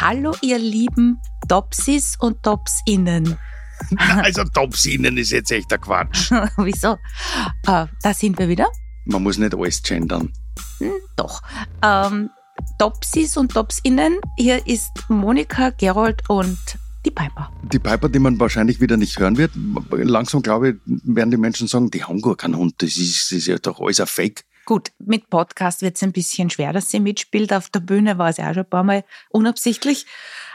Hallo, 0.00 0.32
ihr 0.42 0.58
lieben 0.58 1.18
Topsis 1.48 2.16
und 2.20 2.40
Topsinnen. 2.44 3.36
Also 3.98 4.44
Topsinnen 4.44 5.16
ist 5.16 5.30
jetzt 5.30 5.50
echt 5.50 5.70
der 5.70 5.78
Quatsch. 5.78 6.30
Wieso? 6.56 6.98
Äh, 7.66 7.86
da 8.02 8.14
sind 8.14 8.38
wir 8.38 8.48
wieder. 8.48 8.68
Man 9.06 9.22
muss 9.22 9.38
nicht 9.38 9.54
alles 9.54 9.82
gendern. 9.82 10.32
Hm, 10.78 10.92
doch. 11.16 11.42
Ähm, 11.82 12.30
Topsis 12.78 13.36
und 13.36 13.52
Topsinnen. 13.52 14.18
Hier 14.36 14.64
ist 14.66 14.90
Monika, 15.08 15.70
Gerold 15.70 16.22
und 16.28 16.58
die 17.04 17.10
Piper. 17.10 17.50
Die 17.72 17.78
Piper, 17.78 18.08
die 18.08 18.18
man 18.20 18.38
wahrscheinlich 18.38 18.80
wieder 18.80 18.96
nicht 18.96 19.18
hören 19.18 19.36
wird. 19.36 19.52
Langsam, 19.90 20.42
glaube 20.42 20.70
ich, 20.70 20.76
werden 20.86 21.30
die 21.30 21.36
Menschen 21.36 21.66
sagen, 21.66 21.90
die 21.90 22.04
haben 22.04 22.20
gar 22.20 22.36
keinen 22.36 22.56
Hund. 22.56 22.74
Das 22.78 22.96
ist, 22.96 23.32
das 23.32 23.38
ist 23.38 23.46
ja 23.46 23.58
doch 23.58 23.80
alles 23.80 24.00
ein 24.00 24.06
Fake. 24.06 24.44
Gut, 24.68 24.90
mit 24.98 25.30
Podcast 25.30 25.80
wird 25.80 25.96
es 25.96 26.02
ein 26.02 26.12
bisschen 26.12 26.50
schwer, 26.50 26.74
dass 26.74 26.90
sie 26.90 27.00
mitspielt. 27.00 27.54
Auf 27.54 27.70
der 27.70 27.80
Bühne 27.80 28.18
war 28.18 28.30
sie 28.34 28.42
auch 28.42 28.52
schon 28.52 28.64
ein 28.64 28.68
paar 28.68 28.84
Mal 28.84 29.02
unabsichtlich. 29.30 30.04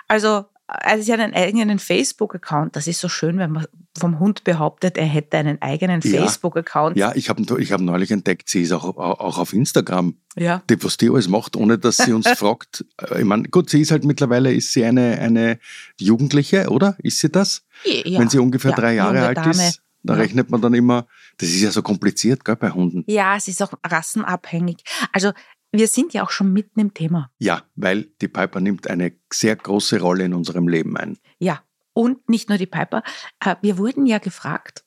Also, 0.07 0.45
also 0.67 1.03
sie 1.03 1.11
hat 1.11 1.19
einen 1.19 1.33
eigenen 1.33 1.79
Facebook-Account. 1.79 2.75
Das 2.75 2.85
ist 2.85 2.99
so 2.99 3.09
schön, 3.09 3.39
wenn 3.39 3.53
man 3.53 3.65
vom 3.97 4.19
Hund 4.19 4.43
behauptet, 4.43 4.99
er 4.99 5.07
hätte 5.07 5.37
einen 5.37 5.59
eigenen 5.63 5.99
Ja. 6.01 6.21
Facebook-Account. 6.21 6.95
Ja, 6.95 7.11
ich 7.15 7.27
habe 7.29 7.41
ich 7.59 7.71
hab 7.71 7.81
neulich 7.81 8.11
entdeckt, 8.11 8.49
sie 8.49 8.61
ist 8.61 8.71
auch, 8.71 8.83
auch 8.97 9.39
auf 9.39 9.51
Instagram. 9.51 10.15
Ja. 10.35 10.61
Die, 10.69 10.83
was 10.83 10.97
die 10.97 11.09
alles 11.09 11.27
macht, 11.27 11.55
ohne 11.55 11.79
dass 11.79 11.97
sie 11.97 12.13
uns 12.13 12.27
fragt. 12.37 12.85
Äh, 13.01 13.21
Ich 13.21 13.25
meine, 13.25 13.47
gut, 13.49 13.71
sie 13.71 13.81
ist 13.81 13.89
halt 13.89 14.03
mittlerweile, 14.05 14.53
ist 14.53 14.73
sie 14.73 14.85
eine, 14.85 15.17
eine 15.17 15.57
Jugendliche, 15.99 16.69
oder? 16.69 16.95
Ist 16.99 17.19
sie 17.19 17.29
das? 17.29 17.63
Ja. 17.83 18.19
Wenn 18.19 18.29
sie 18.29 18.37
ungefähr 18.37 18.71
Ja, 18.71 18.77
drei 18.77 18.93
Jahre 18.93 19.25
alt 19.25 19.37
Dame. 19.37 19.49
ist, 19.49 19.81
da 20.03 20.13
rechnet 20.13 20.51
man 20.51 20.61
dann 20.61 20.75
immer, 20.75 21.07
das 21.37 21.49
ist 21.49 21.61
ja 21.61 21.71
so 21.71 21.81
kompliziert, 21.81 22.45
gell, 22.45 22.55
bei 22.55 22.69
Hunden. 22.71 23.03
Ja, 23.07 23.35
es 23.35 23.47
ist 23.47 23.61
auch 23.61 23.73
rassenabhängig. 23.85 24.83
Also 25.11 25.31
wir 25.71 25.87
sind 25.87 26.13
ja 26.13 26.23
auch 26.23 26.29
schon 26.29 26.53
mitten 26.53 26.79
im 26.79 26.93
Thema. 26.93 27.31
Ja, 27.39 27.63
weil 27.75 28.03
die 28.21 28.27
Piper 28.27 28.59
nimmt 28.59 28.87
eine 28.87 29.13
sehr 29.31 29.55
große 29.55 29.99
Rolle 29.99 30.25
in 30.25 30.33
unserem 30.33 30.67
Leben 30.67 30.95
ein. 30.97 31.17
Ja, 31.39 31.63
und 31.93 32.29
nicht 32.29 32.49
nur 32.49 32.57
die 32.57 32.67
Piper. 32.67 33.03
Äh, 33.39 33.55
Wir 33.61 33.77
wurden 33.77 34.05
ja 34.05 34.19
gefragt 34.19 34.83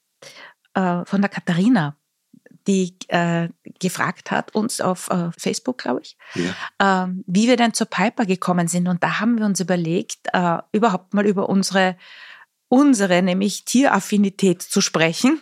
äh, 0.75 1.05
von 1.05 1.21
der 1.21 1.29
Katharina, 1.29 1.97
die 2.69 2.97
äh, 3.09 3.49
gefragt 3.81 4.31
hat 4.31 4.55
uns 4.55 4.81
auf 4.81 5.09
Facebook, 5.39 5.79
glaube 5.79 6.03
ich, 6.03 6.17
Ja. 6.35 7.05
ähm, 7.05 7.23
wie 7.27 7.47
wir 7.47 7.57
denn 7.57 7.75
zur 7.75 7.87
Piper 7.89 8.27
gekommen 8.27 8.67
sind. 8.69 8.89
Und 8.89 9.03
da 9.05 9.21
haben 9.21 9.39
wir 9.39 9.45
uns 9.47 9.61
überlegt, 9.61 10.29
überhaupt 10.73 11.15
mal 11.15 11.27
über 11.27 11.49
unsere, 11.49 11.97
unsere, 12.69 13.23
nämlich 13.23 13.65
Tieraffinität 13.67 14.63
zu 14.63 14.81
sprechen. 14.81 15.41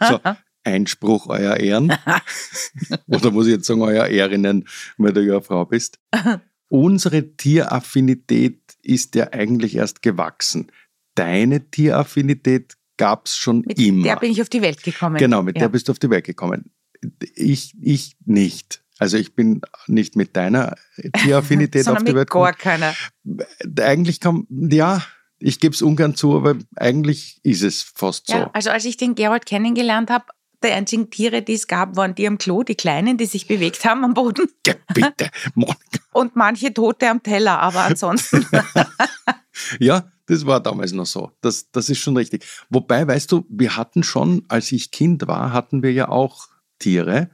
So, 0.00 0.20
Einspruch, 0.64 1.26
euer 1.28 1.56
Ehren. 1.56 1.92
Oder 3.06 3.30
muss 3.30 3.46
ich 3.46 3.54
jetzt 3.54 3.66
sagen, 3.66 3.82
euer 3.82 4.06
Ehrenen, 4.06 4.66
weil 4.96 5.12
du 5.12 5.24
ja 5.24 5.40
Frau 5.40 5.64
bist. 5.64 5.98
Unsere 6.68 7.36
Tieraffinität 7.36 8.60
ist 8.82 9.14
ja 9.14 9.32
eigentlich 9.32 9.76
erst 9.76 10.02
gewachsen. 10.02 10.70
Deine 11.14 11.70
Tieraffinität 11.70 12.76
gab 12.98 13.26
es 13.26 13.36
schon 13.36 13.62
Mit 13.66 13.78
immer. 13.78 14.02
der 14.02 14.16
bin 14.16 14.30
ich 14.30 14.42
auf 14.42 14.48
die 14.48 14.60
Welt 14.60 14.82
gekommen. 14.82 15.16
Genau, 15.16 15.42
mit 15.42 15.56
ja. 15.56 15.62
der 15.62 15.68
bist 15.68 15.88
du 15.88 15.92
auf 15.92 15.98
die 15.98 16.10
Welt 16.10 16.24
gekommen. 16.24 16.70
Ich, 17.34 17.74
ich 17.80 18.16
nicht. 18.26 18.82
Also 18.98 19.16
ich 19.16 19.34
bin 19.34 19.60
nicht 19.86 20.16
mit 20.16 20.36
deiner 20.36 20.74
Tieraffinität 21.22 21.82
auf 21.88 21.98
Sondern 21.98 22.04
die 22.04 22.12
mit 22.12 22.18
Welt 22.18 22.30
gar 22.30 22.52
gekommen. 22.52 22.80
keiner. 22.80 22.94
Eigentlich 23.80 24.20
kann, 24.20 24.46
ja, 24.50 25.02
ich 25.40 25.60
gebe 25.60 25.74
es 25.74 25.82
ungern 25.82 26.14
zu, 26.14 26.36
aber 26.36 26.56
eigentlich 26.76 27.40
ist 27.42 27.62
es 27.62 27.82
fast 27.82 28.26
so. 28.26 28.34
Ja, 28.34 28.50
also 28.52 28.70
als 28.70 28.84
ich 28.84 28.96
den 28.96 29.14
Gerold 29.14 29.46
kennengelernt 29.46 30.10
habe, 30.10 30.26
die 30.64 30.68
einzigen 30.68 31.08
Tiere, 31.10 31.42
die 31.42 31.54
es 31.54 31.68
gab, 31.68 31.96
waren 31.96 32.14
die 32.16 32.26
am 32.26 32.38
Klo, 32.38 32.64
die 32.64 32.74
Kleinen, 32.74 33.16
die 33.16 33.26
sich 33.26 33.46
bewegt 33.46 33.84
haben 33.84 34.04
am 34.04 34.14
Boden 34.14 34.48
Ja, 34.66 34.74
bitte, 34.92 35.30
Monika. 35.54 35.78
und 36.12 36.34
manche 36.34 36.74
Tote 36.74 37.08
am 37.08 37.22
Teller. 37.22 37.60
Aber 37.60 37.82
ansonsten, 37.82 38.44
Ja, 39.80 40.10
das 40.26 40.46
war 40.46 40.60
damals 40.60 40.92
noch 40.92 41.06
so. 41.06 41.32
Das, 41.40 41.70
das 41.70 41.88
ist 41.88 41.98
schon 41.98 42.16
richtig. 42.16 42.44
Wobei, 42.70 43.06
weißt 43.06 43.30
du, 43.32 43.46
wir 43.48 43.76
hatten 43.76 44.02
schon, 44.02 44.44
als 44.48 44.72
ich 44.72 44.90
Kind 44.90 45.26
war, 45.26 45.52
hatten 45.52 45.82
wir 45.82 45.92
ja 45.92 46.08
auch 46.08 46.48
Tiere, 46.78 47.30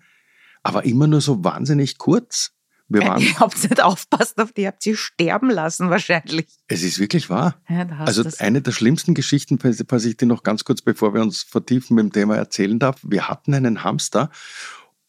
aber 0.62 0.84
immer 0.84 1.06
nur 1.06 1.20
so 1.20 1.44
wahnsinnig 1.44 1.98
kurz. 1.98 2.52
Wir 2.88 3.02
waren, 3.02 3.22
ihr 3.22 3.38
habt 3.38 3.62
nicht 3.62 3.82
aufpasst 3.82 4.38
auf 4.38 4.52
die, 4.52 4.62
ihr 4.62 4.68
habt 4.68 4.82
sie 4.82 4.96
sterben 4.96 5.50
lassen 5.50 5.90
wahrscheinlich. 5.90 6.46
es 6.68 6.82
ist 6.82 6.98
wirklich 6.98 7.30
wahr. 7.30 7.60
Ja, 7.68 7.86
Also 8.00 8.24
eine 8.38 8.60
der 8.60 8.72
schlimmsten 8.72 9.14
Geschichten, 9.14 9.58
falls 9.58 10.04
ich 10.04 10.16
die 10.16 10.26
noch 10.26 10.42
ganz 10.42 10.64
kurz, 10.64 10.82
bevor 10.82 11.14
wir 11.14 11.22
uns 11.22 11.42
vertiefen 11.42 11.94
mit 11.94 12.04
dem 12.04 12.12
Thema 12.12 12.36
erzählen 12.36 12.78
darf. 12.78 13.00
Wir 13.02 13.28
hatten 13.28 13.54
einen 13.54 13.84
Hamster 13.84 14.30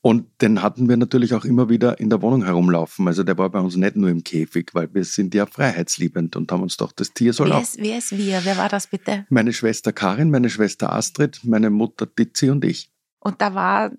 und 0.01 0.27
den 0.41 0.61
hatten 0.61 0.87
wir 0.87 0.97
natürlich 0.97 1.33
auch 1.33 1.45
immer 1.45 1.67
wieder 1.67 1.99
in 1.99 2.11
der 2.11 2.21
Wohnung 2.21 2.43
herumlaufen. 2.43 3.07
Also 3.07 3.23
der 3.23 3.37
war 3.39 3.49
bei 3.49 3.59
uns 3.59 3.75
nicht 3.75 3.95
nur 3.95 4.09
im 4.11 4.23
Käfig, 4.23 4.69
weil 4.73 4.93
wir 4.93 5.03
sind 5.03 5.33
ja 5.33 5.47
freiheitsliebend 5.47 6.35
und 6.35 6.51
haben 6.51 6.61
uns 6.61 6.77
doch 6.77 6.91
das 6.91 7.11
Tier 7.13 7.33
soll 7.33 7.49
wer, 7.49 7.57
auch. 7.57 7.61
ist, 7.63 7.77
wer 7.79 7.97
ist 7.97 8.15
wir? 8.15 8.45
Wer 8.45 8.55
war 8.57 8.69
das 8.69 8.85
bitte? 8.87 9.25
Meine 9.29 9.51
Schwester 9.51 9.91
Karin, 9.91 10.29
meine 10.29 10.51
Schwester 10.51 10.93
Astrid, 10.93 11.39
meine 11.43 11.71
Mutter 11.71 12.07
Tizi 12.13 12.51
und 12.51 12.63
ich. 12.63 12.91
Und 13.19 13.41
da 13.41 13.55
war, 13.55 13.91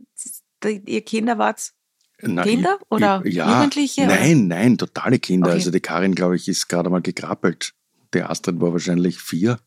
ihr 0.65 1.01
Kinder 1.03 1.39
wart 1.39 1.73
Na, 2.23 2.43
Kinder 2.43 2.79
oder 2.89 3.23
ja, 3.27 3.57
Jugendliche? 3.57 4.07
Nein, 4.07 4.49
nein, 4.49 4.79
totale 4.79 5.19
Kinder. 5.19 5.49
Okay. 5.49 5.57
Also 5.57 5.71
die 5.71 5.81
Karin, 5.81 6.15
glaube 6.15 6.37
ich, 6.37 6.49
ist 6.49 6.69
gerade 6.69 6.89
mal 6.89 7.03
gekrabbelt. 7.03 7.73
Die 8.15 8.23
Astrid 8.23 8.61
war 8.61 8.73
wahrscheinlich 8.73 9.19
vier. 9.19 9.59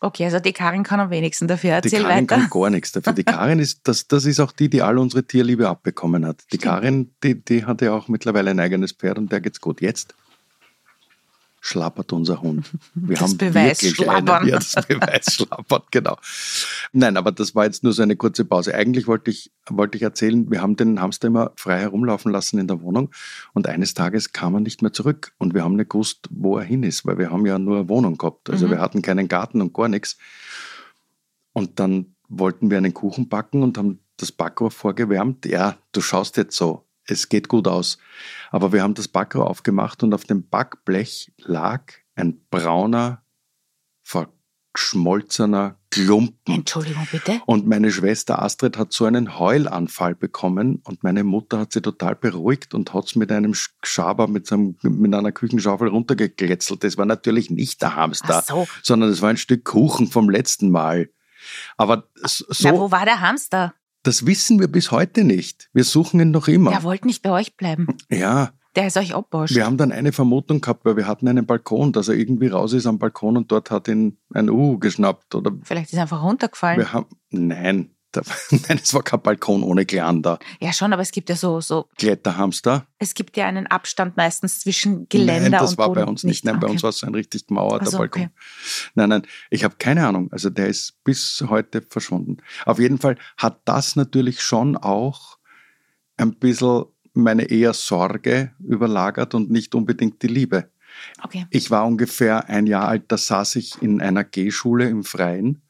Okay, 0.00 0.26
also 0.26 0.38
die 0.38 0.52
Karin 0.52 0.82
kann 0.82 1.00
am 1.00 1.08
wenigsten 1.08 1.48
dafür. 1.48 1.80
Die 1.80 1.86
Erzähl 1.86 2.02
Karin 2.02 2.28
weiter. 2.28 2.36
kann 2.42 2.50
gar 2.50 2.68
nichts 2.68 2.92
dafür. 2.92 3.14
Die 3.14 3.24
Karin 3.24 3.58
ist, 3.58 3.88
das, 3.88 4.06
das 4.06 4.26
ist 4.26 4.38
auch 4.38 4.52
die, 4.52 4.68
die 4.68 4.82
all 4.82 4.98
unsere 4.98 5.24
Tierliebe 5.24 5.66
abbekommen 5.66 6.26
hat. 6.26 6.42
Die 6.52 6.56
Stimmt. 6.56 6.62
Karin, 6.62 7.14
die, 7.22 7.42
die 7.42 7.64
hat 7.64 7.80
ja 7.80 7.94
auch 7.94 8.08
mittlerweile 8.08 8.50
ein 8.50 8.60
eigenes 8.60 8.92
Pferd 8.92 9.16
und 9.16 9.32
der 9.32 9.40
geht's 9.40 9.62
gut. 9.62 9.80
Jetzt 9.80 10.14
schlappert 11.66 12.12
unser 12.12 12.42
Hund. 12.42 12.70
Wir 12.94 13.16
Das 13.16 13.30
haben 13.30 13.38
Beweis 13.38 13.82
wirklich 13.82 13.94
schlappern. 13.96 14.28
Einen, 14.28 14.48
ja, 14.48 14.56
das 14.56 14.74
Beweis 14.88 15.34
schlappert, 15.34 15.90
genau. 15.90 16.18
Nein, 16.92 17.16
aber 17.16 17.32
das 17.32 17.54
war 17.54 17.64
jetzt 17.64 17.82
nur 17.82 17.94
so 17.94 18.02
eine 18.02 18.16
kurze 18.16 18.44
Pause. 18.44 18.74
Eigentlich 18.74 19.06
wollte 19.06 19.30
ich, 19.30 19.50
wollte 19.70 19.96
ich 19.96 20.02
erzählen, 20.02 20.50
wir 20.50 20.60
haben 20.60 20.76
den 20.76 21.00
Hamster 21.00 21.28
immer 21.28 21.52
frei 21.56 21.80
herumlaufen 21.80 22.30
lassen 22.30 22.58
in 22.58 22.68
der 22.68 22.82
Wohnung 22.82 23.10
und 23.54 23.66
eines 23.66 23.94
Tages 23.94 24.32
kam 24.32 24.52
er 24.54 24.60
nicht 24.60 24.82
mehr 24.82 24.92
zurück 24.92 25.32
und 25.38 25.54
wir 25.54 25.64
haben 25.64 25.76
nicht 25.76 25.88
gewusst, 25.90 26.28
wo 26.30 26.58
er 26.58 26.64
hin 26.64 26.82
ist, 26.82 27.06
weil 27.06 27.16
wir 27.16 27.30
haben 27.30 27.46
ja 27.46 27.58
nur 27.58 27.78
eine 27.78 27.88
Wohnung 27.88 28.18
gehabt. 28.18 28.50
Also 28.50 28.66
Mhm. 28.66 28.70
wir 28.72 28.80
hatten 28.80 29.00
keinen 29.00 29.28
Garten 29.28 29.62
und 29.62 29.72
gar 29.72 29.88
nichts. 29.88 30.18
Und 31.54 31.80
dann 31.80 32.14
wollten 32.28 32.70
wir 32.70 32.76
einen 32.78 32.92
Kuchen 32.92 33.28
backen 33.28 33.62
und 33.62 33.78
haben 33.78 34.00
das 34.18 34.32
Backrohr 34.32 34.70
vorgewärmt. 34.70 35.46
Ja, 35.46 35.76
du 35.92 36.00
schaust 36.02 36.36
jetzt 36.36 36.56
so, 36.56 36.84
es 37.06 37.28
geht 37.28 37.48
gut 37.48 37.68
aus. 37.68 37.98
Aber 38.50 38.72
wir 38.72 38.82
haben 38.82 38.94
das 38.94 39.08
Backrohr 39.08 39.48
aufgemacht 39.48 40.02
und 40.02 40.14
auf 40.14 40.24
dem 40.24 40.48
Backblech 40.48 41.32
lag 41.38 41.82
ein 42.14 42.40
brauner, 42.50 43.22
verschmolzener 44.02 45.78
Klumpen. 45.90 46.54
Entschuldigung, 46.54 47.06
bitte. 47.10 47.40
Und 47.46 47.66
meine 47.68 47.92
Schwester 47.92 48.42
Astrid 48.42 48.76
hat 48.76 48.92
so 48.92 49.04
einen 49.04 49.38
Heulanfall 49.38 50.14
bekommen 50.16 50.80
und 50.84 51.04
meine 51.04 51.22
Mutter 51.22 51.60
hat 51.60 51.72
sie 51.72 51.80
total 51.82 52.16
beruhigt 52.16 52.74
und 52.74 52.92
hat 52.92 53.04
es 53.04 53.14
mit 53.14 53.30
einem 53.30 53.52
Sch- 53.52 53.70
Schaber, 53.84 54.26
mit, 54.26 54.46
so 54.46 54.56
einem, 54.56 54.76
mit 54.82 55.14
einer 55.14 55.30
Küchenschaufel 55.30 55.88
runtergekletzelt. 55.88 56.82
Das 56.82 56.98
war 56.98 57.06
natürlich 57.06 57.50
nicht 57.50 57.80
der 57.82 57.94
Hamster, 57.94 58.42
so. 58.46 58.66
sondern 58.82 59.10
es 59.10 59.22
war 59.22 59.30
ein 59.30 59.36
Stück 59.36 59.64
Kuchen 59.64 60.08
vom 60.08 60.28
letzten 60.28 60.70
Mal. 60.70 61.10
Aber 61.76 62.08
so, 62.16 62.44
Na, 62.60 62.72
wo 62.72 62.90
war 62.90 63.04
der 63.04 63.20
Hamster? 63.20 63.74
Das 64.04 64.24
wissen 64.26 64.60
wir 64.60 64.68
bis 64.68 64.90
heute 64.92 65.24
nicht. 65.24 65.68
Wir 65.72 65.84
suchen 65.84 66.20
ihn 66.20 66.30
noch 66.30 66.46
immer. 66.48 66.70
Der 66.70 66.82
wollte 66.84 67.06
nicht 67.08 67.22
bei 67.22 67.30
euch 67.32 67.56
bleiben. 67.56 67.88
Ja, 68.10 68.50
Der 68.76 68.86
ist 68.86 68.96
euch 68.96 69.14
abwascht. 69.14 69.54
wir 69.54 69.64
haben 69.66 69.76
dann 69.76 69.92
eine 69.92 70.12
Vermutung 70.12 70.60
gehabt, 70.60 70.84
weil 70.84 70.96
wir 70.96 71.06
hatten 71.06 71.26
einen 71.28 71.46
Balkon, 71.46 71.92
dass 71.92 72.08
er 72.08 72.14
irgendwie 72.14 72.48
raus 72.48 72.72
ist 72.72 72.86
am 72.86 72.98
Balkon 72.98 73.36
und 73.36 73.50
dort 73.52 73.70
hat 73.70 73.88
ihn 73.88 74.18
ein 74.32 74.48
U 74.50 74.78
geschnappt. 74.78 75.34
Oder 75.34 75.52
Vielleicht 75.62 75.86
ist 75.92 75.96
er 75.96 76.02
einfach 76.02 76.22
runtergefallen. 76.22 76.78
wir 76.78 76.92
haben, 76.92 77.06
nein, 77.30 77.90
nein, 78.68 78.80
es 78.82 78.92
war 78.94 79.02
kein 79.02 79.20
Balkon 79.22 79.62
ohne 79.62 79.84
Gleander. 79.86 80.38
Ja, 80.60 80.72
schon, 80.72 80.92
aber 80.92 81.02
es 81.02 81.10
gibt 81.10 81.28
ja 81.28 81.36
so, 81.36 81.60
so, 81.60 81.88
Kletterhamster. 81.98 82.86
es 82.98 83.14
gibt 83.14 83.36
ja 83.36 83.46
einen 83.46 83.66
Abstand 83.66 84.16
meistens 84.16 84.60
zwischen 84.60 85.08
Geländer 85.08 85.50
nein, 85.50 85.52
das 85.52 85.72
und 85.72 85.78
war 85.78 85.88
Boden. 85.88 86.00
bei 86.00 86.06
uns 86.06 86.24
nicht. 86.24 86.44
Nein, 86.44 86.60
bei 86.60 86.66
Okay. 86.66 86.72
uns 86.72 86.82
war 86.82 86.90
es 86.90 87.02
ein 87.04 87.14
richtig 87.14 87.46
gemauerter 87.46 87.84
Ach 87.86 87.90
so, 87.90 87.98
Balkon. 87.98 88.22
okay. 88.22 88.30
Nein, 88.94 89.08
nein, 89.08 89.22
ich 89.50 89.64
habe 89.64 89.76
keine 89.78 90.06
Ahnung. 90.06 90.28
Also 90.32 90.50
der 90.50 90.68
ist 90.68 91.02
bis 91.04 91.44
heute 91.48 91.82
verschwunden. 91.82 92.38
Auf 92.66 92.78
jeden 92.78 92.98
Fall 92.98 93.16
hat 93.36 93.60
das 93.64 93.96
natürlich 93.96 94.40
schon 94.42 94.76
auch 94.76 95.38
ein 96.16 96.34
bisschen 96.36 96.84
meine 97.12 97.44
eher 97.44 97.74
Sorge 97.74 98.52
überlagert 98.58 99.34
und 99.34 99.50
nicht 99.50 99.74
unbedingt 99.74 100.22
die 100.22 100.26
Liebe. 100.28 100.70
Okay. 101.22 101.46
Ich 101.50 101.70
war 101.70 101.86
ungefähr 101.86 102.48
ein 102.48 102.66
Jahr 102.66 102.88
alt, 102.88 103.04
da 103.08 103.18
saß 103.18 103.56
ich 103.56 103.80
in 103.82 104.00
einer 104.00 104.24
G-Schule 104.24 104.88
im 104.88 105.02
Freien 105.04 105.62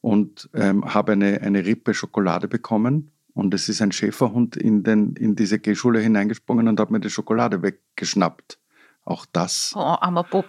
und 0.00 0.48
ähm, 0.54 0.84
habe 0.94 1.12
eine, 1.12 1.40
eine 1.42 1.64
Rippe 1.64 1.94
Schokolade 1.94 2.48
bekommen. 2.48 3.10
Und 3.34 3.54
es 3.54 3.68
ist 3.68 3.80
ein 3.82 3.92
Schäferhund 3.92 4.56
in, 4.56 4.82
den, 4.82 5.14
in 5.14 5.36
diese 5.36 5.58
G-Schule 5.60 6.00
hineingesprungen 6.00 6.66
und 6.66 6.80
hat 6.80 6.90
mir 6.90 6.98
die 7.00 7.10
Schokolade 7.10 7.62
weggeschnappt. 7.62 8.58
Auch 9.04 9.26
das 9.32 9.72
Oh, 9.74 9.96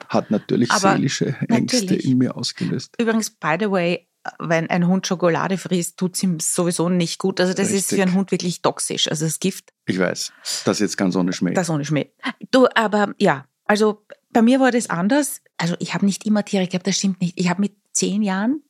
hat 0.09 0.31
natürlich 0.31 0.71
Aber 0.71 0.93
seelische 0.95 1.35
Ängste 1.47 1.81
natürlich. 1.81 2.05
in 2.05 2.17
mir 2.17 2.35
ausgelöst. 2.35 2.95
Übrigens, 2.99 3.29
by 3.29 3.55
the 3.59 3.69
way, 3.71 4.07
wenn 4.39 4.69
ein 4.69 4.87
Hund 4.87 5.07
Schokolade 5.07 5.57
frisst, 5.57 5.97
tut 5.97 6.15
es 6.15 6.23
ihm 6.23 6.39
sowieso 6.39 6.89
nicht 6.89 7.19
gut. 7.19 7.39
Also 7.39 7.53
das 7.53 7.67
ist 7.69 7.75
Richtig. 7.91 7.97
für 7.97 8.01
einen 8.03 8.15
Hund 8.15 8.31
wirklich 8.31 8.61
toxisch. 8.61 9.07
Also 9.09 9.25
das 9.25 9.39
Gift, 9.39 9.69
Ich 9.85 9.97
weiß, 9.97 10.33
das 10.65 10.79
jetzt 10.79 10.97
ganz 10.97 11.15
ohne 11.15 11.31
Schmäh. 11.31 11.53
das 11.53 11.69
ohne 11.69 11.85
Schmäh. 11.85 12.09
Du, 12.51 12.67
aber 12.75 13.13
ja, 13.17 13.45
also 13.65 14.03
bei 14.31 14.41
mir 14.41 14.59
war 14.59 14.71
das 14.71 14.89
anders. 14.89 15.41
Also 15.57 15.75
ich 15.79 15.93
habe 15.93 16.05
nicht 16.05 16.25
immer 16.25 16.43
Tiere 16.43 16.67
gehabt, 16.67 16.85
das 16.85 16.97
stimmt 16.97 17.21
nicht. 17.21 17.39
Ich 17.39 17.49
habe 17.49 17.61
mit 17.61 17.75
zehn 17.93 18.21
Jahren 18.23 18.61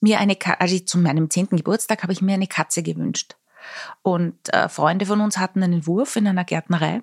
mir 0.00 0.18
eine, 0.18 0.36
also 0.58 0.78
zu 0.78 0.98
meinem 0.98 1.30
zehnten 1.30 1.56
Geburtstag 1.56 2.02
habe 2.02 2.12
ich 2.12 2.22
mir 2.22 2.34
eine 2.34 2.46
Katze 2.46 2.82
gewünscht. 2.82 3.36
Und 4.02 4.52
äh, 4.52 4.68
Freunde 4.68 5.06
von 5.06 5.20
uns 5.20 5.38
hatten 5.38 5.62
einen 5.62 5.86
Wurf 5.86 6.16
in 6.16 6.26
einer 6.26 6.44
Gärtnerei 6.44 7.02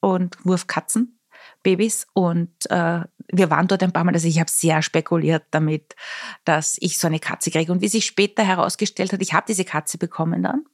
und 0.00 0.36
Wurfkatzen, 0.44 1.18
Babys. 1.62 2.06
Und 2.14 2.70
äh, 2.70 3.02
wir 3.28 3.50
waren 3.50 3.68
dort 3.68 3.82
ein 3.82 3.92
paar 3.92 4.04
Mal, 4.04 4.14
also 4.14 4.26
ich 4.26 4.40
habe 4.40 4.50
sehr 4.50 4.82
spekuliert 4.82 5.44
damit, 5.50 5.94
dass 6.44 6.76
ich 6.80 6.98
so 6.98 7.06
eine 7.06 7.20
Katze 7.20 7.50
kriege. 7.50 7.72
Und 7.72 7.82
wie 7.82 7.88
sich 7.88 8.06
später 8.06 8.42
herausgestellt 8.42 9.12
hat, 9.12 9.22
ich 9.22 9.32
habe 9.34 9.46
diese 9.46 9.64
Katze 9.64 9.98
bekommen 9.98 10.42
dann. 10.42 10.64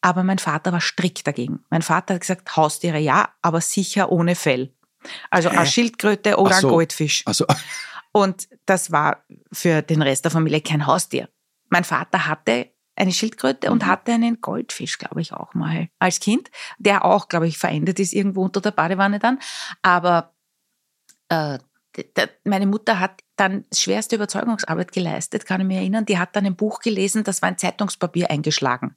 Aber 0.00 0.22
mein 0.22 0.38
Vater 0.38 0.72
war 0.72 0.80
strikt 0.80 1.26
dagegen. 1.26 1.64
Mein 1.70 1.82
Vater 1.82 2.14
hat 2.14 2.20
gesagt, 2.20 2.56
Haustiere 2.56 2.98
ja, 2.98 3.30
aber 3.42 3.60
sicher 3.60 4.12
ohne 4.12 4.34
Fell. 4.34 4.72
Also 5.30 5.50
Hä? 5.50 5.58
eine 5.58 5.66
Schildkröte 5.66 6.36
oder 6.36 6.54
so. 6.54 6.68
ein 6.68 6.72
Goldfisch. 6.72 7.22
Also, 7.26 7.46
Und 8.16 8.48
das 8.64 8.92
war 8.92 9.24
für 9.52 9.82
den 9.82 10.00
Rest 10.00 10.24
der 10.24 10.30
Familie 10.30 10.60
kein 10.60 10.86
Haustier. 10.86 11.28
Mein 11.68 11.82
Vater 11.82 12.28
hatte 12.28 12.70
eine 12.94 13.10
Schildkröte 13.10 13.72
und 13.72 13.82
Mhm. 13.82 13.86
hatte 13.86 14.12
einen 14.12 14.40
Goldfisch, 14.40 14.98
glaube 14.98 15.20
ich, 15.20 15.32
auch 15.32 15.52
mal 15.54 15.88
als 15.98 16.20
Kind, 16.20 16.48
der 16.78 17.04
auch, 17.04 17.28
glaube 17.28 17.48
ich, 17.48 17.58
verendet 17.58 17.98
ist 17.98 18.12
irgendwo 18.12 18.44
unter 18.44 18.60
der 18.60 18.70
Badewanne 18.70 19.18
dann. 19.18 19.40
Aber 19.82 20.32
äh, 21.28 21.58
meine 22.44 22.66
Mutter 22.66 22.98
hat 23.00 23.20
dann 23.36 23.64
schwerste 23.74 24.16
Überzeugungsarbeit 24.16 24.92
geleistet, 24.92 25.44
kann 25.46 25.60
ich 25.60 25.66
mich 25.66 25.76
erinnern. 25.76 26.04
Die 26.06 26.18
hat 26.18 26.36
dann 26.36 26.46
ein 26.46 26.54
Buch 26.56 26.80
gelesen, 26.80 27.24
das 27.24 27.42
war 27.42 27.48
in 27.48 27.58
Zeitungspapier 27.58 28.30
eingeschlagen, 28.30 28.96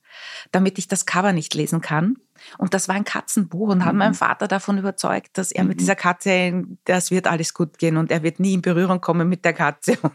damit 0.52 0.78
ich 0.78 0.88
das 0.88 1.06
Cover 1.06 1.34
nicht 1.34 1.54
lesen 1.56 1.82
kann. 1.82 2.16
Und 2.60 2.76
das 2.76 2.88
war 2.88 2.94
ein 2.96 3.04
Katzenbuch 3.04 3.70
und 3.70 3.84
hat 3.84 3.94
Mhm. 3.94 4.00
meinen 4.00 4.14
Vater 4.14 4.48
davon 4.48 4.78
überzeugt, 4.78 5.38
dass 5.40 5.52
er 5.52 5.64
mit 5.64 5.78
Mhm. 5.78 5.80
dieser 5.80 5.96
Katze, 5.96 6.64
das 6.86 7.10
wird 7.10 7.26
alles 7.26 7.54
gut 7.56 7.80
gehen 7.80 7.98
und 7.98 8.12
er 8.12 8.22
wird 8.22 8.40
nie 8.40 8.54
in 8.54 8.62
Berührung 8.62 9.02
kommen 9.02 9.28
mit 9.28 9.44
der 9.44 9.54
Katze. 9.54 9.98
Und 10.04 10.14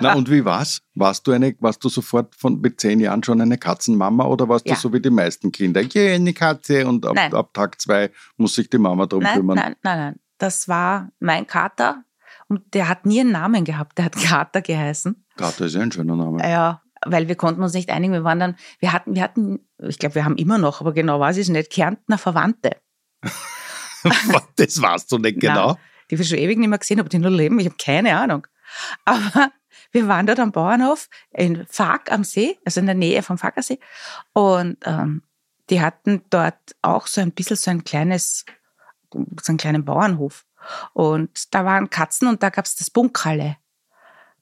na 0.00 0.14
und 0.14 0.28
wie 0.30 0.44
war's? 0.44 0.82
Warst 0.94 1.26
du 1.26 1.32
eine, 1.32 1.54
warst 1.60 1.82
du 1.82 1.88
sofort 1.88 2.34
von 2.36 2.60
mit 2.60 2.80
zehn 2.80 3.00
Jahren 3.00 3.22
schon 3.22 3.40
eine 3.40 3.58
Katzenmama 3.58 4.26
oder 4.26 4.48
warst 4.48 4.66
Ja. 4.68 4.74
du 4.74 4.80
so 4.80 4.92
wie 4.92 5.00
die 5.00 5.10
meisten 5.10 5.50
Kinder? 5.52 5.80
Yeah, 5.94 6.14
eine 6.14 6.32
Katze 6.32 6.86
und 6.86 7.06
ab, 7.06 7.16
ab 7.32 7.54
Tag 7.54 7.80
zwei 7.80 8.10
muss 8.36 8.54
sich 8.54 8.68
die 8.68 8.78
Mama 8.78 9.06
drum 9.06 9.22
nein, 9.22 9.36
kümmern. 9.36 9.56
nein, 9.56 9.76
nein, 9.82 9.98
nein. 9.98 10.20
Das 10.38 10.66
war 10.68 11.10
mein 11.20 11.46
Kater 11.46 12.04
und 12.52 12.74
der 12.74 12.88
hat 12.88 13.06
nie 13.06 13.20
einen 13.20 13.32
Namen 13.32 13.64
gehabt. 13.64 13.96
Der 13.96 14.04
hat 14.04 14.16
Kater 14.22 14.60
geheißen. 14.60 15.24
Kater 15.36 15.64
ist 15.64 15.74
ja 15.74 15.80
ein 15.80 15.90
schöner 15.90 16.16
Name. 16.16 16.46
Ja, 16.46 16.82
weil 17.02 17.28
wir 17.28 17.34
konnten 17.34 17.62
uns 17.62 17.72
nicht 17.72 17.90
einigen. 17.90 18.12
Wir 18.12 18.24
waren 18.24 18.38
dann, 18.38 18.56
wir 18.78 18.92
hatten, 18.92 19.14
wir 19.14 19.22
hatten, 19.22 19.60
ich 19.78 19.98
glaube, 19.98 20.14
wir 20.16 20.26
haben 20.26 20.36
immer 20.36 20.58
noch, 20.58 20.82
aber 20.82 20.92
genau 20.92 21.18
weiß 21.18 21.38
ich 21.38 21.48
nicht, 21.48 21.72
Kärntner 21.72 22.18
Verwandte, 22.18 22.76
das 24.56 24.82
warst 24.82 25.10
du 25.12 25.18
nicht 25.18 25.42
Nein. 25.42 25.54
genau. 25.54 25.78
die 26.10 26.18
wir 26.18 26.24
schon 26.26 26.38
ewig 26.38 26.58
nicht 26.58 26.68
mehr 26.68 26.78
gesehen 26.78 26.98
haben, 26.98 27.06
ob 27.06 27.10
die 27.10 27.18
nur 27.18 27.30
leben. 27.30 27.58
Ich 27.58 27.66
habe 27.66 27.76
keine 27.82 28.16
Ahnung. 28.18 28.46
Aber 29.06 29.50
wir 29.92 30.08
waren 30.08 30.26
dort 30.26 30.40
am 30.40 30.52
Bauernhof 30.52 31.08
in 31.30 31.66
Fark 31.66 32.12
am 32.12 32.24
See, 32.24 32.58
also 32.66 32.80
in 32.80 32.86
der 32.86 32.94
Nähe 32.94 33.22
vom 33.22 33.38
Farkersee. 33.38 33.78
Und 34.34 34.76
ähm, 34.84 35.22
die 35.70 35.80
hatten 35.80 36.22
dort 36.28 36.76
auch 36.82 37.06
so 37.06 37.22
ein 37.22 37.32
bisschen 37.32 37.56
so 37.56 37.70
ein 37.70 37.84
kleines, 37.84 38.44
so 39.10 39.22
einen 39.48 39.58
kleinen 39.58 39.84
Bauernhof. 39.84 40.44
Und 40.92 41.54
da 41.54 41.64
waren 41.64 41.90
Katzen 41.90 42.28
und 42.28 42.42
da 42.42 42.50
gab 42.50 42.64
es 42.66 42.74
das 42.76 42.90
Bunkerle. 42.90 43.56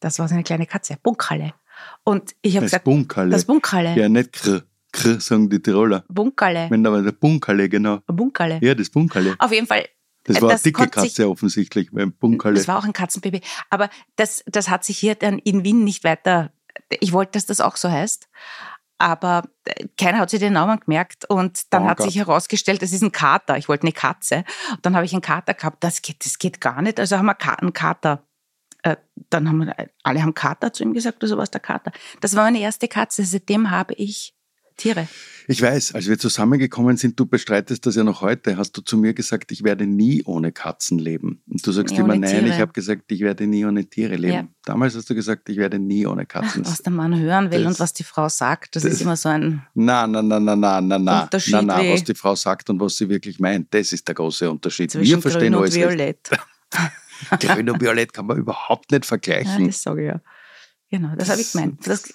Das 0.01 0.19
war 0.19 0.29
so 0.29 0.35
eine 0.35 0.43
kleine 0.45 0.67
Katze, 0.67 0.97
Bunkerle. 1.03 1.53
Und 2.05 2.35
ich 2.43 2.57
habe 2.57 2.65
Das 2.65 2.73
gesagt, 2.73 2.85
Bunkerle. 2.85 3.31
das 3.31 3.45
Bunkerle, 3.45 3.95
ja, 3.97 4.09
nicht 4.09 4.33
Kr. 4.33 4.63
Kr 4.93 5.21
sagen 5.21 5.49
die 5.49 5.61
Tiroler. 5.63 6.05
Bunkerle, 6.09 6.67
Wenn 6.71 6.85
aber 6.87 7.01
der 7.03 7.13
Bunkerle, 7.13 7.69
genau. 7.69 7.99
Bunkerle. 8.07 8.59
Ja, 8.61 8.75
das 8.75 8.91
Bunkerle. 8.91 9.37
Auf 9.39 9.53
jeden 9.53 9.67
Fall, 9.67 9.87
Das 10.25 10.37
war 10.43 10.49
eine 10.49 10.55
das 10.57 10.63
dicke 10.63 10.79
konnte 10.79 11.01
sich- 11.01 11.11
Katze 11.15 11.29
offensichtlich, 11.31 11.89
weil 11.93 12.09
Bunkerle. 12.09 12.57
Das 12.57 12.67
war 12.69 12.79
auch 12.79 12.85
ein 12.85 12.93
Katzenbaby. 12.93 13.41
Aber 13.71 13.89
das, 14.17 14.43
das 14.47 14.69
hat 14.69 14.85
sich 14.85 14.99
hier 14.99 15.15
dann 15.15 15.39
in 15.39 15.63
Wien 15.65 15.85
nicht 15.85 16.03
weiter. 16.03 16.53
Ich 17.01 17.13
wollte, 17.13 17.33
dass 17.33 17.47
das 17.47 17.61
auch 17.61 17.77
so 17.77 17.91
heißt. 17.91 18.29
Aber 19.01 19.45
äh, 19.65 19.87
keiner 19.99 20.19
hat 20.19 20.31
sich 20.31 20.41
den 20.41 20.53
Namen 20.53 20.79
gemerkt. 20.79 21.25
Und 21.29 21.73
dann 21.73 21.85
Oh 21.85 21.89
hat 21.89 21.99
Gott. 21.99 22.07
sich 22.07 22.17
herausgestellt, 22.19 22.83
das 22.83 22.93
ist 22.93 23.03
ein 23.03 23.13
Kater. 23.13 23.57
Ich 23.57 23.69
wollte 23.69 23.85
eine 23.85 23.93
Katze. 23.93 24.45
Und 24.71 24.85
dann 24.85 24.95
habe 24.95 25.05
ich 25.07 25.13
einen 25.13 25.23
Kater 25.23 25.55
gehabt. 25.55 25.83
Das 25.83 26.03
geht, 26.03 26.25
das 26.25 26.39
geht 26.39 26.61
gar 26.61 26.83
nicht. 26.83 27.01
Also 27.01 27.17
haben 27.17 27.27
wir 27.27 27.37
einen 27.61 27.73
Kater. 27.73 28.25
Äh, 28.83 28.97
Dann 29.31 29.49
haben 29.49 29.59
wir, 29.67 29.75
alle 30.03 30.23
haben 30.23 30.35
Kater 30.35 30.73
zu 30.73 30.83
ihm 30.83 30.93
gesagt, 30.95 31.23
oder 31.25 31.37
was 31.39 31.51
der 31.51 31.61
Kater. 31.61 31.93
Das 32.21 32.35
war 32.37 32.45
meine 32.45 32.61
erste 32.61 32.89
Katze. 32.89 33.25
Seitdem 33.25 33.71
habe 33.71 33.95
ich 33.95 34.35
Tiere. 34.81 35.07
Ich 35.49 35.61
weiß, 35.61 35.95
als 35.95 36.07
wir 36.07 36.17
zusammengekommen 36.19 36.97
sind, 36.97 37.19
du 37.19 37.27
bestreitest 37.27 37.85
das 37.85 37.97
ja 37.97 38.05
noch 38.05 38.21
heute, 38.21 38.57
hast 38.57 38.73
du 38.77 38.83
zu 38.83 38.97
mir 38.97 39.15
gesagt, 39.15 39.51
ich 39.51 39.65
werde 39.65 39.85
nie 39.85 40.23
ohne 40.25 40.53
Katzen 40.53 40.99
leben. 40.99 41.43
Und 41.49 41.67
du 41.67 41.73
sagst 41.73 41.93
Nie 41.95 42.01
immer, 42.01 42.15
nein, 42.17 42.31
Tiere. 42.45 42.55
ich 42.55 42.61
habe 42.61 42.73
gesagt, 42.73 43.11
ich 43.11 43.21
werde 43.21 43.47
nie 43.49 43.65
ohne 43.65 43.85
Tiere 43.85 44.15
leben. 44.17 44.33
Ja. 44.35 44.49
Damals 44.65 44.95
hast 44.95 45.11
du 45.11 45.15
gesagt, 45.15 45.49
ich 45.49 45.57
werde 45.57 45.79
nie 45.81 46.07
ohne 46.07 46.25
Katzen. 46.25 46.65
Was 46.65 46.83
der 46.83 46.93
Mann 46.93 47.19
hören 47.19 47.51
will 47.51 47.65
das- 47.65 47.73
und 47.75 47.81
was 47.81 47.93
die 47.95 48.05
Frau 48.05 48.29
sagt, 48.29 48.77
das, 48.77 48.85
das- 48.85 48.93
ist 48.93 49.03
immer 49.03 49.17
so 49.17 49.29
ein. 49.29 49.67
Na, 49.75 50.07
na, 50.07 50.23
na, 50.23 50.39
na, 50.39 50.55
na, 50.55 50.81
na, 50.81 50.99
na, 50.99 51.23
Unterschied 51.25 51.55
na, 51.55 51.63
na, 51.63 51.79
was 51.79 52.05
die 52.05 52.15
Frau 52.15 52.35
sagt 52.37 52.71
und 52.71 52.79
was 52.81 52.97
sie 52.97 53.09
wirklich 53.09 53.41
meint, 53.41 53.75
das 53.75 53.93
ist 53.93 54.07
der 54.07 54.15
große 54.15 54.49
Unterschied. 54.49 54.91
Zwischen 54.93 55.11
Wir 55.11 55.21
verstehen 55.21 55.53
Grün 55.55 55.65
und. 55.65 55.75
Violett. 55.75 56.31
Grün 57.41 57.71
und 57.71 57.81
Violett 57.81 58.13
kann 58.13 58.27
man 58.27 58.39
überhaupt 58.39 58.93
nicht 58.93 59.05
Ja, 59.05 59.09
vergleichen. 59.09 59.67
das 59.67 59.83
sage 59.83 60.03
ich 60.03 60.09
ja. 60.09 60.21
Genau, 60.93 61.15
das 61.17 61.29
habe 61.29 61.41
ich 61.41 61.47
Das- 61.51 61.53
gemeint. 61.53 61.87
Das, 61.87 62.13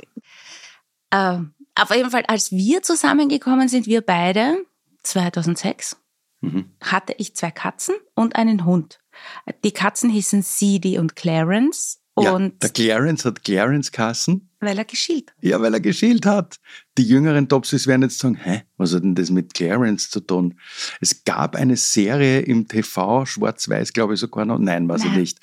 ähm, 1.12 1.54
auf 1.76 1.90
jeden 1.96 2.12
Fall, 2.12 2.24
als 2.28 2.52
wir 2.52 2.82
zusammengekommen 2.84 3.68
sind, 3.68 3.88
wir 3.88 4.02
beide, 4.02 4.58
2006, 5.04 5.98
Mhm. 6.42 6.72
hatte 6.82 7.16
ich 7.18 7.36
zwei 7.36 7.50
Katzen 7.52 7.96
und 8.14 8.36
einen 8.36 8.66
Hund. 8.66 9.00
Die 9.64 9.72
Katzen 9.72 10.10
hießen 10.10 10.42
Seedy 10.44 10.98
und 11.00 11.16
Clarence 11.16 12.02
Ja, 12.20 12.32
und 12.34 12.62
der 12.62 12.70
Clarence 12.70 13.26
hat 13.26 13.44
Clarence 13.44 13.92
Kassen. 13.92 14.50
weil 14.60 14.78
er 14.78 14.86
geschielt. 14.86 15.34
Ja, 15.42 15.60
weil 15.62 15.74
er 15.74 15.80
geschielt 15.80 16.26
hat. 16.26 16.58
Die 16.98 17.04
jüngeren 17.08 17.48
Topsis 17.50 17.88
werden 17.88 18.04
jetzt 18.04 18.20
sagen, 18.20 18.36
hä, 18.36 18.64
was 18.78 18.94
hat 18.94 19.04
denn 19.04 19.16
das 19.16 19.30
mit 19.32 19.54
Clarence 19.54 20.10
zu 20.10 20.20
tun? 20.20 20.60
Es 21.02 21.24
gab 21.24 21.56
eine 21.56 21.78
Serie 21.78 22.42
im 22.42 22.68
TV, 22.68 23.26
schwarz-weiß, 23.26 23.94
glaube 23.94 24.14
ich 24.16 24.20
sogar 24.20 24.46
noch, 24.46 24.60
nein, 24.60 24.88
weiß 24.88 25.04
ich 25.06 25.12
nicht. 25.14 25.40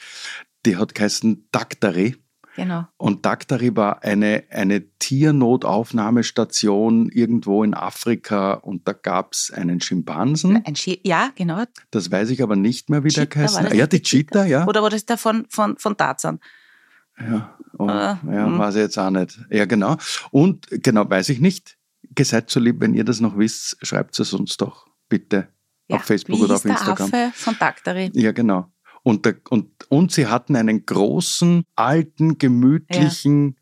Die 0.66 0.76
hat 0.76 0.94
geheißen 0.94 1.48
Daktari. 1.52 2.16
Genau. 2.54 2.84
Und 2.98 3.24
Daktari 3.24 3.74
war 3.76 4.02
eine, 4.04 4.44
eine 4.50 4.82
Tiernotauffnahmestation 4.98 7.08
irgendwo 7.08 7.64
in 7.64 7.72
Afrika 7.74 8.52
und 8.54 8.86
da 8.86 8.92
gab 8.92 9.32
es 9.32 9.50
einen 9.50 9.80
Schimpansen. 9.80 10.62
Ein 10.64 10.76
Schi 10.76 11.00
ja, 11.02 11.30
genau. 11.34 11.64
Das 11.90 12.10
weiß 12.10 12.30
ich 12.30 12.42
aber 12.42 12.56
nicht 12.56 12.90
mehr, 12.90 13.04
wie 13.04 13.08
der 13.08 13.24
Cheetah, 13.24 13.34
geheißen 13.40 13.64
das 13.64 13.72
Ja, 13.74 13.86
die 13.86 13.98
der 13.98 14.02
Cheetah? 14.02 14.42
Cheetah, 14.42 14.46
ja. 14.46 14.66
Oder 14.66 14.82
war 14.82 14.90
das 14.90 15.06
der 15.06 15.16
von, 15.16 15.46
von, 15.48 15.76
von 15.78 15.96
Tarzan? 15.96 16.40
Ja, 17.18 17.56
oh, 17.78 17.88
Äh, 17.88 17.92
ja 17.92 18.18
hm. 18.46 18.58
weiß 18.58 18.74
ich 18.76 18.80
jetzt 18.82 18.98
auch 18.98 19.10
nicht. 19.10 19.38
Ja, 19.50 19.64
genau. 19.64 19.96
Und 20.30 20.66
genau, 20.70 21.08
weiß 21.08 21.28
ich 21.30 21.40
nicht. 21.40 21.78
Ihr 22.18 22.24
seid 22.24 22.50
so 22.50 22.60
lieb, 22.60 22.80
wenn 22.80 22.94
ihr 22.94 23.04
das 23.04 23.20
noch 23.20 23.38
wisst, 23.38 23.76
schreibt 23.86 24.18
es 24.18 24.32
uns 24.32 24.56
doch 24.56 24.86
bitte 25.08 25.48
Ja. 25.88 25.96
auf 25.96 26.02
Facebook 26.04 26.40
oder 26.40 26.56
auf 26.56 26.64
Instagram. 26.64 27.10
Der 27.10 27.28
Affe 27.28 27.38
von 27.38 27.56
Daktari. 27.58 28.10
Ja, 28.14 28.32
genau. 28.32 28.71
Und, 29.02 29.26
der, 29.26 29.36
und, 29.50 29.68
und 29.88 30.12
sie 30.12 30.26
hatten 30.26 30.54
einen 30.56 30.86
großen, 30.86 31.64
alten, 31.74 32.38
gemütlichen, 32.38 33.56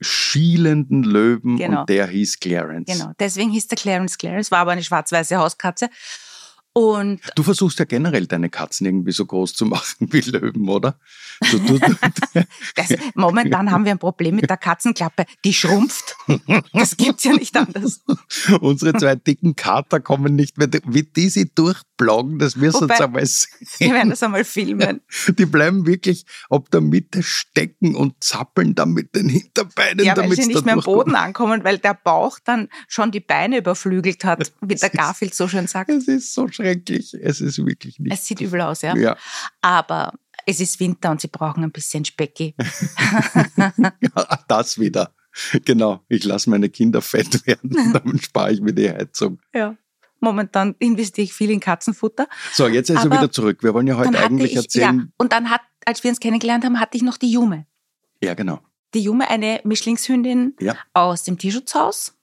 schielenden 0.00 1.02
Löwen 1.02 1.56
Genau. 1.56 1.80
und 1.80 1.88
der 1.88 2.06
hieß 2.06 2.38
Clarence. 2.40 2.92
Genau, 2.92 3.12
deswegen 3.18 3.50
hieß 3.50 3.68
der 3.68 3.78
Clarence 3.78 4.18
Clarence, 4.18 4.50
war 4.50 4.60
aber 4.60 4.72
eine 4.72 4.82
schwarz-weiße 4.82 5.36
Hauskatze. 5.36 5.88
Und 6.72 7.20
Du 7.34 7.42
versuchst 7.42 7.80
ja 7.80 7.84
generell 7.84 8.26
deine 8.28 8.48
Katzen 8.48 8.86
irgendwie 8.86 9.10
so 9.10 9.26
groß 9.26 9.54
zu 9.54 9.66
machen 9.66 9.96
wie 10.12 10.20
Löwen, 10.20 10.68
oder? 10.68 10.98
Du, 11.50 11.58
du, 11.58 11.78
das, 12.76 12.94
momentan 13.14 13.72
haben 13.72 13.84
wir 13.84 13.90
ein 13.92 13.98
Problem 13.98 14.36
mit 14.36 14.48
der 14.48 14.56
Katzenklappe. 14.56 15.24
Die 15.44 15.52
schrumpft. 15.52 16.14
Das 16.72 16.96
gibt's 16.96 17.24
ja 17.24 17.32
nicht 17.32 17.56
anders. 17.56 18.02
unsere 18.60 18.92
zwei 18.94 19.16
dicken 19.16 19.56
Kater 19.56 19.98
kommen 20.00 20.36
nicht 20.36 20.58
mehr, 20.58 20.68
wie 20.86 21.02
die 21.02 21.28
sie 21.28 21.50
durchblagen, 21.52 22.38
das 22.38 22.54
müssen 22.56 22.82
Wobei- 22.82 22.96
sie 22.96 23.02
einmal 23.04 23.26
sehen. 23.26 23.50
Wir 23.78 23.94
werden 23.94 24.10
das 24.10 24.22
einmal 24.22 24.44
filmen. 24.44 25.00
Die 25.38 25.46
bleiben 25.46 25.86
wirklich 25.86 26.24
ab 26.50 26.70
der 26.70 26.82
Mitte 26.82 27.22
stecken 27.22 27.96
und 27.96 28.22
zappeln 28.22 28.74
dann 28.76 28.90
mit 28.92 29.14
den 29.16 29.28
Hinterbeinen, 29.28 30.04
Ja, 30.04 30.16
weil 30.16 30.24
damit 30.24 30.36
sie 30.42 30.46
nicht 30.46 30.64
mehr 30.64 30.74
am. 30.74 30.80
Boden 30.80 31.16
ankommen, 31.16 31.64
weil 31.64 31.78
der 31.78 31.94
Bauch 31.94 32.38
dann 32.44 32.68
schon 32.86 33.10
die 33.10 33.20
Beine 33.20 33.58
überflügelt 33.58 34.24
hat, 34.24 34.52
wie 34.60 34.76
der 34.76 34.90
Garfield 34.90 35.34
so 35.34 35.48
schön 35.48 35.66
sagt. 35.66 35.90
Es 35.90 36.06
ist 36.06 36.32
so 36.32 36.48
schrecklich. 36.60 37.14
Es 37.14 37.40
ist 37.40 37.64
wirklich 37.64 37.98
nicht. 37.98 38.12
Es 38.12 38.26
sieht 38.26 38.40
übel 38.40 38.60
aus, 38.60 38.82
ja. 38.82 38.96
ja. 38.96 39.16
Aber 39.60 40.12
es 40.46 40.60
ist 40.60 40.80
Winter 40.80 41.10
und 41.10 41.20
sie 41.20 41.28
brauchen 41.28 41.64
ein 41.64 41.72
bisschen 41.72 42.04
Specki. 42.04 42.54
das 44.48 44.78
wieder. 44.78 45.14
Genau. 45.64 46.04
Ich 46.08 46.24
lasse 46.24 46.50
meine 46.50 46.68
Kinder 46.68 47.02
fett 47.02 47.46
werden, 47.46 47.92
dann 47.92 48.18
spare 48.20 48.52
ich 48.52 48.60
mir 48.60 48.72
die 48.72 48.90
Heizung. 48.90 49.40
Ja. 49.54 49.76
Momentan 50.20 50.74
investiere 50.78 51.24
ich 51.24 51.32
viel 51.32 51.50
in 51.50 51.60
Katzenfutter. 51.60 52.28
So, 52.52 52.68
jetzt 52.68 52.90
also 52.90 53.06
Aber 53.06 53.16
wieder 53.16 53.32
zurück. 53.32 53.62
Wir 53.62 53.72
wollen 53.72 53.86
ja 53.86 53.96
heute 53.96 54.18
eigentlich 54.18 54.52
ich, 54.52 54.56
erzählen. 54.56 54.98
ja, 54.98 55.06
und 55.16 55.32
dann 55.32 55.48
hat, 55.48 55.62
als 55.86 56.04
wir 56.04 56.10
uns 56.10 56.20
kennengelernt 56.20 56.64
haben, 56.64 56.78
hatte 56.78 56.96
ich 56.98 57.02
noch 57.02 57.16
die 57.16 57.30
Jume. 57.32 57.66
Ja, 58.22 58.34
genau. 58.34 58.60
Die 58.92 59.00
Jume, 59.00 59.30
eine 59.30 59.60
Mischlingshündin 59.64 60.56
Ja. 60.60 60.76
aus 60.92 61.22
dem 61.24 61.38
Tierschutzhaus. 61.38 62.18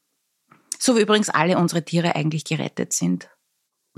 So 0.78 0.96
wie 0.96 1.02
übrigens 1.02 1.30
alle 1.30 1.58
unsere 1.58 1.84
Tiere 1.84 2.16
eigentlich 2.16 2.44
gerettet 2.44 2.94
sind. 2.94 3.30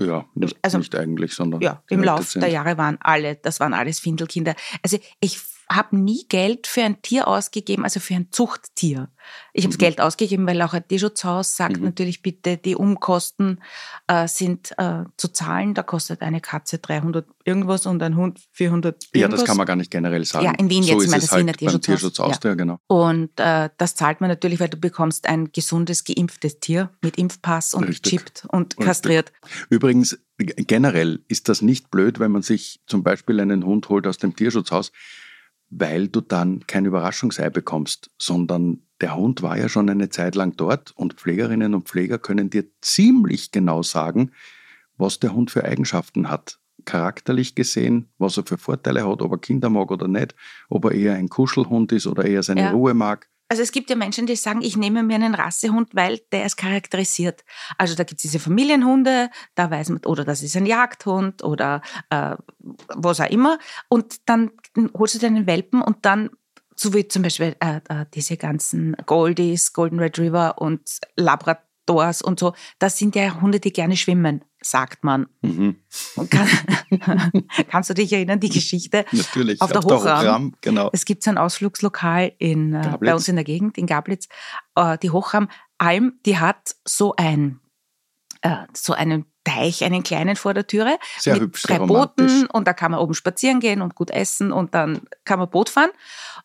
Ja, 0.00 0.24
nicht, 0.34 0.56
Also- 0.62 0.78
nicht 0.78 0.94
eigentlich, 0.96 1.34
sondern 1.34 1.60
Ja, 1.60 1.82
im 1.90 2.00
gerettet 2.00 2.06
Lauf 2.06 2.30
sind. 2.30 2.40
der 2.42 2.50
Jahre 2.50 2.78
waren 2.78 2.96
alle, 3.00 3.36
das 3.36 3.60
waren 3.60 3.74
alles 3.74 4.00
Findelkinder. 4.00 4.54
Also 4.82 4.98
ich 5.20 5.38
habe 5.70 5.96
nie 5.96 6.26
Geld 6.28 6.66
für 6.66 6.82
ein 6.82 7.00
Tier 7.00 7.28
ausgegeben, 7.28 7.84
also 7.84 8.00
für 8.00 8.14
ein 8.14 8.32
Zuchttier. 8.32 9.08
Ich 9.52 9.64
habe 9.64 9.74
Mhm. 9.74 9.78
Geld 9.78 10.00
ausgegeben, 10.00 10.44
weil 10.48 10.60
auch 10.62 10.72
ein 10.72 10.86
Tierschutzhaus 10.88 11.56
sagt 11.56 11.76
Mhm. 11.76 11.84
natürlich 11.84 12.22
bitte, 12.22 12.56
die 12.56 12.74
Umkosten 12.74 13.60
äh, 14.08 14.26
sind 14.26 14.72
äh, 14.78 15.04
zu 15.16 15.28
zahlen. 15.28 15.74
Da 15.74 15.84
kostet 15.84 16.22
eine 16.22 16.40
Katze 16.40 16.78
300 16.78 17.24
irgendwas 17.44 17.86
und 17.86 18.02
ein 18.02 18.16
Hund 18.16 18.40
400 18.50 19.04
Ja, 19.14 19.20
irgendwas. 19.22 19.40
das 19.40 19.46
kann 19.46 19.56
man 19.58 19.66
gar 19.66 19.76
nicht 19.76 19.92
generell 19.92 20.24
sagen. 20.24 20.46
Ja, 20.46 20.52
in 20.58 20.68
Wien 20.70 20.82
so 20.82 20.88
jetzt, 20.90 20.98
ich 20.98 21.04
ist 21.04 21.10
meine, 21.12 21.22
es 21.22 21.28
das 21.30 21.38
Wiener 21.38 21.46
halt 21.52 21.60
beim 21.60 21.66
Tierschutzhaus. 21.80 21.84
Tierschutz 22.00 22.18
Ja. 22.18 22.24
Austria, 22.24 22.54
genau. 22.54 22.78
Und 22.88 23.30
äh, 23.38 23.70
das 23.78 23.94
zahlt 23.94 24.20
man 24.20 24.28
natürlich, 24.28 24.58
weil 24.58 24.68
du 24.70 24.76
bekommst 24.76 25.28
ein 25.28 25.52
gesundes, 25.52 26.02
geimpftes 26.04 26.58
Tier 26.58 26.90
mit 27.00 27.16
Impfpass 27.16 27.74
und 27.74 27.84
Richtig. 27.84 28.10
gechippt 28.12 28.46
und 28.50 28.72
Richtig. 28.74 28.86
kastriert. 28.86 29.32
Übrigens, 29.68 30.18
generell 30.38 31.22
ist 31.28 31.48
das 31.48 31.62
nicht 31.62 31.90
blöd, 31.92 32.18
wenn 32.18 32.32
man 32.32 32.42
sich 32.42 32.80
zum 32.86 33.04
Beispiel 33.04 33.38
einen 33.38 33.64
Hund 33.64 33.88
holt 33.88 34.06
aus 34.08 34.18
dem 34.18 34.34
Tierschutzhaus, 34.34 34.90
weil 35.70 36.08
du 36.08 36.20
dann 36.20 36.66
kein 36.66 36.84
Überraschungsei 36.84 37.48
bekommst, 37.48 38.10
sondern 38.18 38.82
der 39.00 39.16
Hund 39.16 39.42
war 39.42 39.56
ja 39.56 39.68
schon 39.68 39.88
eine 39.88 40.10
Zeit 40.10 40.34
lang 40.34 40.56
dort 40.56 40.90
und 40.92 41.14
Pflegerinnen 41.14 41.74
und 41.74 41.88
Pfleger 41.88 42.18
können 42.18 42.50
dir 42.50 42.64
ziemlich 42.82 43.52
genau 43.52 43.82
sagen, 43.82 44.32
was 44.98 45.20
der 45.20 45.32
Hund 45.32 45.50
für 45.50 45.64
Eigenschaften 45.64 46.28
hat. 46.28 46.58
Charakterlich 46.84 47.54
gesehen, 47.54 48.08
was 48.18 48.36
er 48.36 48.44
für 48.44 48.58
Vorteile 48.58 49.06
hat, 49.08 49.22
ob 49.22 49.32
er 49.32 49.38
Kinder 49.38 49.70
mag 49.70 49.90
oder 49.90 50.08
nicht, 50.08 50.34
ob 50.68 50.86
er 50.86 50.92
eher 50.92 51.14
ein 51.14 51.28
Kuschelhund 51.28 51.92
ist 51.92 52.06
oder 52.06 52.24
eher 52.24 52.42
seine 52.42 52.62
Ja. 52.62 52.70
Ruhe 52.72 52.94
mag. 52.94 53.28
Also 53.50 53.64
es 53.64 53.72
gibt 53.72 53.90
ja 53.90 53.96
Menschen, 53.96 54.26
die 54.26 54.36
sagen, 54.36 54.62
ich 54.62 54.76
nehme 54.76 55.02
mir 55.02 55.16
einen 55.16 55.34
Rassehund, 55.34 55.92
weil 55.92 56.20
der 56.30 56.46
ist 56.46 56.56
charakterisiert. 56.56 57.44
Also 57.78 57.96
da 57.96 58.04
gibt 58.04 58.20
es 58.20 58.22
diese 58.22 58.38
Familienhunde, 58.38 59.28
da 59.56 59.68
weiß 59.68 59.88
man, 59.88 60.04
oder 60.06 60.24
das 60.24 60.44
ist 60.44 60.56
ein 60.56 60.66
Jagdhund 60.66 61.42
oder 61.42 61.82
äh, 62.10 62.36
was 62.94 63.20
auch 63.20 63.28
immer. 63.28 63.58
Und 63.88 64.28
dann 64.28 64.52
holst 64.96 65.16
du 65.16 65.18
dir 65.18 65.26
einen 65.26 65.48
Welpen 65.48 65.82
und 65.82 66.06
dann, 66.06 66.30
so 66.76 66.94
wie 66.94 67.08
zum 67.08 67.22
Beispiel 67.22 67.56
äh, 67.58 67.80
äh, 67.88 68.06
diese 68.14 68.36
ganzen 68.36 68.94
Goldies, 69.04 69.72
Golden 69.72 69.98
Retriever 69.98 70.58
und 70.58 70.82
Labradors 71.90 72.22
und 72.22 72.38
so, 72.40 72.54
das 72.78 72.98
sind 72.98 73.14
ja 73.16 73.40
Hunde, 73.40 73.60
die 73.60 73.72
gerne 73.72 73.96
schwimmen, 73.96 74.44
sagt 74.60 75.04
man. 75.04 75.26
Mhm. 75.42 75.76
Kann, 76.30 76.48
kannst 77.68 77.90
du 77.90 77.94
dich 77.94 78.12
erinnern, 78.12 78.40
die 78.40 78.48
Geschichte? 78.48 79.04
Natürlich. 79.12 79.60
Auf 79.60 79.72
der 79.72 79.82
Hochraum. 79.82 80.54
genau. 80.60 80.90
Es 80.92 81.04
gibt 81.04 81.22
so 81.22 81.30
ein 81.30 81.38
Ausflugslokal 81.38 82.32
in, 82.38 82.74
äh, 82.74 82.82
Gablitz. 82.82 83.00
bei 83.00 83.14
uns 83.14 83.28
in 83.28 83.36
der 83.36 83.44
Gegend, 83.44 83.78
in 83.78 83.86
Gablitz, 83.86 84.28
äh, 84.76 84.98
die 84.98 85.10
Hochramalm, 85.10 86.18
die 86.26 86.38
hat 86.38 86.76
so 86.86 87.14
ein, 87.16 87.60
äh, 88.42 88.56
so 88.74 88.92
einen 88.92 89.26
Teich, 89.44 89.82
einen 89.84 90.02
kleinen 90.02 90.36
vor 90.36 90.52
der 90.52 90.66
Türe 90.66 90.98
Sehr 91.18 91.34
mit 91.34 91.42
hübsch, 91.42 91.62
drei 91.62 91.78
romantisch. 91.78 92.30
Booten 92.30 92.46
und 92.50 92.68
da 92.68 92.74
kann 92.74 92.90
man 92.90 93.00
oben 93.00 93.14
spazieren 93.14 93.58
gehen 93.58 93.80
und 93.80 93.94
gut 93.94 94.10
essen 94.10 94.52
und 94.52 94.74
dann 94.74 95.00
kann 95.24 95.38
man 95.38 95.48
Boot 95.48 95.70
fahren. 95.70 95.90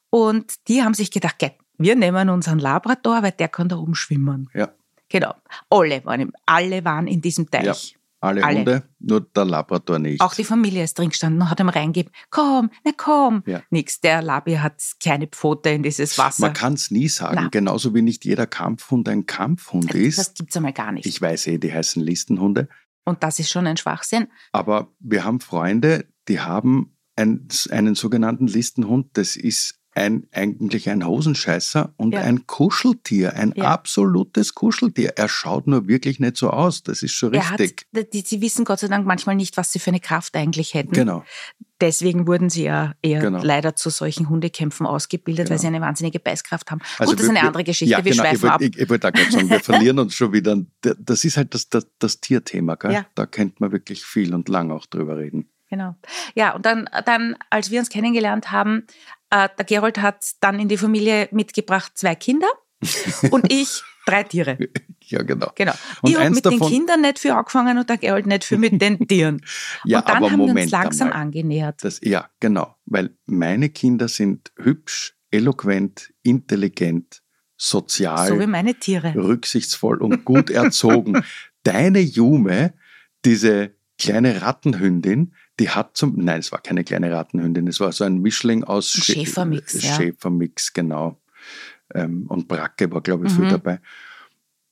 Und 0.10 0.54
die 0.70 0.82
haben 0.82 0.94
sich 0.94 1.12
gedacht, 1.12 1.36
"Geh, 1.40 1.52
wir 1.78 1.96
nehmen 1.98 2.30
unseren 2.30 2.58
Labrador, 2.60 3.22
weil 3.22 3.34
der 3.34 3.50
kann 3.50 3.68
da 3.68 3.76
oben 3.76 3.96
schwimmen. 3.96 4.50
Ja. 4.54 4.70
Genau. 5.16 5.34
Alle 5.70 6.04
waren, 6.04 6.20
im, 6.20 6.34
alle 6.46 6.84
waren 6.84 7.08
in 7.08 7.22
diesem 7.22 7.50
Teich. 7.50 7.98
Alle, 8.20 8.44
Alle. 8.44 8.58
Hunde, 8.58 8.84
nur 9.00 9.22
der 9.22 9.46
Labrador 9.46 9.98
nicht. 9.98 10.20
Auch 10.20 10.34
die 10.34 10.44
Familie 10.44 10.84
ist 10.84 10.98
drin 10.98 11.10
gestanden 11.10 11.42
und 11.42 11.50
hat 11.50 11.60
ihm 11.62 11.70
reingegeben, 11.70 12.12
komm, 12.32 12.70
na 12.84 12.92
komm. 12.98 13.44
Ja. 13.46 13.62
Nix, 13.70 14.02
der 14.02 14.22
Labi 14.22 14.56
hat 14.56 14.82
keine 15.02 15.28
Pfote 15.28 15.70
in 15.70 15.84
dieses 15.84 16.18
Wasser. 16.18 16.42
Man 16.42 16.54
kann 16.54 16.74
es 16.74 16.92
nie 16.92 17.08
sagen, 17.08 17.36
Na. 17.36 17.48
genauso 17.50 17.94
wie 17.96 18.02
nicht 18.02 18.26
jeder 18.26 18.46
Kampfhund 18.46 19.08
ein 19.08 19.26
Kampfhund 19.26 19.90
das 19.90 19.96
ist. 19.96 20.38
gibt's 20.38 20.58
einmal 20.58 20.74
gar 20.74 20.92
nicht. 20.92 21.06
Ich 21.06 21.22
weiß 21.22 21.48
eh, 21.48 21.60
die 21.60 21.72
heißen 21.72 22.02
Listenhunde, 22.04 22.68
und 23.06 23.24
das 23.24 23.40
ist 23.40 23.52
schon 23.52 23.68
ein 23.68 23.78
Schwachsinn. 23.78 24.28
aber 24.52 24.92
wir 25.00 25.24
haben 25.24 25.40
Freunde, 25.40 26.08
die 26.28 26.42
haben 26.42 26.98
ein, 27.16 27.48
einen 27.70 27.96
sogenannten 27.96 28.48
Listenhund, 28.48 29.18
das 29.18 29.38
ist 29.38 29.80
ein, 29.96 30.28
eigentlich 30.34 30.90
ein 30.90 31.06
Hosenscheißer 31.08 31.94
und 31.98 32.14
Ja. 32.14 32.22
ein 32.22 32.46
Kuscheltier, 32.48 33.34
ein 33.34 33.54
Ja. 33.56 33.72
absolutes 33.72 34.54
Kuscheltier. 34.54 35.14
Er 35.16 35.30
schaut 35.30 35.68
nur 35.68 35.88
wirklich 35.88 36.20
nicht 36.20 36.36
so 36.38 36.50
aus, 36.50 36.84
das 36.84 37.02
ist 37.02 37.14
schon 37.14 37.34
Er 37.34 37.50
hat, 37.50 37.60
richtig. 37.60 37.88
die, 38.14 38.22
sie 38.22 38.42
wissen 38.42 38.66
Gott 38.66 38.80
sei 38.80 38.88
Dank 38.90 39.08
manchmal 39.08 39.36
nicht, 39.36 39.56
was 39.58 39.72
sie 39.72 39.80
für 39.80 39.92
eine 39.92 40.02
Kraft 40.02 40.36
eigentlich 40.36 40.74
hätten. 40.74 40.92
Genau. 40.92 41.24
Deswegen 41.82 42.28
wurden 42.28 42.50
sie 42.50 42.64
ja 42.64 42.94
eher 43.02 43.20
Genau. 43.22 43.42
leider 43.44 43.76
zu 43.76 43.90
solchen 43.90 44.30
Hundekämpfen 44.30 44.86
ausgebildet, 44.86 45.50
weil 45.50 45.58
Genau. 45.58 45.62
sie 45.62 45.68
eine 45.68 45.82
wahnsinnige 45.82 46.20
Beißkraft 46.20 46.72
haben. 46.72 46.80
Also 47.00 47.12
Gut, 47.12 47.20
das 47.20 47.26
ist 47.26 47.30
eine 47.38 47.42
andere 47.48 47.64
Geschichte, 47.64 47.92
Ja, 47.92 48.04
wir 48.04 48.12
genau. 48.12 48.24
Ich 48.24 48.30
schweifen 48.30 48.50
ab. 48.50 48.62
ich, 48.62 48.78
ich 48.78 48.90
wollte 48.90 49.08
auch 49.08 49.12
gerade 49.14 49.32
sagen, 49.32 49.50
wir 49.50 49.60
verlieren 49.94 50.00
uns 50.00 50.14
schon 50.14 50.32
wieder. 50.34 50.58
Das 50.82 51.26
ist 51.26 51.38
halt 51.38 51.54
das, 51.54 51.70
das, 51.70 51.88
das 52.00 52.20
Tierthema, 52.22 52.76
gell? 52.76 52.94
Ja. 52.94 53.06
Da 53.16 53.26
könnte 53.26 53.56
man 53.60 53.72
wirklich 53.72 54.04
viel 54.06 54.34
und 54.34 54.48
lang 54.50 54.72
auch 54.72 54.86
drüber 54.86 55.18
reden. 55.18 55.50
Genau. 55.70 55.96
Ja, 56.36 56.54
und 56.56 56.66
dann, 56.66 56.90
dann, 57.06 57.36
als 57.50 57.72
wir 57.72 57.80
uns 57.80 57.90
kennengelernt 57.90 58.52
haben, 58.52 58.86
äh, 59.30 59.50
der 59.58 59.66
Gerold 59.66 59.98
hat 60.00 60.24
dann 60.42 60.60
in 60.60 60.68
die 60.68 60.78
Familie 60.78 61.28
mitgebracht 61.32 61.94
zwei 61.96 62.16
Kinder 62.16 62.48
und 63.32 63.52
ich 63.52 63.82
drei 64.06 64.24
Tiere. 64.24 64.58
Ja, 65.08 65.22
genau. 65.22 65.52
Genau. 65.54 65.74
Und 66.02 66.10
ich 66.10 66.18
habe 66.18 66.32
mit 66.32 66.44
den 66.46 66.60
Kindern 66.60 67.02
nicht 67.02 67.20
viel 67.20 67.30
angefangen 67.30 67.78
und 67.78 67.88
der 67.88 68.00
Gerold 68.00 68.26
nicht 68.26 68.44
viel 68.44 68.58
mit 68.58 68.82
den 68.82 68.98
Tieren. 69.08 69.40
Ja, 69.84 70.00
und 70.00 70.10
dann 70.10 70.18
aber 70.18 70.32
haben 70.32 70.38
wir 70.40 70.44
uns 70.46 70.50
Moment 70.50 70.72
langsam 70.72 71.08
einmal. 71.10 71.22
angenähert. 71.22 71.84
Das, 71.84 72.00
ja, 72.02 72.28
genau. 72.40 72.76
Weil 72.88 73.16
meine 73.28 73.70
Kinder 73.70 74.08
sind 74.08 74.52
hübsch, 74.58 75.16
eloquent, 75.30 76.12
intelligent, 76.24 77.22
sozial, 77.56 78.30
So 78.30 78.40
wie 78.40 78.48
meine 78.48 78.74
Tiere. 78.74 79.14
rücksichtsvoll 79.14 80.02
und 80.02 80.26
gut 80.26 80.50
erzogen. 80.50 81.22
Deine 81.62 82.00
Jume, 82.00 82.74
diese 83.26 83.76
kleine 84.00 84.42
Rattenhündin, 84.42 85.36
die 85.60 85.70
hat 85.70 85.96
zum, 85.96 86.16
nein, 86.18 86.40
es 86.40 86.52
war 86.52 86.60
keine 86.62 86.84
kleine 86.84 87.12
Rattenhündin, 87.12 87.68
es 87.68 87.80
war 87.80 87.92
so 87.92 88.04
ein 88.04 88.18
Mischling 88.20 88.64
aus 88.64 88.94
Ein 88.96 89.02
Schä- 89.02 89.14
Schäfermix, 89.26 89.74
ja. 89.84 89.96
Schäfermix, 89.96 90.74
genau. 90.74 91.22
Ähm, 91.94 92.26
und 92.28 92.48
Bracke 92.48 92.92
war, 92.92 93.02
glaube 93.02 93.28
ich, 93.28 93.34
viel 93.34 93.46
Mhm. 93.46 93.50
dabei. 93.50 93.80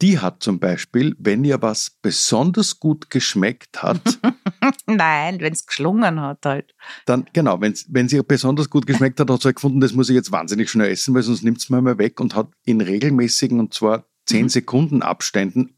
Die 0.02 0.20
hat 0.20 0.44
zum 0.44 0.60
Beispiel, 0.60 1.16
wenn 1.20 1.44
ihr 1.46 1.62
was 1.62 1.92
besonders 2.02 2.80
gut 2.80 3.10
geschmeckt 3.10 3.82
hat, 3.84 4.02
Nein, 4.88 5.40
wenn 5.40 5.54
es 5.54 5.66
geschlungen 5.66 6.20
hat 6.20 6.46
halt. 6.46 6.74
dann, 7.06 7.25
genau, 7.32 7.62
wenn 7.62 8.10
sie 8.10 8.22
besonders 8.24 8.70
gut 8.70 8.86
geschmeckt 8.86 9.20
hat, 9.20 9.30
hat 9.30 9.42
sie 9.42 9.46
halt 9.48 9.56
gefunden, 9.56 9.80
das 9.80 9.94
muss 9.94 10.10
ich 10.10 10.16
jetzt 10.16 10.32
wahnsinnig 10.32 10.70
schnell 10.70 10.90
essen, 10.92 11.13
weil 11.13 11.24
sonst 11.24 11.44
nimmt 11.44 11.60
es 11.60 11.70
mir 11.70 11.82
mal 11.82 11.98
weg 11.98 12.20
und 12.20 12.36
hat 12.36 12.50
in 12.66 12.82
regelmäßigen, 12.82 13.60
und 13.60 13.74
zwar 13.74 14.06
10 14.25 14.44
Mhm. 14.46 14.50
Sekunden 14.50 15.02
Abständen 15.04 15.75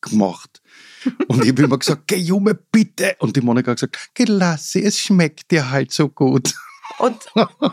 gemacht. 0.00 0.62
Und 1.28 1.42
ich 1.42 1.50
habe 1.50 1.62
immer 1.62 1.78
gesagt, 1.78 2.02
geh 2.06 2.16
Junge, 2.16 2.54
bitte. 2.54 3.16
Und 3.18 3.36
die 3.36 3.40
Monika 3.40 3.70
hat 3.70 3.78
gesagt, 3.78 4.10
geh 4.14 4.24
Lassi, 4.24 4.82
es 4.82 4.98
schmeckt 4.98 5.50
dir 5.50 5.70
halt 5.70 5.92
so 5.92 6.08
gut. 6.08 6.54
Und, 6.98 7.16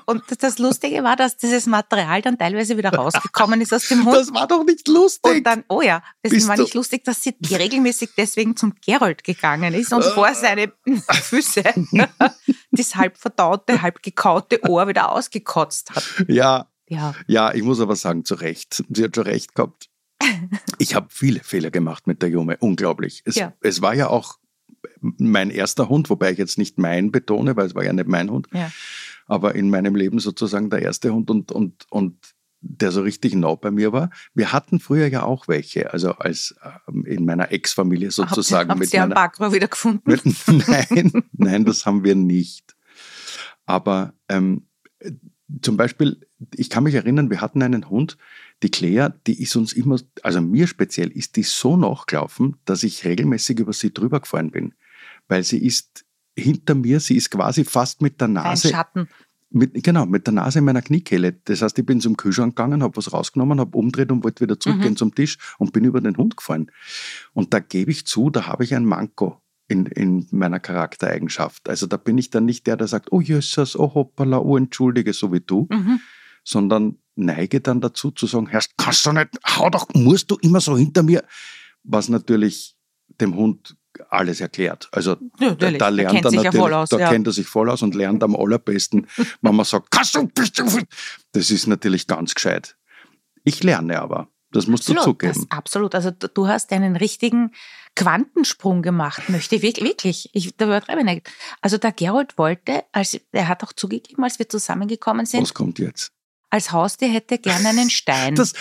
und 0.06 0.24
das 0.40 0.58
Lustige 0.58 1.04
war, 1.04 1.16
dass 1.16 1.38
dieses 1.38 1.66
Material 1.68 2.22
dann 2.22 2.38
teilweise 2.38 2.78
wieder 2.78 2.92
rausgekommen 2.92 3.62
ist 3.62 3.74
aus 3.74 3.88
dem 3.88 4.06
Hund. 4.06 4.16
Das 4.16 4.34
war 4.34 4.48
doch 4.48 4.64
nicht 4.64 4.88
lustig. 4.88 5.38
Und 5.38 5.44
dann, 5.44 5.64
oh 5.70 5.82
ja, 5.82 6.02
das 6.24 6.32
Bist 6.32 6.48
war 6.48 6.58
nicht 6.58 6.74
lustig, 6.74 7.04
dass 7.04 7.22
sie 7.22 7.36
regelmäßig 7.50 8.12
deswegen 8.18 8.56
zum 8.56 8.74
Gerold 8.84 9.24
gegangen 9.24 9.74
ist 9.74 9.94
und 9.94 10.04
vor 10.04 10.34
seine 10.34 10.72
Füße 11.12 11.64
das 12.72 12.96
halb 12.96 13.18
verdaute, 13.18 13.82
halb 13.82 14.02
gekaute 14.02 14.68
Ohr 14.68 14.88
wieder 14.88 15.12
ausgekotzt 15.12 15.92
hat. 15.92 16.04
ja, 16.28 16.68
Ja, 16.88 17.16
ja, 17.28 17.54
ich 17.54 17.64
muss 17.64 17.80
aber 17.80 17.96
sagen, 17.96 18.26
zu 18.26 18.36
Recht. 18.36 18.84
Sie 18.90 19.04
hat 19.04 19.16
schon 19.16 19.24
recht 19.24 19.56
gehabt. 19.56 19.88
Ich 20.78 20.96
habe 20.96 21.08
viele 21.10 21.40
Fehler 21.42 21.72
gemacht 21.72 22.08
mit 22.08 22.22
der 22.22 22.30
Jume, 22.30 22.58
unglaublich. 22.60 23.22
Es, 23.26 23.36
Ja. 23.36 23.54
es 23.62 23.82
war 23.82 23.94
ja 23.94 24.08
auch 24.08 24.38
mein 25.02 25.50
erster 25.50 25.90
Hund, 25.90 26.10
wobei 26.10 26.32
ich 26.32 26.38
jetzt 26.38 26.58
nicht 26.58 26.78
mein 26.78 27.12
betone, 27.12 27.56
weil 27.56 27.68
es 27.68 27.76
war 27.76 27.84
ja 27.84 27.94
nicht 27.94 28.08
mein 28.08 28.30
Hund, 28.32 28.48
Ja. 28.54 28.72
aber 29.28 29.56
in 29.56 29.70
meinem 29.70 29.96
Leben 29.96 30.20
sozusagen 30.20 30.70
der 30.70 30.82
erste 30.82 31.14
Hund 31.14 31.30
und, 31.30 31.52
und, 31.52 31.86
und 31.90 32.18
der 32.64 32.92
so 32.92 33.02
richtig 33.02 33.34
nah 33.34 33.56
bei 33.56 33.72
mir 33.72 33.92
war. 33.92 34.12
Wir 34.36 34.52
hatten 34.54 34.80
früher 34.80 35.08
ja 35.08 35.24
auch 35.24 35.48
welche, 35.48 35.92
also 35.94 36.12
als 36.14 36.56
ähm, 36.88 37.06
in 37.06 37.26
meiner 37.26 37.52
Ex-Familie 37.52 38.12
sozusagen. 38.12 38.70
Habt 38.70 38.82
ihr 38.94 39.02
einen 39.02 39.10
meiner, 39.10 39.16
Backrohr 39.22 39.52
wieder 39.54 39.68
gefunden? 39.68 40.04
mit, 40.06 40.22
nein, 40.68 41.24
nein, 41.34 41.66
das 41.66 41.86
haben 41.88 42.04
wir 42.04 42.14
nicht. 42.16 42.76
Aber 43.66 44.14
ähm, 44.30 44.68
zum 45.62 45.76
Beispiel, 45.76 46.22
ich 46.56 46.70
kann 46.70 46.84
mich 46.84 46.94
erinnern, 46.96 47.30
wir 47.32 47.42
hatten 47.42 47.62
einen 47.64 47.90
Hund, 47.90 48.18
die 48.64 48.70
Claire, 48.70 49.14
die 49.28 49.42
ist 49.42 49.56
uns 49.56 49.74
immer, 49.74 50.00
also 50.24 50.42
mir 50.42 50.68
speziell, 50.68 51.10
ist 51.10 51.36
die 51.36 51.44
so 51.44 51.78
nachgelaufen, 51.78 52.58
dass 52.66 52.84
ich 52.84 53.06
regelmäßig 53.06 53.60
über 53.60 53.74
sie 53.74 53.94
drüber 53.94 54.20
gefahren 54.20 54.52
bin. 54.52 54.74
Weil 55.28 55.44
sie 55.44 55.58
ist 55.66 56.06
hinter 56.38 56.76
mir, 56.76 57.00
sie 57.00 57.16
ist 57.18 57.32
quasi 57.32 57.64
fast 57.66 58.02
mit 58.02 58.22
der 58.22 58.28
Ein 58.28 58.34
Nase, 58.34 58.70
Schatten. 58.70 59.08
mit, 59.50 59.84
genau, 59.84 60.06
mit 60.06 60.28
der 60.28 60.34
Nase 60.34 60.60
in 60.60 60.66
meiner 60.66 60.82
Kniekehle. 60.82 61.34
Das 61.46 61.62
heißt, 61.62 61.78
ich 61.80 61.86
bin 61.86 62.00
zum 62.02 62.16
Kühlschrank 62.18 62.56
gegangen, 62.56 62.84
habe 62.84 62.96
was 62.98 63.12
rausgenommen, 63.12 63.60
habe 63.60 63.78
umgedreht 63.78 64.12
und 64.12 64.24
wollte 64.24 64.42
wieder 64.44 64.60
zurückgehen 64.60 64.92
Mhm. 64.94 64.98
zum 64.98 65.16
Tisch 65.16 65.38
und 65.58 65.74
bin 65.74 65.84
über 65.84 66.00
den 66.02 66.16
Hund 66.18 66.38
gefahren. 66.38 66.72
Und 67.34 67.54
da 67.54 67.60
gebe 67.60 67.92
ich 67.92 68.06
zu, 68.06 68.30
da 68.30 68.46
habe 68.48 68.64
ich 68.64 68.76
ein 68.76 68.86
Manko 68.86 69.42
in, 69.68 69.86
in 69.88 70.28
meiner 70.32 70.60
Charaktereigenschaft. 70.60 71.68
Also 71.68 71.88
da 71.88 71.98
bin 71.98 72.18
ich 72.18 72.30
dann 72.30 72.46
nicht 72.46 72.68
der, 72.68 72.78
der 72.78 72.88
sagt, 72.88 73.12
oh 73.12 73.22
Jesus, 73.22 73.76
oh 73.78 73.94
hoppala, 73.94 74.38
oh 74.40 74.56
entschuldige, 74.58 75.14
so 75.14 75.34
wie 75.34 75.40
du, 75.42 75.68
Mhm. 75.72 76.00
Sondern 76.44 76.98
neige 77.16 77.62
dann 77.62 77.82
dazu 77.82 78.12
zu 78.12 78.28
sagen, 78.28 78.48
Herr, 78.48 78.64
kannst 78.78 79.06
du 79.06 79.12
nicht, 79.12 79.30
hau 79.58 79.70
doch, 79.70 79.88
musst 79.94 80.32
du 80.32 80.38
immer 80.42 80.62
so 80.62 80.78
hinter 80.78 81.04
mir. 81.04 81.24
Was 81.84 82.10
natürlich 82.10 82.76
dem 83.20 83.36
Hund 83.36 83.76
alles 84.10 84.42
erklärt. 84.42 84.88
Also 84.92 85.18
Ja, 85.40 85.54
da, 85.56 85.72
da 85.72 85.90
lernt 85.90 86.14
kennt 86.14 86.26
er 86.26 86.32
sich 86.32 86.38
ja 86.38 86.44
natürlich, 86.46 86.62
voll 86.62 86.74
aus, 86.74 86.90
da 86.90 87.00
ja. 87.00 87.10
kennt 87.10 87.28
er 87.28 87.34
sich 87.34 87.48
voll 87.48 87.70
aus 87.70 87.82
und 87.82 87.96
lernt 87.96 88.24
am 88.24 88.36
allerbesten, 88.36 89.08
wenn 89.42 89.56
man 89.56 89.66
sagt, 89.66 89.92
kannst 89.92 90.16
du, 90.16 90.28
bist 90.28 90.58
du. 90.60 90.66
Das 91.34 91.52
ist 91.52 91.68
natürlich 91.68 92.08
ganz 92.08 92.34
gescheit. 92.34 92.78
Ich 93.44 93.64
lerne 93.64 94.02
aber. 94.02 94.30
Das 94.52 94.68
musst 94.68 94.88
du 94.90 94.94
Absolut, 94.94 95.22
zugeben. 95.22 95.48
Das, 95.50 95.58
absolut. 95.58 95.96
Also 95.96 96.12
du 96.12 96.28
du 96.28 96.48
hast 96.48 96.72
einen 96.74 96.98
richtigen 96.98 97.52
Quantensprung 97.96 98.82
gemacht, 98.82 99.30
möchte 99.30 99.56
ich 99.56 99.62
wirklich. 99.62 99.90
wirklich. 99.90 100.30
Ich, 100.34 100.56
da 100.58 100.66
übertreibe 100.66 101.00
ich 101.00 101.06
nicht. 101.06 101.32
Also 101.62 101.78
der 101.78 101.94
Gerold 101.94 102.38
wollte, 102.38 102.84
als, 102.92 103.20
er 103.32 103.48
hat 103.48 103.64
auch 103.64 103.74
zugegeben, 103.74 104.24
als 104.24 104.40
wir 104.40 104.50
zusammengekommen 104.50 105.26
sind, 105.26 105.42
Was 105.42 105.54
kommt 105.54 105.80
jetzt? 105.80 106.12
Als 106.52 106.72
Haustier 106.72 107.10
hätte 107.10 107.36
er 107.36 107.38
gerne 107.40 107.70
einen 107.70 107.90
Stein. 107.90 108.36
Das, 108.36 108.54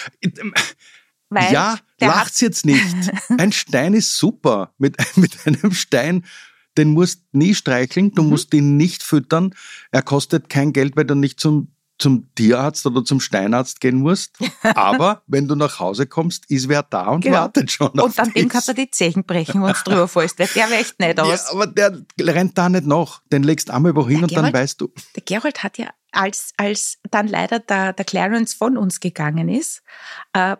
weil 1.29 1.53
ja, 1.53 1.79
lacht's 2.01 2.41
jetzt 2.41 2.67
nicht. 2.67 2.83
Ein 3.39 3.53
Stein 3.53 3.95
ist 3.95 4.17
super. 4.17 4.73
Mit, 4.79 4.97
mit 5.17 5.47
einem 5.47 5.73
Stein, 5.73 6.25
den 6.77 6.89
musst 6.91 7.21
du 7.33 7.39
nie 7.39 7.55
streicheln, 7.55 8.13
du 8.15 8.23
Mhm. 8.23 8.29
musst 8.31 8.53
ihn 8.55 8.77
nicht 8.77 9.03
füttern. 9.03 9.55
Er 9.93 10.03
kostet 10.03 10.49
kein 10.49 10.73
Geld, 10.73 10.97
weil 10.97 11.05
du 11.05 11.15
nicht 11.15 11.39
zum, 11.39 11.73
zum 11.99 12.35
Tierarzt 12.35 12.87
oder 12.87 13.05
zum 13.05 13.21
Steinarzt 13.21 13.81
gehen 13.81 13.97
musst. 13.99 14.39
Aber 14.63 15.23
wenn 15.27 15.47
du 15.47 15.55
nach 15.55 15.79
Hause 15.79 16.07
kommst, 16.07 16.51
ist 16.51 16.69
wer 16.69 16.83
da 16.83 17.09
und 17.09 17.21
Genau. 17.23 17.37
wartet 17.39 17.71
schon 17.71 17.89
auf 17.99 18.07
Und 18.07 18.19
an 18.19 18.33
dem 18.33 18.49
kannst 18.49 18.69
du 18.69 18.73
die 18.73 18.91
Zehen 18.91 19.23
brechen, 19.25 19.63
wenn 19.63 19.73
du 19.75 19.79
drüber 19.85 20.09
fällst. 20.09 20.39
Der 20.39 20.53
wäre 20.55 20.75
echt 20.75 20.99
nicht 20.99 21.17
ja, 21.19 21.25
aus. 21.25 21.47
aber 21.51 21.67
der 21.69 22.01
rennt 22.21 22.57
da 22.59 22.69
nicht 22.69 22.87
nach. 22.87 23.21
Den 23.31 23.43
legst 23.45 23.69
du 23.69 23.75
einmal 23.75 23.95
wohin 23.95 24.19
Der 24.19 24.23
und 24.25 24.33
dann 24.33 24.45
Gerald- 24.47 24.55
weißt 24.55 24.81
du. 24.81 24.93
Der 25.15 25.23
Gerold 25.23 25.63
hat 25.63 25.79
ja, 25.79 25.91
als, 26.13 26.53
als 26.57 26.99
dann 27.11 27.29
leider 27.29 27.59
der, 27.59 27.93
der 27.93 28.05
Clarence 28.05 28.55
von 28.55 28.77
uns 28.77 29.01
gegangen 29.01 29.49
ist, 29.49 29.83
äh, 30.33 30.57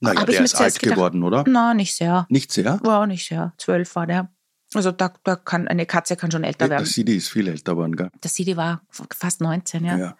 Naja, 0.00 0.24
der 0.24 0.40
ist 0.40 0.54
alt 0.56 0.78
gedacht- 0.78 0.96
geworden, 0.96 1.22
oder? 1.22 1.44
na, 1.46 1.74
nicht 1.74 1.94
sehr. 1.96 2.26
Nicht 2.28 2.52
sehr? 2.52 2.80
War 2.82 3.06
nicht 3.06 3.26
sehr. 3.28 3.52
Zwölf 3.58 3.94
war 3.94 4.06
der. 4.06 4.30
Also 4.74 4.90
da, 4.90 5.12
da 5.24 5.36
kann, 5.36 5.68
eine 5.68 5.84
Katze 5.84 6.16
kann 6.16 6.30
schon 6.30 6.44
älter 6.44 6.60
Der 6.66 6.70
werden. 6.78 6.86
Sidi 6.86 7.16
ist 7.16 7.28
viel 7.28 7.46
älter 7.46 7.72
geworden, 7.72 7.94
gell? 7.94 8.10
Der 8.22 8.30
Sidi 8.30 8.56
war 8.56 8.80
fast 9.14 9.42
19, 9.42 9.84
ja. 9.84 9.96
ja. 9.98 10.16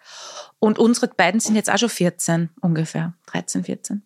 Und 0.59 0.77
unsere 0.77 1.07
beiden 1.07 1.39
sind 1.39 1.55
jetzt 1.55 1.71
auch 1.71 1.79
schon 1.79 1.89
14 1.89 2.49
ungefähr. 2.61 3.13
13, 3.27 3.63
14. 3.63 4.03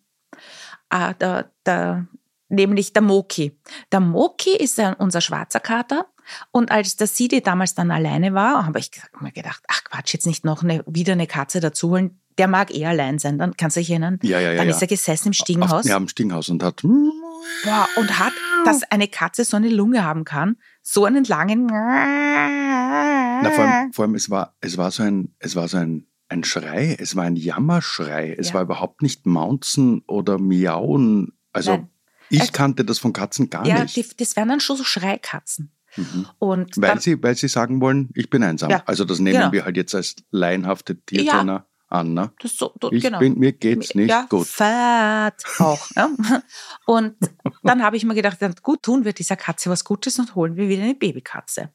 Ah, 0.88 1.12
der, 1.12 1.52
der, 1.66 2.06
nämlich 2.48 2.94
der 2.94 3.02
Moki. 3.02 3.60
Der 3.92 4.00
Moki 4.00 4.56
ist 4.56 4.80
ein, 4.80 4.94
unser 4.94 5.20
schwarzer 5.20 5.60
Kater. 5.60 6.06
Und 6.50 6.70
als 6.70 6.96
der 6.96 7.06
Sidi 7.06 7.42
damals 7.42 7.74
dann 7.74 7.90
alleine 7.90 8.34
war, 8.34 8.66
habe 8.66 8.78
ich 8.78 8.90
mir 9.20 9.32
gedacht, 9.32 9.62
ach 9.68 9.84
Quatsch, 9.84 10.12
jetzt 10.12 10.26
nicht 10.26 10.44
noch 10.44 10.62
eine, 10.62 10.82
wieder 10.86 11.12
eine 11.14 11.26
Katze 11.26 11.60
dazu 11.60 11.90
holen. 11.90 12.20
Der 12.38 12.46
mag 12.48 12.72
eh 12.72 12.86
allein 12.86 13.18
sein. 13.18 13.38
Dann 13.38 13.56
kannst 13.56 13.76
du 13.76 13.80
dich 13.80 13.90
erinnern. 13.90 14.18
Ja, 14.22 14.38
ja, 14.38 14.52
ja. 14.52 14.58
dann 14.58 14.68
ja. 14.68 14.74
ist 14.74 14.80
er 14.82 14.86
gesessen 14.88 15.28
im 15.28 15.32
Auf, 15.32 15.36
Stiegenhaus. 15.36 15.84
ja, 15.86 15.96
am 15.96 16.06
Stiegenhaus 16.08 16.48
und 16.48 16.62
hat. 16.62 16.82
Boah, 16.82 17.88
und 17.96 18.18
hat, 18.18 18.32
dass 18.64 18.82
eine 18.90 19.08
Katze 19.08 19.44
so 19.44 19.56
eine 19.56 19.68
Lunge 19.68 20.04
haben 20.04 20.24
kann, 20.24 20.56
so 20.82 21.04
einen 21.04 21.24
langen. 21.24 21.66
Na, 21.66 23.50
vor 23.50 23.64
allem, 23.64 23.92
vor 23.92 24.04
allem 24.04 24.14
es 24.14 24.30
war, 24.30 24.54
es 24.60 24.76
war 24.78 24.90
so 24.90 25.02
ein, 25.02 25.34
es 25.38 25.56
war 25.56 25.68
so 25.68 25.76
ein, 25.78 26.06
ein 26.28 26.44
Schrei, 26.44 26.96
es 26.98 27.16
war 27.16 27.24
ein 27.24 27.36
Jammerschrei. 27.36 28.34
Es 28.38 28.48
Ja. 28.48 28.54
war 28.54 28.62
überhaupt 28.62 29.02
nicht 29.02 29.26
Maunzen 29.26 30.02
oder 30.06 30.38
Miauen. 30.38 31.32
Also 31.52 31.72
Nein. 31.72 31.88
ich 32.30 32.40
Es- 32.42 32.52
kannte 32.52 32.84
das 32.84 32.98
von 32.98 33.12
Katzen 33.12 33.50
gar 33.50 33.66
ja, 33.66 33.82
nicht. 33.82 33.96
die, 33.96 34.06
das 34.16 34.36
wären 34.36 34.48
dann 34.48 34.60
schon 34.60 34.76
so 34.76 34.84
Schreikatzen. 34.84 35.72
Mhm. 35.98 36.26
Und 36.38 36.76
Weil 36.76 36.90
dann, 36.90 37.00
sie, 37.00 37.22
weil 37.22 37.34
sie 37.34 37.48
sagen 37.48 37.80
wollen, 37.80 38.10
ich 38.14 38.30
bin 38.30 38.42
einsam. 38.42 38.70
Ja, 38.70 38.82
Also 38.86 39.04
das 39.04 39.18
nehmen 39.18 39.38
genau. 39.38 39.52
wir 39.52 39.64
halt 39.64 39.76
jetzt 39.76 39.94
als 39.94 40.16
laienhafte 40.30 40.96
Tiertrainer 40.96 41.66
an. 41.88 42.14
Ne? 42.14 42.30
so, 42.44 42.72
du, 42.78 42.90
Ich 42.92 43.02
genau. 43.02 43.18
bin, 43.18 43.38
mir 43.38 43.52
geht's 43.52 43.94
nicht 43.94 44.10
ja, 44.10 44.26
gut. 44.28 44.46
Fett 44.46 45.44
auch. 45.58 45.90
Ja. 45.96 46.10
Und 46.86 47.16
dann 47.62 47.82
habe 47.82 47.96
ich 47.96 48.04
mir 48.04 48.14
gedacht, 48.14 48.40
dann 48.40 48.54
gut 48.62 48.82
tun 48.82 49.04
wir 49.04 49.12
dieser 49.12 49.36
Katze 49.36 49.70
was 49.70 49.84
Gutes 49.84 50.18
und 50.18 50.34
holen 50.34 50.56
wir 50.56 50.68
wieder 50.68 50.82
eine 50.82 50.94
Babykatze. 50.94 51.70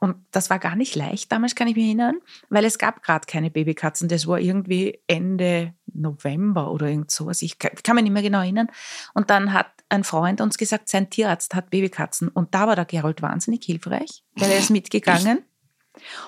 Und 0.00 0.16
das 0.30 0.50
war 0.50 0.58
gar 0.58 0.76
nicht 0.76 0.94
leicht, 0.94 1.32
damals 1.32 1.54
kann 1.54 1.68
ich 1.68 1.76
mich 1.76 1.86
erinnern, 1.86 2.18
weil 2.48 2.64
es 2.64 2.78
gab 2.78 3.02
gerade 3.02 3.26
keine 3.26 3.50
Babykatzen. 3.50 4.08
Das 4.08 4.26
war 4.26 4.38
irgendwie 4.38 5.00
Ende 5.06 5.74
November 5.92 6.70
oder 6.70 6.88
irgend 6.88 7.10
sowas. 7.10 7.42
Ich 7.42 7.58
kann, 7.58 7.72
ich 7.74 7.82
kann 7.82 7.96
mich 7.96 8.04
nicht 8.04 8.12
mehr 8.12 8.22
genau 8.22 8.40
erinnern. 8.40 8.68
Und 9.14 9.30
dann 9.30 9.52
hat 9.52 9.66
ein 9.88 10.04
Freund 10.04 10.40
uns 10.40 10.58
gesagt, 10.58 10.88
sein 10.88 11.10
Tierarzt 11.10 11.54
hat 11.54 11.70
Babykatzen. 11.70 12.28
Und 12.28 12.54
da 12.54 12.66
war 12.66 12.76
der 12.76 12.84
Gerold 12.84 13.22
wahnsinnig 13.22 13.64
hilfreich, 13.64 14.24
weil 14.34 14.50
er 14.50 14.58
ist 14.58 14.70
mitgegangen. 14.70 15.44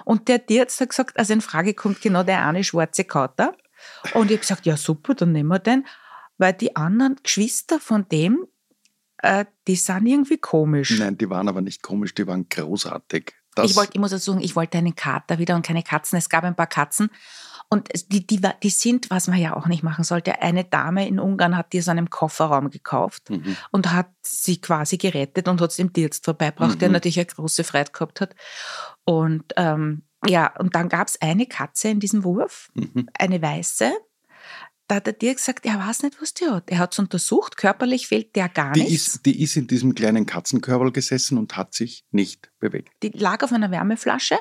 Und 0.04 0.28
der 0.28 0.44
Tierarzt 0.44 0.80
hat 0.80 0.90
gesagt, 0.90 1.18
also 1.18 1.32
in 1.32 1.40
Frage 1.40 1.74
kommt 1.74 2.00
genau 2.00 2.22
der 2.22 2.44
eine 2.46 2.64
schwarze 2.64 3.04
Kater. 3.04 3.56
Und 4.14 4.30
ich 4.30 4.36
habe 4.36 4.40
gesagt, 4.40 4.66
ja 4.66 4.76
super, 4.76 5.14
dann 5.14 5.32
nehmen 5.32 5.48
wir 5.48 5.58
den. 5.58 5.86
Weil 6.38 6.52
die 6.52 6.76
anderen 6.76 7.16
Geschwister 7.22 7.80
von 7.80 8.08
dem, 8.08 8.46
äh, 9.18 9.44
die 9.66 9.76
sind 9.76 10.06
irgendwie 10.06 10.38
komisch. 10.38 10.98
Nein, 10.98 11.18
die 11.18 11.28
waren 11.28 11.48
aber 11.48 11.60
nicht 11.60 11.82
komisch, 11.82 12.14
die 12.14 12.26
waren 12.26 12.48
großartig. 12.48 13.34
Das, 13.54 13.70
ich, 13.70 13.76
wollte, 13.76 13.92
ich 13.94 14.00
muss 14.00 14.12
dazu 14.12 14.32
sagen, 14.32 14.44
ich 14.44 14.54
wollte 14.54 14.78
einen 14.78 14.94
Kater 14.94 15.38
wieder 15.38 15.56
und 15.56 15.66
keine 15.66 15.82
Katzen. 15.82 16.16
Es 16.16 16.28
gab 16.28 16.44
ein 16.44 16.54
paar 16.54 16.68
Katzen. 16.68 17.10
Und 17.70 17.88
die, 18.10 18.26
die, 18.26 18.40
die 18.62 18.70
sind, 18.70 19.10
was 19.10 19.26
man 19.28 19.38
ja 19.38 19.54
auch 19.54 19.66
nicht 19.66 19.82
machen 19.82 20.02
sollte, 20.02 20.40
eine 20.40 20.64
Dame 20.64 21.06
in 21.06 21.20
Ungarn 21.20 21.54
hat 21.56 21.72
die 21.74 21.80
aus 21.80 21.88
einem 21.88 22.08
Kofferraum 22.08 22.70
gekauft 22.70 23.28
Mhm. 23.28 23.56
und 23.72 23.92
hat 23.92 24.08
sie 24.22 24.58
quasi 24.60 24.96
gerettet 24.96 25.48
und 25.48 25.60
hat 25.60 25.70
es 25.70 25.76
dem 25.76 25.92
Tierarzt 25.92 26.24
vorbeibracht, 26.24 26.80
der 26.80 26.88
Mhm. 26.88 26.94
natürlich 26.94 27.18
eine 27.18 27.26
große 27.26 27.64
Freude 27.64 27.92
gehabt 27.92 28.22
hat. 28.22 28.34
Und 29.04 29.44
ähm, 29.56 30.02
ja, 30.26 30.54
und 30.58 30.74
dann 30.74 30.88
gab 30.88 31.08
es 31.08 31.20
eine 31.20 31.46
Katze 31.46 31.88
in 31.88 32.00
diesem 32.00 32.24
Wurf, 32.24 32.70
Mhm. 32.74 33.08
eine 33.18 33.40
weiße. 33.42 33.92
Da 34.88 34.94
hat 34.96 35.06
der 35.06 35.18
Tier 35.18 35.34
gesagt, 35.34 35.66
er 35.66 35.78
weiß 35.78 36.02
nicht, 36.04 36.16
was 36.22 36.32
die 36.32 36.46
hat. 36.46 36.70
Er 36.70 36.78
hat 36.78 36.94
es 36.94 36.98
untersucht, 36.98 37.58
körperlich 37.58 38.06
fehlt 38.08 38.34
der 38.34 38.48
gar 38.48 38.72
Die 38.72 38.80
nichts. 38.84 39.08
ist, 39.16 39.26
die 39.26 39.42
ist 39.42 39.54
in 39.56 39.66
diesem 39.66 39.94
kleinen 39.94 40.24
Katzenkörperl 40.24 40.92
gesessen 40.92 41.36
und 41.36 41.58
hat 41.58 41.74
sich 41.74 42.06
nicht 42.10 42.50
bewegt. 42.58 42.88
die 43.02 43.10
lag 43.10 43.42
auf 43.42 43.52
einer 43.52 43.70
Wärmeflasche. 43.70 44.38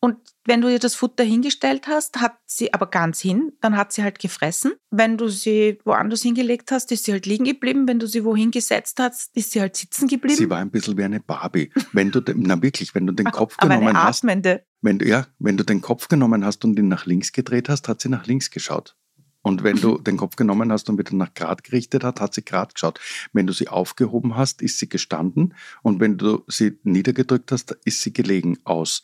Und 0.00 0.16
wenn 0.46 0.60
du 0.60 0.68
ihr 0.68 0.78
das 0.78 0.94
Futter 0.94 1.24
hingestellt 1.24 1.88
hast, 1.88 2.20
hat 2.20 2.38
sie 2.46 2.72
aber 2.72 2.86
ganz 2.86 3.20
hin, 3.20 3.52
dann 3.60 3.76
hat 3.76 3.92
sie 3.92 4.04
halt 4.04 4.20
gefressen. 4.20 4.74
Wenn 4.90 5.16
du 5.18 5.26
sie 5.28 5.78
woanders 5.84 6.22
hingelegt 6.22 6.70
hast, 6.70 6.92
ist 6.92 7.04
sie 7.04 7.12
halt 7.12 7.26
liegen 7.26 7.44
geblieben. 7.44 7.88
Wenn 7.88 7.98
du 7.98 8.06
sie 8.06 8.24
wohin 8.24 8.52
gesetzt 8.52 9.00
hast, 9.00 9.36
ist 9.36 9.50
sie 9.50 9.60
halt 9.60 9.74
sitzen 9.74 10.06
geblieben. 10.06 10.36
Sie 10.38 10.48
war 10.50 10.58
ein 10.58 10.70
bisschen 10.70 10.96
wie 10.96 11.02
eine 11.02 11.18
Barbie. 11.18 11.72
Wenn 11.92 12.12
du, 12.12 12.20
den- 12.20 12.42
na 12.42 12.62
wirklich, 12.62 12.94
wenn 12.94 13.08
du 13.08 13.12
den 13.12 13.26
Kopf 13.26 13.56
aber 13.58 13.72
eine 13.72 13.80
genommen 13.86 14.02
hast, 14.04 14.18
atmende. 14.20 14.64
wenn 14.82 15.00
du, 15.00 15.08
ja, 15.08 15.26
wenn 15.40 15.56
du 15.56 15.64
den 15.64 15.80
Kopf 15.80 16.06
genommen 16.06 16.44
hast 16.44 16.64
und 16.64 16.78
ihn 16.78 16.86
nach 16.86 17.06
links 17.06 17.32
gedreht 17.32 17.68
hast, 17.68 17.88
hat 17.88 18.00
sie 18.00 18.08
nach 18.08 18.26
links 18.26 18.50
geschaut. 18.52 18.96
Und 19.42 19.64
wenn 19.64 19.80
du 19.80 19.98
den 19.98 20.16
Kopf 20.16 20.36
genommen 20.36 20.70
hast 20.70 20.88
und 20.88 20.98
wieder 20.98 21.14
nach 21.16 21.34
Grad 21.34 21.64
gerichtet 21.64 22.04
hat, 22.04 22.20
hat 22.20 22.34
sie 22.34 22.44
Grad 22.44 22.74
geschaut. 22.74 23.00
Wenn 23.32 23.48
du 23.48 23.52
sie 23.52 23.66
aufgehoben 23.66 24.36
hast, 24.36 24.62
ist 24.62 24.78
sie 24.78 24.88
gestanden. 24.88 25.54
Und 25.82 25.98
wenn 25.98 26.18
du 26.18 26.44
sie 26.46 26.78
niedergedrückt 26.84 27.50
hast, 27.50 27.72
ist 27.84 28.00
sie 28.02 28.12
gelegen 28.12 28.58
aus. 28.62 29.02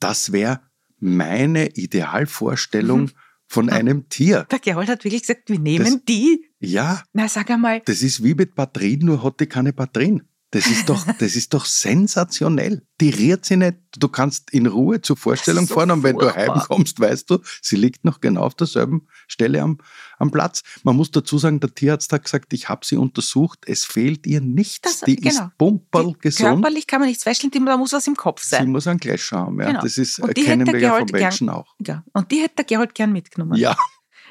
Das 0.00 0.32
wäre 0.32 0.60
meine 1.00 1.68
Idealvorstellung 1.76 3.02
Mhm. 3.02 3.10
von 3.46 3.70
einem 3.70 4.08
Tier. 4.08 4.46
Der 4.50 4.58
Gerold 4.58 4.88
hat 4.88 5.04
wirklich 5.04 5.22
gesagt, 5.22 5.48
wir 5.48 5.58
nehmen 5.58 5.84
Das- 5.84 6.04
die. 6.08 6.44
Ja, 6.60 7.02
Na, 7.12 7.28
sag 7.28 7.50
einmal, 7.50 7.80
das 7.84 8.02
ist 8.02 8.22
wie 8.24 8.34
mit 8.34 8.54
Batterien, 8.54 9.00
nur 9.06 9.22
hat 9.22 9.40
die 9.40 9.46
keine 9.46 9.72
Batterien. 9.72 10.27
Das 10.50 10.66
ist 10.66 10.88
doch, 10.88 11.04
das 11.18 11.36
ist 11.36 11.52
doch 11.52 11.66
sensationell. 11.66 12.82
Die 13.00 13.10
rührt 13.10 13.44
sie 13.44 13.56
nicht. 13.56 13.76
Du 13.98 14.08
kannst 14.08 14.50
in 14.50 14.66
Ruhe 14.66 15.00
zur 15.02 15.16
Vorstellung 15.16 15.66
so 15.66 15.74
fahren 15.74 15.90
und 15.90 16.02
wenn 16.02 16.16
du 16.16 16.22
furchtbar. 16.28 16.56
heimkommst, 16.56 16.98
weißt 16.98 17.28
du, 17.30 17.38
sie 17.62 17.76
liegt 17.76 18.04
noch 18.04 18.20
genau 18.20 18.42
auf 18.42 18.54
derselben 18.54 19.06
Stelle 19.26 19.60
am, 19.62 19.78
am 20.18 20.30
Platz. 20.30 20.62
Man 20.84 20.96
muss 20.96 21.10
dazu 21.10 21.38
sagen, 21.38 21.60
der 21.60 21.74
Tierarzt 21.74 22.12
hat 22.12 22.24
gesagt, 22.24 22.52
ich 22.54 22.68
habe 22.68 22.84
sie 22.86 22.96
untersucht, 22.96 23.60
es 23.66 23.84
fehlt 23.84 24.26
ihr 24.26 24.40
nichts. 24.40 24.80
Das- 24.80 25.00
die 25.02 25.16
genau. 25.16 25.44
ist 25.44 25.58
pumperl 25.58 26.14
gesund. 26.18 26.62
Körperlich 26.62 26.86
kann 26.86 27.00
man 27.00 27.08
nichts 27.08 27.24
feststellen, 27.24 27.50
die- 27.52 27.64
da 27.64 27.76
muss 27.76 27.92
was 27.92 28.06
im 28.06 28.16
Kopf 28.16 28.42
Sie 28.42 28.50
sein. 28.50 28.70
muss 28.70 28.86
einen 28.86 28.98
Gleich 29.00 29.30
haben. 29.32 29.60
Ja. 29.60 29.66
Genau. 29.66 29.82
Das 29.82 29.98
ist, 29.98 30.16
kennen 30.34 30.66
hätte 30.66 30.72
wir 30.72 30.80
ja 30.80 30.96
von 30.98 31.06
Menschen 31.12 31.50
auch. 31.50 31.74
Ja. 31.86 32.04
Und 32.12 32.30
die 32.30 32.40
hätte 32.40 32.56
der 32.56 32.64
Gerold 32.64 32.94
gern 32.94 33.12
mitgenommen. 33.12 33.56
Ja, 33.58 33.76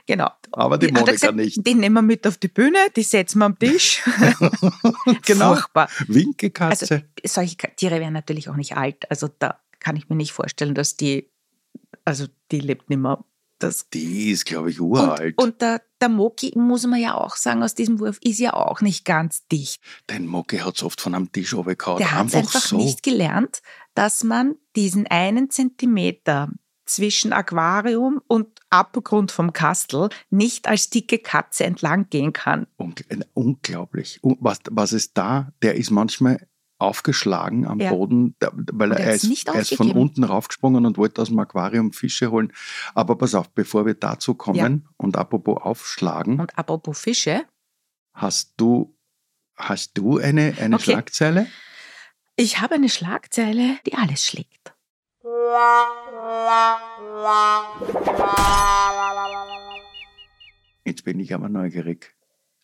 Genau. 0.07 0.29
aber 0.53 0.77
die 0.77 0.87
er 0.87 0.93
Monika 0.93 1.11
gesagt, 1.11 1.35
nicht. 1.35 1.67
Die 1.67 1.73
nehmen 1.75 1.95
wir 1.95 2.01
mit 2.01 2.25
auf 2.25 2.37
die 2.37 2.47
Bühne, 2.47 2.77
die 2.95 3.03
setzen 3.03 3.39
wir 3.39 3.45
am 3.45 3.59
Tisch. 3.59 4.01
Genau. 5.25 5.53
Furchtbar. 5.55 5.89
Winkekatze. 6.07 6.95
Also 6.95 7.05
solche 7.25 7.57
Tiere 7.75 7.99
werden 7.99 8.13
natürlich 8.13 8.49
auch 8.49 8.55
nicht 8.55 8.77
alt. 8.77 9.09
Also 9.11 9.29
da 9.39 9.59
kann 9.79 9.95
ich 9.97 10.09
mir 10.09 10.15
nicht 10.15 10.31
vorstellen, 10.31 10.73
dass 10.75 10.95
die, 10.95 11.29
also 12.05 12.25
die 12.51 12.59
lebt 12.59 12.89
nicht 12.89 12.99
mehr. 12.99 13.23
Das 13.59 13.89
die 13.89 14.31
ist, 14.31 14.45
glaube 14.45 14.69
ich, 14.69 14.79
und, 14.79 14.91
uralt. 14.91 15.37
und 15.37 15.61
der, 15.61 15.81
der 15.99 16.09
Moki, 16.09 16.53
muss 16.55 16.85
man 16.85 17.01
ja 17.01 17.15
auch 17.15 17.35
sagen, 17.35 17.63
aus 17.63 17.73
diesem 17.73 17.99
Wurf 17.99 18.19
ist 18.21 18.39
ja 18.39 18.53
auch 18.53 18.81
nicht 18.81 19.03
ganz 19.03 19.47
dicht. 19.47 19.81
Den 20.09 20.27
Moki 20.27 20.59
hat 20.59 20.81
oft 20.83 21.01
von 21.01 21.15
am 21.15 21.31
Tisch 21.31 21.53
runtergehauen. 21.53 21.97
Der 21.97 22.11
hat 22.11 22.19
Einfach, 22.21 22.39
einfach 22.39 22.61
so. 22.61 22.77
nicht 22.77 23.01
gelernt, 23.03 23.61
dass 23.95 24.23
man 24.23 24.55
diesen 24.75 25.07
einen 25.07 25.49
Zentimeter 25.49 26.49
zwischen 26.87 27.33
Aquarium 27.33 28.21
und 28.27 28.47
Abgrund 28.69 29.31
vom 29.31 29.53
Kastel 29.53 30.09
nicht 30.29 30.67
als 30.67 30.89
dicke 30.89 31.19
Katze 31.19 31.63
entlang 31.65 32.09
gehen 32.09 32.33
kann. 32.33 32.67
Äh, 33.09 33.19
unglaublich. 33.33 34.19
Un- 34.23 34.37
Was, 34.41 34.59
was 34.69 34.93
ist 34.93 35.17
da? 35.17 35.51
Der 35.61 35.75
ist 35.75 35.91
manchmal 35.91 36.47
aufgeschlagen 36.79 37.65
am 37.65 37.79
Ja. 37.79 37.89
Boden, 37.91 38.35
weil 38.39 38.91
er, 38.91 39.13
ist, 39.15 39.47
er 39.47 39.55
ist 39.61 39.73
von 39.75 39.91
unten 39.91 40.23
raufgesprungen 40.23 40.85
und 40.85 40.97
wollte 40.97 41.21
aus 41.21 41.29
dem 41.29 41.39
Aquarium 41.39 41.91
Fische 41.91 42.29
holen. 42.29 42.53
Aber 42.93 43.17
pass 43.17 43.33
auf, 43.33 43.49
bevor 43.49 43.85
wir 43.87 43.95
dazu 43.95 44.35
kommen 44.35 44.87
und 44.97 45.17
apropos 45.17 45.57
aufschlagen, 45.59 46.39
Und 46.39 46.55
apropos 46.57 46.99
Fische, 46.99 47.45
hast 48.13 48.53
du, 48.57 48.95
hast 49.55 49.97
du 49.97 50.19
eine, 50.19 50.53
eine 50.59 50.75
Okay. 50.75 50.83
Schlagzeile? 50.91 51.47
ich 52.35 52.61
habe 52.61 52.75
eine 52.75 52.89
Schlagzeile, 52.89 53.79
die 53.87 53.95
alles 53.95 54.23
schlägt. 54.25 54.75
Jetzt 60.85 61.03
bin 61.03 61.19
ich 61.19 61.33
aber 61.33 61.49
neugierig. 61.49 62.15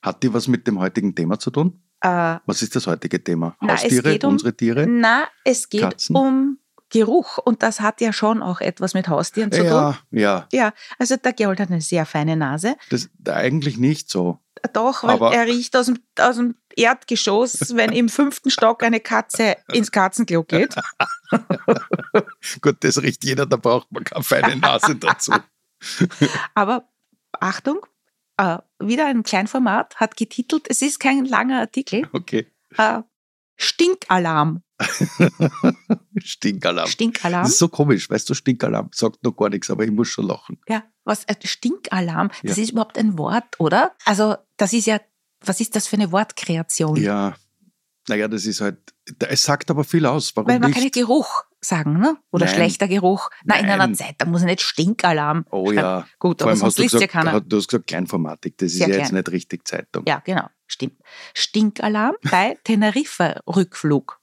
Hat 0.02 0.23
die 0.23 0.34
was 0.34 0.47
mit 0.47 0.65
dem 0.67 0.80
heutigen 0.80 1.13
Thema 1.15 1.39
zu 1.39 1.52
tun? 1.52 1.82
Äh, 2.02 2.38
Was 2.45 2.62
ist 2.62 2.76
das 2.76 2.88
heutige 2.88 3.23
Thema? 3.23 3.56
Haustiere, 3.62 4.17
um- 4.23 4.32
unsere 4.34 4.56
Tiere? 4.56 4.88
na, 4.88 5.26
es 5.43 5.69
geht 5.69 5.82
Katzen? 5.82 6.15
um 6.15 6.58
Geruch 6.94 7.40
und 7.40 7.64
das 7.64 7.80
hat 7.82 8.00
ja 8.02 8.14
schon 8.14 8.44
auch 8.44 8.62
etwas 8.62 8.94
mit 8.94 9.08
Haustieren 9.08 9.52
zu 9.52 9.60
tun. 9.62 9.68
Ja, 9.68 9.98
ja. 10.12 10.48
Ja, 10.52 10.74
also 11.00 11.18
der 11.18 11.34
Gerold 11.34 11.60
hat 11.60 11.70
eine 11.72 11.82
sehr 11.82 12.06
feine 12.06 12.38
Nase. 12.38 12.76
Das 12.90 13.10
eigentlich 13.28 13.78
nicht 13.78 14.10
so. 14.12 14.38
Doch, 14.74 15.04
weil 15.04 15.16
Aber- 15.16 15.34
er 15.34 15.48
riecht 15.48 15.76
aus 15.76 15.88
dem, 15.88 15.98
aus 16.20 16.36
dem 16.38 16.56
Erdgeschoss, 16.76 17.58
wenn 17.76 17.92
im 17.92 18.10
fünften 18.10 18.52
Stock 18.52 18.84
eine 18.84 19.00
Katze 19.00 19.58
ins 19.74 19.92
Katzenklo 19.92 20.44
geht. 20.44 20.76
Gut, 22.62 22.78
das 22.84 23.02
riecht 23.02 23.24
jeder, 23.24 23.46
da 23.46 23.58
braucht 23.58 23.92
man 23.92 24.04
keine 24.04 24.24
feine 24.24 24.56
Nase 24.56 24.96
dazu. 25.00 25.34
Aber 26.54 26.88
Achtung, 27.40 27.80
äh, 28.38 28.60
wieder 28.80 29.08
ein 29.08 29.24
Kleinformat, 29.24 29.96
hat 29.98 30.16
getitelt, 30.16 30.68
es 30.70 30.82
ist 30.82 31.00
kein 31.00 31.26
langer 31.26 31.60
Artikel, 31.60 32.08
Okay. 32.14 32.48
äh, 32.78 33.02
Stinkalarm. 33.56 34.62
Stinkalarm. 36.24 36.88
Stinkalarm. 36.88 37.43
Das 37.43 37.52
ist 37.54 37.60
so 37.60 37.67
komisch, 37.67 38.10
weißt 38.10 38.30
du, 38.30 38.34
Stinkalarm 38.34 38.89
sagt 38.93 39.24
noch 39.24 39.34
gar 39.36 39.50
nichts, 39.50 39.69
aber 39.69 39.84
ich 39.84 39.91
muss 39.91 40.08
schon 40.10 40.28
lachen. 40.28 40.60
Ja, 40.67 40.84
was, 41.04 41.24
äh, 41.26 41.36
Stinkalarm, 41.43 42.30
das 42.43 42.58
Ja. 42.58 42.63
ist 42.63 42.72
überhaupt 42.72 42.98
ein 42.98 43.17
Wort, 43.17 43.60
oder? 43.60 43.93
Also, 44.06 44.36
das 44.58 44.74
ist 44.74 44.86
ja, 44.88 45.00
was 45.41 45.60
ist 45.60 45.76
das 45.76 45.88
für 45.88 45.96
eine 45.96 46.12
Wortkreation? 46.12 46.96
Ja, 46.98 47.36
naja, 48.10 48.28
das 48.28 48.46
ist 48.46 48.62
halt, 48.62 48.78
es 49.19 49.43
sagt 49.43 49.72
aber 49.72 49.84
viel 49.84 50.06
aus. 50.06 50.36
Warum 50.36 50.50
Weil 50.50 50.60
man 50.60 50.72
kann 50.74 50.84
nicht? 50.84 50.96
ja 50.96 51.02
Geruch 51.04 51.43
sagen, 51.62 52.00
ne? 52.00 52.17
Oder 52.32 52.46
Nein. 52.48 52.56
schlechter 52.56 52.89
Geruch. 52.89 53.30
Nein, 53.46 53.63
in 53.63 53.69
einer. 53.72 53.93
Zeit, 53.93 54.15
da 54.17 54.26
muss 54.26 54.41
nicht 54.43 54.60
Stinkalarm. 54.62 55.46
Oh 55.52 55.72
ja. 55.72 56.06
Gut, 56.19 56.41
Vor 56.41 56.50
aber 56.52 56.58
sonst 56.58 56.80
liest 56.80 56.96
ja 56.96 57.08
keiner. 57.08 57.39
du 57.39 57.58
hast 57.58 57.69
gesagt 57.69 57.88
Kleinformatik, 57.88 58.58
das 58.58 58.74
ist 58.74 58.78
Sehr 58.80 58.89
ja 58.89 58.96
jetzt 58.96 59.10
klein. 59.10 59.15
nicht 59.19 59.32
richtig 59.32 59.65
Zeitung. 59.65 60.04
Ja, 60.06 60.19
genau, 60.26 60.48
stimmt. 60.67 60.98
Stinkalarm 61.34 62.15
bei 62.30 62.58
Teneriffa-Rückflug. 62.65 64.19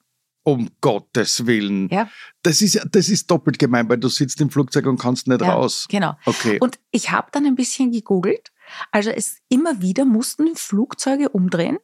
Um 0.50 0.70
Gottes 0.80 1.46
Willen. 1.46 1.88
Ja. 1.90 2.08
Das 2.42 2.62
ist 2.62 2.80
das 2.90 3.08
ist 3.08 3.30
doppelt 3.30 3.58
gemein, 3.58 3.88
weil 3.88 3.98
du 3.98 4.08
sitzt 4.08 4.40
im 4.40 4.50
Flugzeug 4.50 4.86
und 4.86 4.98
kannst 4.98 5.28
nicht 5.28 5.40
Ja, 5.40 5.54
raus. 5.54 5.86
Genau. 5.88 6.16
Okay. 6.24 6.58
Und 6.60 6.78
ich 6.90 7.10
habe 7.10 7.28
dann 7.32 7.46
ein 7.46 7.54
bisschen 7.54 7.92
gegoogelt. 7.92 8.50
Also 8.90 9.10
es 9.10 9.38
immer 9.48 9.80
wieder 9.80 10.04
mussten 10.04 10.56
Flugzeuge 10.56 11.28
umdrehen, 11.28 11.78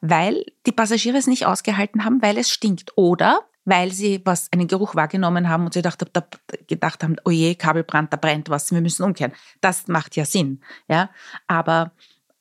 weil 0.00 0.44
die 0.66 0.72
Passagiere 0.72 1.16
es 1.16 1.26
nicht 1.26 1.46
ausgehalten 1.46 2.04
haben, 2.04 2.22
weil 2.22 2.38
es 2.38 2.50
stinkt. 2.50 2.92
Oder 2.96 3.40
weil 3.64 3.92
sie 3.92 4.20
was, 4.24 4.48
einen 4.52 4.66
Geruch 4.66 4.94
wahrgenommen 4.94 5.48
haben 5.48 5.64
und 5.64 5.72
sie 5.72 5.80
gedacht, 5.80 6.04
da, 6.12 6.26
gedacht 6.66 7.02
haben, 7.04 7.16
oh 7.24 7.30
je, 7.30 7.54
Kabelbrand, 7.54 8.12
da 8.12 8.16
brennt 8.16 8.50
was, 8.50 8.72
wir 8.72 8.80
müssen 8.80 9.04
umkehren. 9.04 9.32
Das 9.60 9.86
macht 9.86 10.16
ja 10.16 10.24
Sinn. 10.24 10.60
Ja? 10.88 11.10
Aber 11.46 11.92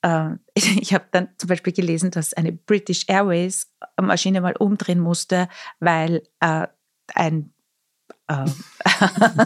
ich 0.53 0.93
habe 0.93 1.05
dann 1.11 1.29
zum 1.37 1.47
Beispiel 1.49 1.73
gelesen, 1.73 2.11
dass 2.11 2.33
eine 2.33 2.51
British 2.51 3.03
Airways 3.07 3.71
Maschine 4.01 4.41
mal 4.41 4.55
umdrehen 4.57 4.99
musste, 4.99 5.47
weil 5.79 6.23
äh, 6.39 6.67
ein 7.13 7.53
äh, 8.27 8.45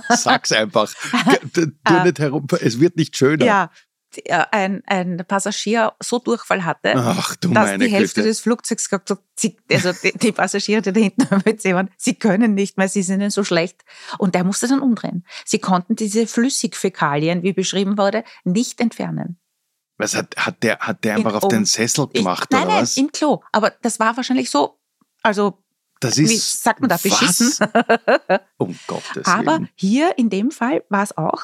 Sag's 0.16 0.52
einfach. 0.52 0.94
Tu 1.54 1.72
Ah. 1.84 2.04
nicht 2.04 2.20
herum. 2.20 2.48
Es 2.62 2.80
wird 2.80 2.96
nicht 2.98 3.16
schöner. 3.18 3.46
ja, 3.46 3.72
äh, 4.24 4.46
ein, 4.52 4.82
ein 4.86 5.18
Passagier 5.28 5.94
so 6.02 6.20
Durchfall 6.20 6.64
hatte, 6.64 6.94
Ach 6.96 7.36
du 7.36 7.50
dass 7.54 7.78
die 7.78 7.88
Hälfte 7.90 8.22
Güte. 8.22 8.28
des 8.30 8.40
Flugzeugs 8.40 8.86
gesagt 8.86 9.10
hat, 9.10 9.20
also 9.72 9.92
die, 10.04 10.18
die 10.18 10.32
Passagiere, 10.32 10.82
die 10.82 10.94
da 10.94 11.00
hinten 11.00 11.28
am 11.34 11.46
WC 11.46 11.74
waren, 11.74 11.90
sie 11.98 12.16
können 12.16 12.54
nicht 12.54 12.78
mehr, 12.78 12.88
sie 12.88 13.04
sind 13.04 13.20
ihnen 13.22 13.30
so 13.32 13.44
schlecht. 13.44 13.84
Und 14.18 14.36
der 14.36 14.44
musste 14.44 14.68
dann 14.68 14.80
umdrehen. 14.80 15.26
Sie 15.46 15.60
konnten 15.60 15.96
diese 15.96 16.28
Flüssigfäkalien, 16.28 17.44
wie 17.44 17.54
beschrieben 17.54 17.98
wurde, 17.98 18.24
nicht 18.46 18.80
entfernen. 18.80 19.38
Was 19.98 20.16
hat, 20.16 20.36
hat 20.38 20.62
der, 20.64 20.80
hat 20.80 21.04
der 21.04 21.16
In- 21.16 21.26
einfach 21.26 21.38
auf 21.38 21.44
um- 21.44 21.50
den 21.50 21.66
Sessel 21.66 22.08
Ich- 22.12 22.20
gemacht 22.20 22.50
nein, 22.52 22.64
oder 22.64 22.72
nein, 22.74 22.82
was? 22.84 22.98
im 22.98 23.12
Klo. 23.12 23.42
Aber 23.52 23.72
das 23.82 24.00
war 24.00 24.16
wahrscheinlich 24.18 24.50
so, 24.50 24.78
also 25.24 25.64
Das 26.02 26.18
wie 26.18 26.24
ist. 26.24 26.64
sagt 26.64 26.82
man 26.82 26.90
da, 26.90 26.98
beschissen. 26.98 27.54
Um 28.58 28.78
Gottes 28.88 29.26
Aber 29.26 29.54
Willen. 29.54 29.70
hier 29.76 30.18
in 30.18 30.30
dem 30.30 30.52
Fall 30.52 30.84
war 30.90 31.04
es 31.04 31.18
auch, 31.18 31.44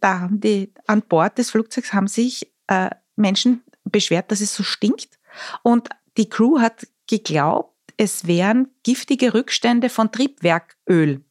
da 0.00 0.20
haben 0.20 0.40
die 0.40 0.72
an 0.86 1.02
Bord 1.02 1.38
des 1.38 1.50
Flugzeugs 1.50 1.92
haben 1.92 2.06
sich 2.08 2.52
äh, 2.68 2.90
Menschen 3.16 3.62
beschwert, 3.84 4.30
dass 4.30 4.40
es 4.40 4.54
so 4.54 4.62
stinkt. 4.62 5.18
Und 5.62 5.88
die 6.16 6.28
Crew 6.28 6.60
hat 6.60 6.86
geglaubt, 7.08 7.74
es 7.96 8.26
wären 8.26 8.68
giftige 8.84 9.34
Rückstände 9.34 9.88
von 9.88 10.12
Triebwerköl, 10.12 11.24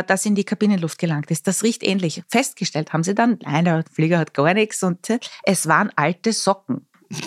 das 0.00 0.24
in 0.24 0.34
die 0.34 0.44
Kabinenluft 0.44 0.98
gelangt 0.98 1.30
ist. 1.30 1.46
Das 1.46 1.62
riecht 1.62 1.82
ähnlich. 1.82 2.22
Festgestellt 2.28 2.92
haben 2.92 3.04
sie 3.04 3.14
dann, 3.14 3.38
nein, 3.42 3.64
der 3.64 3.84
Flieger 3.92 4.18
hat 4.18 4.32
gar 4.32 4.54
nichts 4.54 4.82
und 4.82 5.10
äh, 5.10 5.18
es 5.44 5.66
waren 5.66 5.90
alte 5.96 6.32
Socken. 6.32 6.86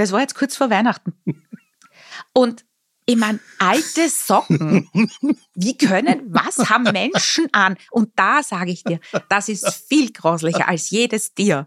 Das 0.00 0.12
war 0.12 0.20
jetzt 0.20 0.34
kurz 0.34 0.56
vor 0.56 0.70
Weihnachten. 0.70 1.12
Und 2.32 2.64
ich 3.04 3.16
meine, 3.16 3.38
alte 3.58 4.08
Socken. 4.08 4.88
Wie 5.54 5.76
können, 5.76 6.22
was 6.28 6.70
haben 6.70 6.84
Menschen 6.84 7.48
an? 7.52 7.76
Und 7.90 8.12
da 8.16 8.42
sage 8.42 8.70
ich 8.70 8.82
dir, 8.82 8.98
das 9.28 9.50
ist 9.50 9.68
viel 9.88 10.10
grauslicher 10.10 10.68
als 10.68 10.88
jedes 10.88 11.34
Tier. 11.34 11.66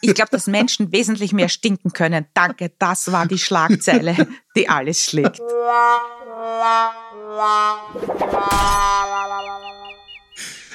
Ich 0.00 0.14
glaube, 0.14 0.30
dass 0.32 0.48
Menschen 0.48 0.90
wesentlich 0.90 1.32
mehr 1.32 1.48
stinken 1.48 1.92
können. 1.92 2.26
Danke, 2.34 2.72
das 2.78 3.12
war 3.12 3.26
die 3.26 3.38
Schlagzeile, 3.38 4.26
die 4.56 4.68
alles 4.68 5.04
schlägt. 5.04 5.40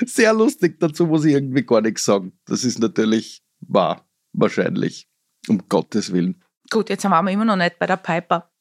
Sehr 0.06 0.34
lustig, 0.34 0.80
dazu 0.80 1.06
muss 1.08 1.26
ich 1.26 1.34
irgendwie 1.34 1.64
gar 1.66 1.82
nichts 1.82 2.06
sagen. 2.06 2.38
Das 2.46 2.64
ist 2.64 2.80
natürlich 2.80 3.44
wahr, 3.60 4.08
wahrscheinlich. 4.34 5.10
Um 5.48 5.68
Gottes 5.70 6.12
Willen. 6.12 6.44
Gut, 6.72 6.90
jetzt 6.90 7.04
waren 7.06 7.26
wir 7.26 7.32
immer 7.32 7.46
noch 7.46 7.56
nicht 7.56 7.78
bei 7.80 7.86
der 7.86 7.98
Piper. 7.98 8.52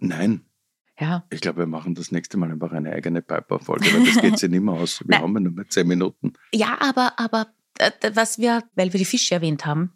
Nein, 0.00 0.44
Ja, 0.98 1.24
ich 1.30 1.40
glaube, 1.40 1.58
wir 1.60 1.66
machen 1.66 1.94
das 1.94 2.10
nächste 2.10 2.36
Mal 2.36 2.50
einfach 2.50 2.72
eine 2.72 2.92
eigene 2.92 3.22
Piper-Folge, 3.22 3.86
weil 3.92 4.04
das 4.06 4.20
geht 4.20 4.38
sich 4.40 4.50
nicht 4.50 4.62
mehr 4.62 4.74
aus. 4.74 5.00
Wir 5.00 5.06
Nein. 5.10 5.22
haben 5.22 5.34
ja 5.34 5.40
nur 5.40 5.52
mehr 5.52 5.68
zehn 5.68 5.86
Minuten. 5.86 6.32
ja 6.52 6.76
aber, 6.80 7.18
aber 7.18 7.46
äh, 7.78 7.90
was 8.14 8.38
wir, 8.38 8.64
weil 8.74 8.92
wir 8.92 8.98
die 8.98 9.04
Fische 9.04 9.34
erwähnt 9.36 9.64
haben, 9.64 9.92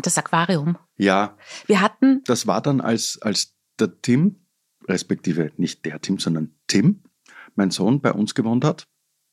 das 0.00 0.16
Aquarium. 0.18 0.78
Ja, 0.96 1.36
Wir 1.66 1.80
hatten, 1.80 2.22
das 2.24 2.46
war 2.46 2.62
dann, 2.62 2.80
als, 2.80 3.18
als 3.20 3.54
der 3.80 4.00
Tim, 4.00 4.46
respektive 4.88 5.52
nicht 5.56 5.84
der 5.84 6.00
Tim, 6.00 6.18
sondern 6.18 6.54
Tim, 6.72 7.02
mein 7.54 7.70
Sohn 7.70 8.00
bei 8.00 8.12
uns 8.12 8.34
gewohnt 8.34 8.64
hat, 8.64 8.88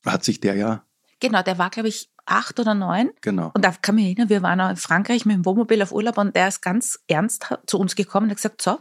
hat 0.06 0.25
sich 0.25 0.41
der 0.41 0.56
ja, 0.56 0.84
genau, 1.21 1.41
der 1.41 1.58
war, 1.58 1.69
glaube 1.69 1.88
ich, 1.88 2.10
acht 2.25 2.60
oder 2.60 2.73
neun. 2.73 3.12
Genau. 3.21 3.52
Und 3.54 3.63
da 3.63 3.71
kann 3.71 3.97
ich 3.97 4.04
mich 4.04 4.06
erinnern, 4.12 4.30
wir 4.30 4.41
waren 4.41 4.60
auch 4.60 4.69
in 4.69 4.75
Frankreich 4.75 5.25
mit 5.25 5.38
dem 5.38 5.45
Wohnmobil 5.45 5.82
auf 5.82 5.93
Urlaub 5.93 6.17
und 6.17 6.36
der 6.36 6.49
ist 6.49 6.62
ganz 6.62 6.99
ernst 7.08 7.47
zu 7.65 7.80
uns 7.80 7.95
gekommen 7.95 8.25
und 8.25 8.32
hat 8.32 8.38
gesagt, 8.38 8.62
so, 8.62 8.80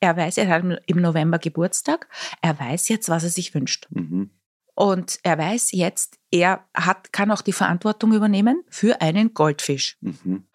er 0.00 0.16
weiß, 0.18 0.36
er 0.36 0.48
hat 0.48 0.64
im 0.86 1.00
November 1.00 1.38
Geburtstag, 1.38 2.08
er 2.42 2.58
weiß 2.58 2.88
jetzt, 2.90 3.08
was 3.08 3.24
er 3.24 3.30
sich 3.30 3.54
wünscht. 3.54 3.86
Mhm. 3.90 4.30
Und 4.74 5.18
er 5.22 5.38
weiß 5.38 5.72
jetzt, 5.72 6.18
er 6.30 6.66
hat, 6.74 7.12
kann 7.12 7.30
auch 7.30 7.40
die 7.40 7.52
Verantwortung 7.52 8.12
übernehmen 8.12 8.64
für 8.68 9.00
einen 9.00 9.32
Goldfisch. 9.32 9.96
Mhm. 10.02 10.46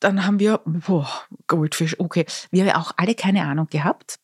Dann 0.00 0.24
haben 0.24 0.38
wir, 0.38 0.60
boah, 0.64 1.08
Goldfisch, 1.48 2.00
okay, 2.00 2.24
wir 2.50 2.64
haben 2.64 2.80
auch 2.80 2.92
alle 2.96 3.14
keine 3.14 3.44
Ahnung 3.44 3.66
gehabt 3.68 4.20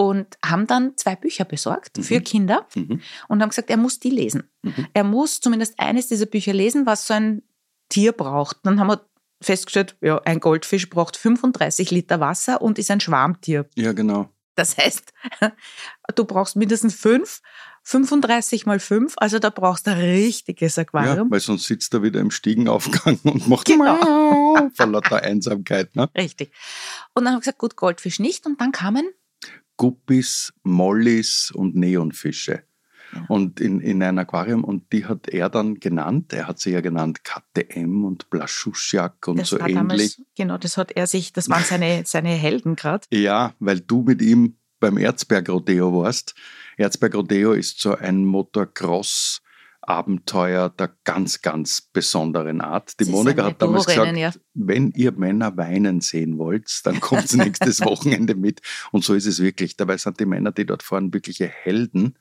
und 0.00 0.38
haben 0.42 0.66
dann 0.66 0.96
zwei 0.96 1.14
Bücher 1.14 1.44
besorgt 1.44 1.98
Mhm. 1.98 2.02
für 2.04 2.20
Kinder 2.22 2.66
Mhm. 2.74 3.02
und 3.28 3.42
haben 3.42 3.50
gesagt, 3.50 3.68
er 3.68 3.76
muss 3.76 3.98
die 4.00 4.08
lesen. 4.08 4.44
Mhm. 4.62 4.86
Er 4.94 5.04
muss 5.04 5.40
zumindest 5.40 5.78
eines 5.78 6.08
dieser 6.08 6.24
Bücher 6.24 6.54
lesen, 6.54 6.86
was 6.86 7.06
so 7.06 7.12
ein 7.12 7.42
Tier 7.90 8.12
braucht. 8.12 8.56
Dann 8.62 8.80
haben 8.80 8.86
wir 8.88 9.04
festgestellt, 9.42 9.96
ja, 10.00 10.18
ein 10.24 10.40
Goldfisch 10.40 10.88
braucht 10.88 11.18
35 11.18 11.90
Liter 11.90 12.18
Wasser 12.18 12.62
und 12.62 12.78
ist 12.78 12.90
ein 12.90 13.00
Schwarmtier. 13.00 13.68
Ja, 13.74 13.92
genau. 13.92 14.30
Das 14.54 14.76
heißt, 14.78 15.12
du 16.14 16.24
brauchst 16.24 16.56
mindestens 16.56 16.94
fünf, 16.94 17.40
35 17.82 18.64
mal 18.66 18.78
fünf, 18.80 19.14
also 19.18 19.38
da 19.38 19.50
brauchst 19.50 19.86
du 19.86 19.90
ein 19.90 19.98
richtiges 19.98 20.76
Ja, 20.76 20.82
Aquarium. 20.82 21.30
weil 21.30 21.40
sonst 21.40 21.64
sitzt 21.64 21.92
er 21.94 22.02
wieder 22.02 22.20
im 22.20 22.30
Stiegenaufgang 22.30 23.18
und 23.24 23.48
macht 23.48 23.66
Genau. 23.66 23.98
Vor 24.74 24.86
lauter 24.86 25.22
Einsamkeit. 25.22 25.94
Ne? 25.96 26.08
Richtig. 26.16 26.52
Und 27.14 27.24
dann 27.24 27.32
haben 27.34 27.36
wir 27.38 27.40
gesagt, 27.40 27.58
gut, 27.58 27.76
Goldfisch 27.76 28.18
nicht. 28.18 28.46
Und 28.46 28.60
dann 28.60 28.72
kamen, 28.72 29.08
Guppis, 29.80 30.52
Mollis 30.62 31.50
und 31.54 31.74
Neonfische. 31.74 32.64
Ja. 33.14 33.24
Und 33.28 33.60
in, 33.60 33.80
in 33.80 34.02
ein 34.02 34.18
Aquarium, 34.18 34.62
und 34.62 34.92
die 34.92 35.06
hat 35.06 35.26
er 35.30 35.48
dann 35.48 35.80
genannt, 35.80 36.34
er 36.34 36.48
hat 36.48 36.60
sie 36.60 36.72
ja 36.72 36.82
genannt 36.82 37.20
KTM 37.24 38.04
und 38.04 38.28
Blaschuschjak 38.28 39.26
und 39.26 39.38
das 39.38 39.48
so 39.48 39.58
ähnlich. 39.58 39.74
damals, 39.74 40.22
genau, 40.36 40.58
das 40.58 40.76
hat 40.76 40.92
er 40.92 41.06
sich, 41.06 41.32
das 41.32 41.48
waren 41.48 41.64
seine, 41.64 42.02
seine 42.04 42.28
Helden 42.28 42.76
gerade. 42.76 43.06
Ja, 43.10 43.54
weil 43.58 43.80
du 43.80 44.02
mit 44.02 44.20
ihm 44.20 44.58
beim 44.80 44.98
Erzberg-Rodeo 44.98 45.94
warst. 46.02 46.34
Erzberg-Rodeo 46.76 47.54
ist 47.54 47.80
so 47.80 47.94
ein 47.94 48.22
Motocross-Abenteuer 49.80 50.70
der 50.70 50.90
ganz, 51.04 51.42
ganz 51.42 51.80
besonderen 51.80 52.60
Art. 52.60 52.98
Die 53.00 53.04
Sie 53.04 53.10
Monika 53.10 53.44
hat 53.44 53.62
damals 53.62 53.86
gesagt, 53.86 54.16
ja. 54.16 54.32
wenn 54.54 54.90
ihr 54.92 55.12
Männer 55.12 55.56
weinen 55.56 56.00
sehen 56.00 56.38
wollt, 56.38 56.80
dann 56.84 57.00
kommt 57.00 57.32
nächstes 57.34 57.80
Wochenende 57.84 58.34
mit. 58.34 58.60
Und 58.92 59.04
so 59.04 59.14
ist 59.14 59.26
es 59.26 59.40
wirklich. 59.40 59.76
Dabei 59.76 59.96
sind 59.96 60.20
die 60.20 60.26
Männer, 60.26 60.52
die 60.52 60.66
dort 60.66 60.82
fahren, 60.82 61.12
wirkliche 61.12 61.46
Helden. 61.46 62.16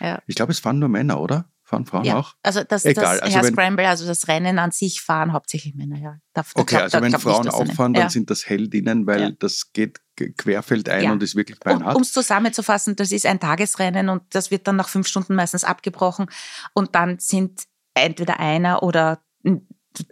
Ja. 0.00 0.22
Ich 0.26 0.34
glaube, 0.34 0.52
es 0.52 0.60
fahren 0.60 0.78
nur 0.78 0.88
Männer, 0.88 1.20
oder? 1.20 1.48
Fahren 1.66 1.86
Frauen 1.86 2.04
Ja, 2.04 2.18
auch? 2.18 2.34
also 2.42 2.62
das, 2.62 2.84
Egal, 2.84 3.04
das 3.16 3.22
also 3.22 3.36
Herr 3.36 3.44
wenn- 3.44 3.54
Scramble, 3.54 3.88
also 3.88 4.06
das 4.06 4.28
Rennen 4.28 4.58
an 4.58 4.70
sich 4.70 5.00
fahren 5.00 5.32
hauptsächlich 5.32 5.74
Männer, 5.74 5.98
ja. 5.98 6.18
Da, 6.34 6.42
da 6.42 6.60
Okay, 6.60 6.74
glaub- 6.76 6.82
also 6.82 7.00
wenn 7.00 7.12
Frauen 7.18 7.48
eine- 7.48 7.54
auffahren, 7.54 7.94
dann 7.94 8.02
ja. 8.04 8.10
sind 8.10 8.28
das 8.30 8.46
Heldinnen, 8.46 9.06
weil 9.06 9.20
Ja. 9.20 9.30
das 9.30 9.72
geht 9.72 10.00
querfeldein 10.36 11.04
Ja. 11.04 11.12
und 11.12 11.22
ist 11.22 11.34
wirklich 11.36 11.56
Um 11.64 11.78
beinhart. 11.78 12.00
es 12.00 12.12
zusammenzufassen, 12.12 12.96
das 12.96 13.12
ist 13.12 13.24
ein 13.26 13.40
Tagesrennen 13.40 14.08
und 14.10 14.22
das 14.34 14.50
wird 14.50 14.68
dann 14.68 14.76
nach 14.76 14.88
fünf 14.88 15.06
Stunden 15.08 15.34
meistens 15.34 15.64
abgebrochen 15.64 16.26
und 16.74 16.94
dann 16.94 17.18
sind 17.18 17.62
entweder 17.94 18.38
einer 18.40 18.82
oder 18.82 19.22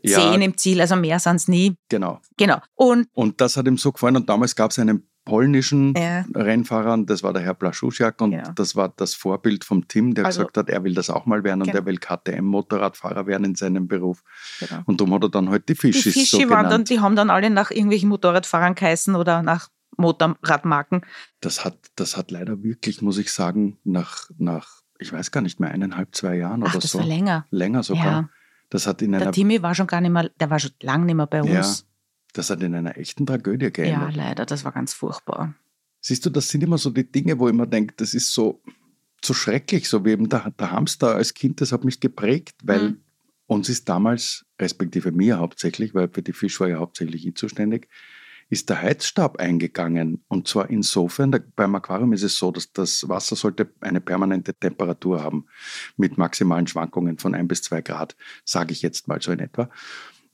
zehn 0.04 0.42
im 0.42 0.56
Ziel, 0.56 0.80
also 0.80 0.96
mehr 0.96 1.18
sind 1.18 1.36
es 1.36 1.48
nie. 1.48 1.74
Genau. 1.88 2.20
Genau. 2.36 2.58
Und 2.74 3.08
Und 3.12 3.40
das 3.40 3.56
hat 3.56 3.66
ihm 3.66 3.76
so 3.76 3.92
gefallen. 3.92 4.16
Und 4.16 4.28
damals 4.28 4.54
gab 4.54 4.70
es 4.70 4.78
einen 4.78 5.08
polnischen 5.24 5.94
Ja. 5.96 6.24
Rennfahrer, 6.34 6.94
und 6.94 7.08
das 7.08 7.22
war 7.22 7.32
der 7.32 7.42
Herr 7.42 7.54
Blaschusiak. 7.54 8.20
Und 8.20 8.32
Ja. 8.32 8.42
das 8.54 8.74
war 8.76 8.92
das 8.96 9.14
Vorbild 9.14 9.64
vom 9.64 9.86
Tim, 9.86 10.14
der 10.14 10.26
Also- 10.26 10.40
gesagt 10.40 10.56
hat, 10.56 10.68
er 10.68 10.82
will 10.84 10.94
das 10.94 11.10
auch 11.10 11.26
mal 11.26 11.44
werden 11.44 11.60
und 11.62 11.68
Genau. 11.68 11.78
er 11.80 11.86
will 11.86 11.98
KTM-Motorradfahrer 11.98 13.26
werden 13.26 13.44
in 13.44 13.54
seinem 13.54 13.86
Beruf. 13.88 14.22
genau. 14.60 14.82
Und 14.86 15.00
darum 15.00 15.14
hat 15.14 15.22
er 15.24 15.28
dann 15.30 15.48
halt 15.50 15.68
die 15.68 15.74
die 15.74 15.78
Fischis 15.78 16.12
Fische 16.14 16.36
so 16.42 16.50
waren 16.50 16.68
dann, 16.68 16.84
die 16.84 17.00
haben 17.00 17.14
dann 17.16 17.30
alle 17.30 17.50
nach 17.50 17.70
irgendwelchen 17.70 18.08
Motorradfahrern 18.08 18.74
geheißen 18.74 19.14
oder 19.14 19.42
nach 19.42 19.68
Motorradmarken. 19.96 21.02
Das 21.40 21.64
hat, 21.64 21.76
das 21.96 22.16
hat 22.16 22.30
leider 22.30 22.62
wirklich, 22.62 23.02
muss 23.02 23.18
ich 23.18 23.32
sagen, 23.32 23.78
nach, 23.84 24.28
nach, 24.38 24.82
ich 24.98 25.12
weiß 25.12 25.30
gar 25.30 25.40
nicht 25.40 25.60
mehr, 25.60 25.70
eineinhalb, 25.70 26.14
zwei 26.14 26.36
Jahren 26.36 26.62
Ach, 26.64 26.70
oder 26.72 26.80
das 26.80 26.92
so. 26.92 26.98
war 26.98 27.06
länger. 27.06 27.46
Länger 27.50 27.82
sogar. 27.82 28.04
Ja. 28.04 28.28
Das 28.70 28.86
hat 28.86 29.02
in 29.02 29.12
Der 29.12 29.20
einer, 29.22 29.32
Timmy 29.32 29.62
war 29.62 29.74
schon 29.74 29.86
gar 29.86 30.00
nicht 30.00 30.10
mehr, 30.12 30.30
der 30.40 30.50
war 30.50 30.58
schon 30.58 30.70
lange 30.80 31.04
nicht 31.04 31.14
mehr 31.14 31.26
bei 31.26 31.42
ja, 31.42 31.58
uns. 31.58 31.86
Das 32.32 32.50
hat 32.50 32.62
in 32.62 32.74
einer 32.74 32.96
echten 32.96 33.26
Tragödie 33.26 33.66
Ja, 33.66 33.70
geendet. 33.70 34.16
leider, 34.16 34.46
das 34.46 34.64
war 34.64 34.72
ganz 34.72 34.92
furchtbar. 34.94 35.54
Siehst 36.00 36.26
du, 36.26 36.30
das 36.30 36.48
sind 36.48 36.62
immer 36.62 36.78
so 36.78 36.90
die 36.90 37.10
Dinge, 37.10 37.38
wo 37.38 37.46
ich 37.48 37.54
immer 37.54 37.66
denke, 37.66 37.94
das 37.96 38.14
ist 38.14 38.32
so, 38.32 38.60
so 39.24 39.34
schrecklich, 39.34 39.88
so 39.88 40.04
wie 40.04 40.10
eben 40.10 40.28
der, 40.28 40.50
der 40.58 40.72
Hamster 40.72 41.14
als 41.14 41.34
Kind, 41.34 41.60
das 41.60 41.70
hat 41.72 41.84
mich 41.84 42.00
geprägt, 42.00 42.56
weil 42.64 42.80
Mhm. 42.90 43.00
uns 43.46 43.68
ist 43.68 43.88
damals, 43.88 44.44
respektive 44.60 45.12
mir 45.12 45.38
hauptsächlich, 45.38 45.94
weil 45.94 46.08
für 46.08 46.22
die 46.22 46.32
Fisch 46.32 46.58
war 46.58 46.68
ja 46.68 46.78
hauptsächlich 46.78 47.26
ich 47.26 47.36
zuständig, 47.36 47.88
ist 48.48 48.68
der 48.68 48.82
Heizstab 48.82 49.38
eingegangen. 49.38 50.22
Und 50.28 50.48
zwar 50.48 50.68
insofern, 50.70 51.30
da, 51.32 51.38
beim 51.56 51.74
Aquarium 51.74 52.12
ist 52.12 52.22
es 52.22 52.36
so, 52.36 52.50
dass 52.50 52.72
das 52.72 53.08
Wasser 53.08 53.36
sollte 53.36 53.70
eine 53.80 54.00
permanente 54.00 54.52
Temperatur 54.54 55.22
haben, 55.22 55.46
mit 55.96 56.18
maximalen 56.18 56.66
Schwankungen 56.66 57.18
von 57.18 57.34
ein 57.34 57.46
bis 57.48 57.62
zwei 57.62 57.80
Grad, 57.80 58.16
sage 58.44 58.72
ich 58.72 58.82
jetzt 58.82 59.06
mal 59.08 59.22
so 59.22 59.32
in 59.32 59.38
etwa. 59.38 59.70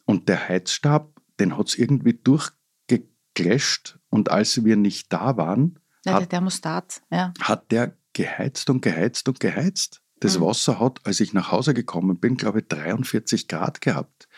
Und 0.04 0.28
der 0.28 0.48
Heizstab, 0.48 1.12
den 1.40 1.56
hat 1.56 1.68
es 1.68 1.78
irgendwie 1.78 2.14
durchgeclasht 2.14 3.98
und 4.10 4.30
als 4.30 4.64
wir 4.64 4.76
nicht 4.76 5.12
da 5.12 5.36
waren, 5.36 5.78
Ja, 6.04 6.14
hat 6.14 6.20
der 6.22 6.28
Thermostat, 6.28 7.02
ja. 7.10 7.32
hat 7.40 7.70
der 7.72 7.96
geheizt 8.12 8.70
und 8.70 8.80
geheizt 8.82 9.28
und 9.28 9.40
geheizt. 9.40 10.02
Das 10.20 10.38
Mhm. 10.38 10.44
Wasser 10.46 10.80
hat, 10.80 11.00
als 11.06 11.20
ich 11.20 11.32
nach 11.32 11.52
Hause 11.52 11.74
gekommen 11.74 12.18
bin, 12.18 12.36
glaube 12.36 12.60
ich, 12.60 12.66
43 12.68 13.46
Grad 13.46 13.80
gehabt. 13.80 14.28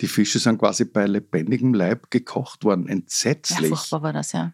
Die 0.00 0.08
Fische 0.08 0.38
sind 0.38 0.58
quasi 0.58 0.84
bei 0.84 1.06
lebendigem 1.06 1.72
Leib 1.72 2.10
gekocht 2.10 2.64
worden. 2.64 2.86
Ja, 2.86 2.92
Entsetzlich. 2.92 3.68
furchtbar 3.68 4.02
war 4.02 4.12
das, 4.12 4.32
ja. 4.32 4.52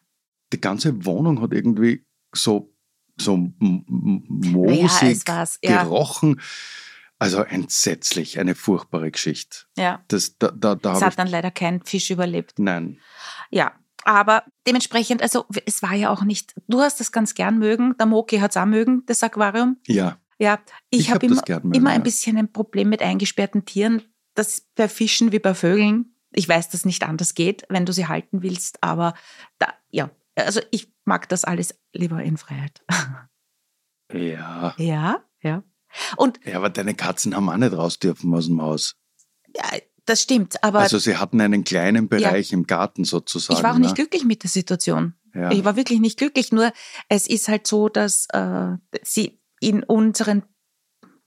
Die 0.53 0.61
ganze 0.61 1.05
Wohnung 1.05 1.41
hat 1.41 1.53
irgendwie 1.53 2.05
so, 2.33 2.73
so 3.19 3.37
Naja, 3.37 3.53
moosig 3.89 5.11
es 5.17 5.27
war's, 5.27 5.59
ja. 5.65 5.83
Also 7.21 7.43
entsetzlich, 7.43 8.41
eine 8.41 8.55
furchtbare 8.55 9.11
Geschichte. 9.11 9.59
ja. 9.77 10.03
Das, 10.09 10.39
da 10.39 10.51
da, 10.51 10.75
da 10.75 10.95
Es 10.95 11.03
hat 11.03 11.19
dann 11.19 11.29
leider 11.29 11.51
kein 11.51 11.83
Fisch 11.83 12.11
überlebt. 12.11 12.59
Nein. 12.59 12.99
Ja, 13.51 13.73
aber 14.05 14.45
dementsprechend, 14.67 15.21
also 15.21 15.45
es 15.67 15.83
war 15.83 15.93
ja 15.93 16.11
auch 16.11 16.23
nicht, 16.23 16.55
du 16.67 16.81
hast 16.81 16.99
das 16.99 17.13
ganz 17.13 17.35
gern 17.35 17.59
mögen, 17.59 17.95
der 17.99 18.07
Moki 18.07 18.39
hat 18.39 18.53
es 18.53 18.57
auch 18.57 18.65
mögen, 18.65 19.05
das 19.05 19.23
Aquarium. 19.23 19.77
Ja, 19.87 20.19
Ja, 20.39 20.61
ich, 20.89 21.01
Ich 21.01 21.11
habe 21.11 21.27
hab 21.27 21.31
immer, 21.31 21.43
mögen, 21.63 21.75
immer 21.75 21.91
ein 21.91 22.03
bisschen 22.03 22.39
ein 22.39 22.51
Problem 22.51 22.89
mit 22.89 23.03
eingesperrten 23.03 23.67
Tieren. 23.67 24.03
Das 24.35 24.67
bei 24.75 24.89
Fischen 24.89 25.31
wie 25.31 25.41
bei 25.41 25.53
Vögeln. 25.53 26.15
Ich 26.33 26.49
weiß, 26.49 26.71
dass 26.71 26.87
nicht 26.87 27.03
anders 27.03 27.35
geht, 27.35 27.65
wenn 27.69 27.85
du 27.85 27.93
sie 27.93 28.07
halten 28.07 28.43
willst, 28.43 28.83
aber 28.83 29.13
da, 29.59 29.75
ja, 29.91 30.11
also 30.37 30.61
ich 30.71 30.91
mag 31.05 31.29
das 31.29 31.45
alles 31.45 31.79
lieber 31.93 32.23
in 32.23 32.39
Freiheit. 32.39 32.83
ja. 34.11 34.75
ja, 34.79 35.23
ja. 35.43 35.63
Und 36.17 36.41
Ja, 36.45 36.57
aber 36.57 36.71
deine 36.71 36.95
Katzen 36.95 37.35
haben 37.35 37.49
auch 37.49 37.57
nicht 37.57 37.73
raus 37.73 37.99
dürfen 37.99 38.35
aus 38.35 38.47
dem 38.47 38.61
Haus. 38.63 38.97
ja, 39.57 39.65
das 40.07 40.23
stimmt, 40.23 40.63
aber 40.65 40.81
Also 40.81 40.99
sie 40.99 41.17
hatten 41.17 41.41
einen 41.41 41.63
kleinen 41.63 42.09
Bereich 42.09 42.53
im 42.53 42.67
Garten 42.67 43.05
sozusagen. 43.05 43.59
ich 43.59 43.63
war 43.63 43.75
auch 43.75 43.79
nicht 43.79 43.91
ne? 43.91 43.95
glücklich 43.95 44.25
mit 44.25 44.43
der 44.43 44.51
Situation. 44.51 45.15
Ja. 45.35 45.53
Ich 45.53 45.65
war 45.65 45.77
wirklich 45.77 46.01
nicht 46.01 46.19
glücklich, 46.19 46.51
nur 46.51 46.73
es 47.09 47.29
ist 47.29 47.49
halt 47.49 47.67
so, 47.67 47.89
dass 47.89 48.27
äh, 48.33 48.73
sie 49.03 49.41
in 49.61 49.85
unseren, 49.85 50.43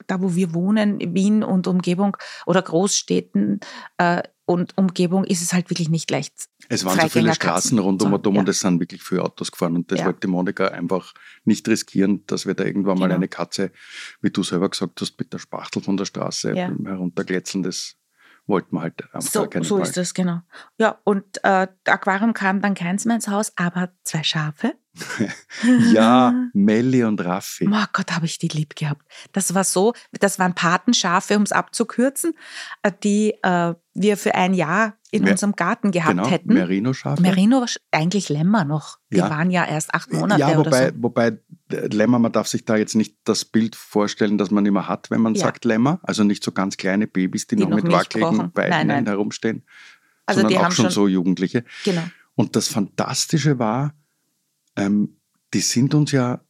da 0.06 0.20
wo 0.20 0.34
wir 0.34 0.52
wohnen, 0.52 0.98
Wien 1.14 1.42
und 1.42 1.66
Umgebung 1.66 2.16
oder 2.44 2.60
Großstädten 2.60 3.60
äh, 3.96 4.22
und 4.46 4.76
Umgebung, 4.76 5.24
ist 5.24 5.42
es 5.42 5.52
halt 5.52 5.70
wirklich 5.70 5.88
nicht 5.88 6.10
leicht. 6.10 6.32
Es 6.68 6.84
waren 6.84 6.98
so 7.00 7.08
viele. 7.08 7.34
Straßen 7.34 7.78
rundum 7.78 8.10
So, 8.10 8.14
und 8.16 8.26
um 8.26 8.34
ja. 8.34 8.40
und 8.40 8.48
es 8.48 8.60
sind 8.60 8.80
wirklich 8.80 9.02
viele 9.02 9.22
Autos 9.22 9.50
gefahren 9.52 9.74
und 9.76 9.90
das 9.90 10.00
Ja. 10.00 10.06
wollte 10.06 10.20
die 10.20 10.26
Monika 10.28 10.68
einfach 10.68 11.12
nicht 11.44 11.66
riskieren, 11.68 12.24
dass 12.26 12.46
wir 12.46 12.54
da 12.54 12.64
irgendwann 12.64 12.98
mal 12.98 13.06
Genau. 13.06 13.16
eine 13.16 13.28
Katze, 13.28 13.70
wie 14.20 14.30
du 14.30 14.42
selber 14.42 14.68
gesagt 14.68 15.00
hast, 15.00 15.18
mit 15.18 15.32
der 15.32 15.38
Spachtel 15.38 15.82
von 15.82 15.96
der 15.96 16.04
Straße 16.04 16.54
Ja. 16.54 16.70
herunterglätzeln. 16.84 17.62
Das 17.62 17.96
wollten 18.46 18.76
wir 18.76 18.82
halt 18.82 19.02
auf 19.14 19.24
So, 19.28 19.46
keinen 19.46 19.62
so 19.64 19.76
Fall. 19.78 19.86
ist 19.86 19.96
das, 19.96 20.12
genau. 20.14 20.40
Ja, 20.78 20.98
und 21.04 21.42
äh, 21.42 21.66
Aquarium 21.86 22.34
kam 22.34 22.60
dann 22.60 22.74
keins 22.74 23.04
mehr 23.06 23.16
ins 23.16 23.28
Haus, 23.28 23.52
aber 23.56 23.92
zwei 24.02 24.22
Schafe. 24.22 24.74
Ja, 25.92 26.32
Melli 26.52 27.04
und 27.04 27.20
Raffi. 27.24 27.68
Oh 27.70 27.84
Gott, 27.92 28.12
habe 28.12 28.26
ich 28.26 28.38
die 28.38 28.48
lieb 28.48 28.76
gehabt. 28.76 29.02
Das 29.32 29.54
war 29.54 29.64
so, 29.64 29.92
das 30.12 30.38
waren 30.38 30.54
Patenschafe, 30.54 31.36
um 31.36 31.42
es 31.42 31.52
abzukürzen, 31.52 32.34
äh, 32.82 32.92
die 33.02 33.34
äh, 33.42 33.74
wir 33.94 34.16
für 34.16 34.34
ein 34.34 34.54
Jahr 34.54 34.94
in 35.10 35.22
Mer- 35.22 35.32
unserem 35.32 35.52
Garten 35.52 35.90
gehabt 35.92 36.16
genau, 36.16 36.28
hätten. 36.28 36.52
Merino-Schafe. 36.52 37.22
Merino, 37.22 37.64
eigentlich 37.92 38.28
Lämmer 38.28 38.64
noch. 38.64 38.98
Die 39.12 39.18
Ja. 39.18 39.30
waren 39.30 39.50
ja 39.50 39.64
erst 39.64 39.94
acht 39.94 40.12
Monate 40.12 40.40
ja, 40.40 40.58
oder 40.58 40.66
wobei, 40.66 40.88
so. 40.88 40.94
wobei 41.02 41.26
äh, 41.70 41.86
Lämmer, 41.88 42.18
man 42.18 42.32
darf 42.32 42.48
sich 42.48 42.64
da 42.64 42.76
jetzt 42.76 42.94
nicht 42.94 43.16
das 43.24 43.44
Bild 43.44 43.76
vorstellen, 43.76 44.38
das 44.38 44.50
man 44.50 44.66
immer 44.66 44.88
hat, 44.88 45.10
wenn 45.10 45.20
man 45.20 45.34
Ja. 45.34 45.42
sagt 45.42 45.64
Lämmer. 45.64 46.00
Also 46.02 46.24
nicht 46.24 46.42
so 46.42 46.50
ganz 46.52 46.76
kleine 46.76 47.06
Babys, 47.06 47.46
die, 47.46 47.56
Die 47.56 47.62
noch, 47.62 47.70
noch 47.70 47.76
mit 47.82 47.92
wackeligen. 47.92 48.50
Beinen 48.52 49.06
herumstehen. 49.06 49.64
Also 50.26 50.40
sondern 50.40 50.52
die 50.52 50.58
auch 50.58 50.64
haben 50.64 50.72
schon 50.72 50.84
schon- 50.86 50.92
so 50.92 51.06
Jugendliche. 51.08 51.64
Genau. 51.84 52.02
Und 52.34 52.56
das 52.56 52.66
Fantastische 52.68 53.58
war, 53.60 53.94
ähm, 54.76 55.16
die 55.52 55.60
sind 55.60 55.94
uns 55.94 56.12
ja 56.12 56.40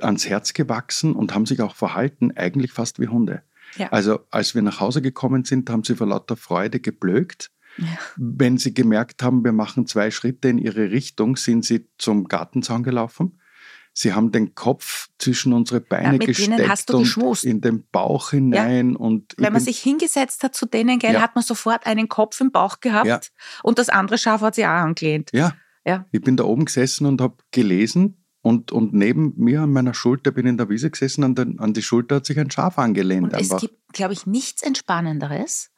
ans 0.00 0.28
Herz 0.28 0.52
gewachsen 0.52 1.14
und 1.14 1.34
haben 1.34 1.46
sich 1.46 1.60
auch 1.60 1.74
verhalten, 1.74 2.32
eigentlich 2.36 2.72
fast 2.72 3.00
wie 3.00 3.08
Hunde. 3.08 3.42
Ja. 3.76 3.88
Also 3.90 4.20
als 4.30 4.54
wir 4.54 4.62
nach 4.62 4.80
Hause 4.80 5.02
gekommen 5.02 5.44
sind, 5.44 5.68
haben 5.70 5.84
sie 5.84 5.94
vor 5.96 6.06
lauter 6.06 6.36
Freude 6.36 6.80
geblökt. 6.80 7.50
Wenn 8.16 8.58
sie 8.58 8.74
gemerkt 8.74 9.22
haben, 9.22 9.44
wir 9.44 9.52
machen 9.52 9.86
zwei 9.86 10.10
Schritte 10.10 10.48
in 10.48 10.58
ihre 10.58 10.90
Richtung, 10.90 11.36
sind 11.36 11.64
sie 11.64 11.88
zum 11.96 12.24
Gartenzaun 12.26 12.82
gelaufen. 12.82 13.40
Sie 13.92 14.14
haben 14.14 14.32
den 14.32 14.54
Kopf 14.54 15.08
zwischen 15.18 15.52
unsere 15.52 15.80
Beine 15.80 16.18
denen 16.18 16.26
gesteckt 16.26 16.90
und 16.90 17.44
in 17.44 17.60
den 17.60 17.84
Bauch 17.90 18.30
hinein. 18.30 18.96
Und 18.96 19.34
ich 19.36 19.44
Wenn 19.44 19.52
man 19.52 19.62
sich 19.62 19.78
hingesetzt 19.78 20.42
hat 20.42 20.54
zu 20.54 20.66
denen, 20.66 20.98
gell, 20.98 21.14
Ja. 21.14 21.20
hat 21.20 21.34
man 21.34 21.44
sofort 21.44 21.86
einen 21.86 22.08
Kopf 22.08 22.40
im 22.40 22.50
Bauch 22.50 22.80
gehabt 22.80 23.06
Ja. 23.06 23.20
und 23.62 23.78
das 23.78 23.88
andere 23.88 24.18
Schaf 24.18 24.40
hat 24.40 24.54
sich 24.54 24.64
auch 24.64 24.70
angelehnt. 24.70 25.30
ja, 25.32 25.52
Ja. 25.88 26.06
ich 26.12 26.20
bin 26.20 26.36
da 26.36 26.44
oben 26.44 26.66
gesessen 26.66 27.06
und 27.06 27.20
habe 27.20 27.36
gelesen 27.50 28.24
und, 28.42 28.72
und 28.72 28.94
neben 28.94 29.32
mir 29.36 29.62
an 29.62 29.72
meiner 29.72 29.94
Schulter 29.94 30.30
bin 30.30 30.46
in 30.46 30.56
der 30.56 30.68
Wiese 30.68 30.90
gesessen, 30.90 31.24
an, 31.24 31.34
den, 31.34 31.58
an 31.58 31.74
die 31.74 31.82
Schulter 31.82 32.16
hat 32.16 32.26
sich 32.26 32.38
ein 32.38 32.50
Schaf 32.50 32.78
angelehnt. 32.78 33.32
Und 33.32 33.40
es 33.40 33.56
gibt, 33.56 33.92
glaube 33.92 34.12
ich, 34.12 34.26
nichts 34.26 34.62
Entspannenderes, 34.62 35.70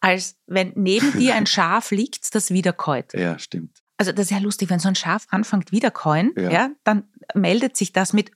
als 0.00 0.36
wenn 0.46 0.72
neben 0.76 1.12
dir 1.18 1.34
ein 1.34 1.46
Schaf 1.46 1.90
liegt, 1.90 2.34
das 2.34 2.50
wiederkäut. 2.50 3.12
ja, 3.12 3.38
stimmt. 3.38 3.82
Also 3.98 4.12
das 4.12 4.26
ist 4.26 4.30
ja 4.30 4.38
lustig, 4.38 4.68
wenn 4.68 4.78
so 4.78 4.88
ein 4.88 4.94
Schaf 4.94 5.26
anfängt 5.30 5.72
wiederkäuen, 5.72 6.32
Ja. 6.36 6.50
ja. 6.50 6.70
dann 6.84 7.04
meldet 7.34 7.76
sich 7.76 7.92
das 7.92 8.12
mit, 8.12 8.30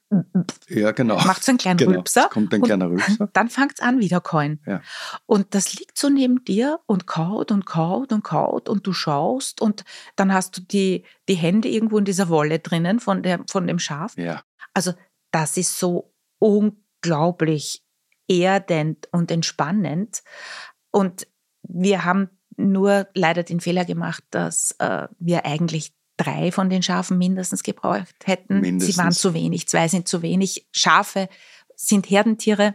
Ja, 0.69 0.93
genau. 0.93 1.17
macht 1.27 1.45
so 1.45 1.53
einen 1.53 1.59
kleinen 1.59 1.77
genau. 1.77 1.93
Rülpser. 1.93 2.25
Es 2.29 2.31
kommt 2.31 2.55
ein 2.55 2.63
kleiner 2.63 2.89
Rülpser. 2.89 3.29
Dann 3.35 3.49
fängt 3.51 3.75
es 3.75 3.81
an, 3.81 4.01
wiederkäuen. 4.01 4.61
Ja. 4.67 4.81
Und 5.27 5.55
das 5.55 5.75
liegt 5.79 5.99
so 5.99 6.09
neben 6.09 6.45
dir 6.45 6.81
und 6.87 7.07
kaut 7.07 7.53
und 7.53 7.67
kaut 7.67 8.13
und 8.13 8.23
kaut 8.25 8.69
und 8.69 8.87
du 8.87 8.93
schaust 8.93 9.61
und 9.61 9.85
dann 10.17 10.33
hast 10.33 10.57
du 10.57 10.63
die, 10.63 11.05
die 11.29 11.35
Hände 11.35 11.69
irgendwo 11.69 11.99
in 11.99 12.05
dieser 12.05 12.29
Wolle 12.31 12.59
drinnen 12.59 12.99
von, 12.99 13.23
der, 13.23 13.45
von 13.51 13.67
dem 13.67 13.79
Schaf. 13.79 14.17
Ja, 14.17 14.43
Also 14.75 14.95
das 15.31 15.57
ist 15.57 15.79
so 15.79 16.13
unglaublich 16.39 17.83
erdend 18.29 19.09
und 19.13 19.31
entspannend. 19.31 20.23
Und 20.91 21.27
wir 21.63 22.05
haben 22.05 22.31
nur 22.61 23.09
leider 23.15 23.43
den 23.43 23.61
Fehler 23.61 23.85
gemacht, 23.85 24.23
dass 24.31 24.73
äh, 24.79 25.09
wir 25.19 25.47
eigentlich 25.47 25.93
drei 26.17 26.53
von 26.53 26.69
den 26.71 26.83
Schafen 26.83 27.19
mindestens 27.19 27.63
gebraucht 27.63 28.15
hätten. 28.25 28.61
Mindestens. 28.61 28.95
Sie 28.95 29.01
waren 29.01 29.13
zu 29.13 29.35
wenig, 29.35 29.69
zwei 29.69 29.89
sind 29.89 30.07
zu 30.09 30.23
wenig. 30.23 30.67
Schafe 30.73 31.29
sind 31.77 32.11
Herdentiere 32.11 32.75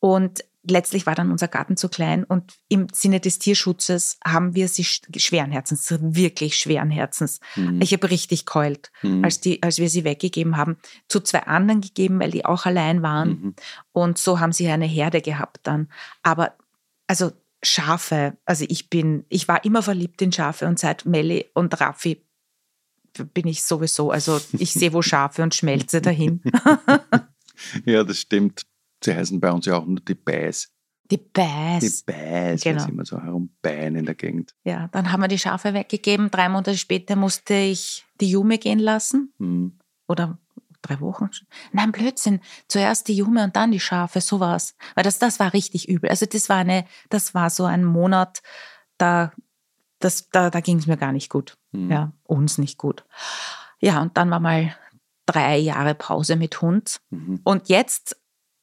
und 0.00 0.44
letztlich 0.64 1.06
war 1.06 1.14
dann 1.16 1.30
unser 1.32 1.48
Garten 1.48 1.76
zu 1.76 1.88
klein 1.88 2.22
und 2.24 2.54
im 2.68 2.86
Sinne 2.92 3.18
des 3.18 3.38
Tierschutzes 3.40 4.18
haben 4.24 4.54
wir 4.54 4.68
sie 4.68 4.84
sch- 4.84 5.18
schweren 5.18 5.50
Herzens, 5.50 5.88
wirklich 6.00 6.56
schweren 6.56 6.90
Herzens. 6.90 7.40
Mhm. 7.56 7.80
Ich 7.82 7.92
habe 7.92 8.08
richtig 8.10 8.46
keult 8.46 8.92
Mhm. 9.02 9.24
als, 9.24 9.40
die, 9.40 9.60
als 9.62 9.78
wir 9.78 9.88
sie 9.90 10.04
weggegeben 10.04 10.56
haben, 10.56 10.76
zu 11.08 11.18
zwei 11.20 11.40
anderen 11.44 11.80
gegeben, 11.80 12.20
weil 12.20 12.30
die 12.30 12.44
auch 12.44 12.64
allein 12.66 13.02
waren. 13.02 13.28
Mhm. 13.28 13.54
Und 13.92 14.18
so 14.18 14.38
haben 14.38 14.52
sie 14.52 14.68
eine 14.68 14.86
Herde 14.86 15.20
gehabt 15.20 15.60
dann. 15.64 15.88
Aber 16.22 16.54
also 17.08 17.32
Schafe, 17.62 18.36
also 18.44 18.64
ich 18.68 18.90
bin, 18.90 19.24
ich 19.28 19.46
war 19.48 19.64
immer 19.64 19.82
verliebt 19.82 20.20
in 20.22 20.32
Schafe 20.32 20.66
und 20.66 20.78
seit 20.78 21.06
Melli 21.06 21.46
und 21.54 21.80
Raffi 21.80 22.24
bin 23.34 23.46
ich 23.46 23.62
sowieso, 23.62 24.10
also 24.10 24.40
ich 24.58 24.72
sehe 24.72 24.92
wo 24.92 25.02
Schafe 25.02 25.42
und 25.42 25.54
schmelze 25.54 26.00
dahin. 26.02 26.40
Ja, 27.84 28.04
das 28.04 28.18
stimmt. 28.20 28.62
Sie 29.04 29.14
heißen 29.14 29.40
bei 29.40 29.50
uns 29.52 29.66
ja 29.66 29.76
auch 29.76 29.86
nur 29.86 30.00
die 30.00 30.14
Bäs. 30.14 30.70
Die 31.10 31.18
Die 31.18 31.22
Bäs. 31.32 32.02
Bäs, 32.04 32.62
Genau. 32.62 32.86
immer 32.88 33.04
so 33.04 33.20
herumbähen 33.22 33.96
in 33.96 34.06
der 34.06 34.14
Gegend. 34.14 34.54
Ja, 34.64 34.88
dann 34.92 35.12
haben 35.12 35.20
wir 35.20 35.28
die 35.28 35.38
Schafe 35.38 35.74
weggegeben. 35.74 36.30
Drei 36.30 36.48
Monate 36.48 36.76
später 36.78 37.16
musste 37.16 37.54
ich 37.54 38.04
die 38.20 38.30
Jume 38.30 38.58
gehen 38.58 38.78
lassen. 38.78 39.32
Mhm. 39.38 39.78
oder 40.08 40.38
drei 40.82 41.00
Wochen. 41.00 41.32
schon. 41.32 41.46
Nein, 41.72 41.92
Blödsinn. 41.92 42.40
Zuerst 42.68 43.08
die 43.08 43.14
Jume 43.14 43.44
und 43.44 43.56
dann 43.56 43.70
die 43.72 43.80
Schafe, 43.80 44.20
so 44.20 44.40
war's. 44.40 44.74
Weil 44.94 45.04
das, 45.04 45.18
das 45.18 45.38
war 45.40 45.52
richtig 45.52 45.88
übel. 45.88 46.10
Also 46.10 46.26
das 46.26 46.48
war 46.48 46.58
eine, 46.58 46.84
das 47.08 47.34
war 47.34 47.50
so 47.50 47.64
ein 47.64 47.84
Monat, 47.84 48.42
da, 48.98 49.32
das, 50.00 50.28
da, 50.30 50.50
da 50.50 50.60
ging 50.60 50.78
es 50.78 50.86
mir 50.86 50.96
gar 50.96 51.12
nicht 51.12 51.30
gut. 51.30 51.56
Mhm. 51.72 51.90
Ja, 51.90 52.12
uns 52.24 52.58
nicht 52.58 52.78
gut. 52.78 53.04
Ja, 53.80 54.02
und 54.02 54.16
dann 54.16 54.30
war 54.30 54.40
mal 54.40 54.76
drei 55.26 55.56
Jahre 55.56 55.94
Pause 55.94 56.36
mit 56.36 56.60
Hund. 56.60 57.00
Mhm. 57.10 57.40
Und 57.44 57.68
jetzt, 57.68 58.16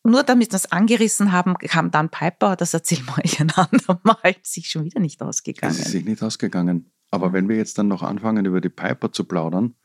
nur 0.04 0.24
damit 0.24 0.52
wir 0.52 0.58
es 0.58 0.72
angerissen 0.72 1.32
haben, 1.32 1.56
kam 1.58 1.92
dann 1.92 2.10
Piper, 2.10 2.56
das 2.56 2.74
erzählen 2.74 3.06
wir 3.06 3.24
euch 3.24 3.40
ein 3.40 3.52
andermal, 3.52 4.36
sich 4.44 4.70
schon 4.70 4.84
wieder 4.84 5.00
nicht 5.00 5.22
Es 5.22 5.28
ausgegangen. 5.28 5.76
ist 5.76 5.92
sich 5.92 6.06
nicht 6.06 6.22
ausgegangen. 6.22 6.92
Aber 7.12 7.34
wenn 7.34 7.50
wir 7.50 7.56
jetzt 7.58 7.78
dann 7.78 7.88
noch 7.88 8.04
anfangen, 8.04 8.46
über 8.46 8.62
die 8.62 8.70
Piper 8.70 9.12
zu 9.12 9.24
plaudern, 9.24 9.76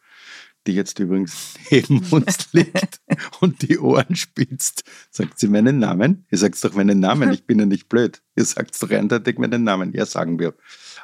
die 0.67 0.73
jetzt 0.73 0.99
übrigens 0.99 1.55
neben 1.71 2.01
uns 2.11 2.53
liegt 2.53 3.01
und 3.41 3.63
die 3.63 3.79
Ohren 3.79 4.17
spitzt, 4.17 4.85
sagt 5.11 5.39
sie 5.39 5.49
meinen 5.49 5.79
Namen? 5.79 6.27
Ihr 6.31 6.39
sagt 6.39 6.63
doch 6.65 6.75
meinen 6.75 7.01
Namen, 7.01 7.33
ich 7.33 7.47
bin 7.47 7.59
ja 7.59 7.67
nicht 7.67 7.89
blöd. 7.89 8.23
Ihr 8.37 8.45
sagt 8.45 8.81
doch 8.83 8.91
eindeutig 8.91 9.39
meinen 9.39 9.65
Namen. 9.65 9.93
Ja, 9.93 10.07
sagen 10.07 10.39
wir. 10.39 10.55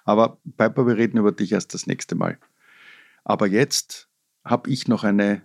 Aber 0.05 0.39
Piper, 0.57 0.87
wir 0.87 0.97
reden 0.97 1.19
über 1.19 1.33
dich 1.33 1.53
erst 1.53 1.75
das 1.75 1.87
nächste 1.87 2.15
Mal. 2.15 2.39
Aber 3.25 3.47
jetzt 3.47 4.09
habe 4.45 4.71
ich 4.71 4.89
noch 4.89 5.05
eine 5.05 5.43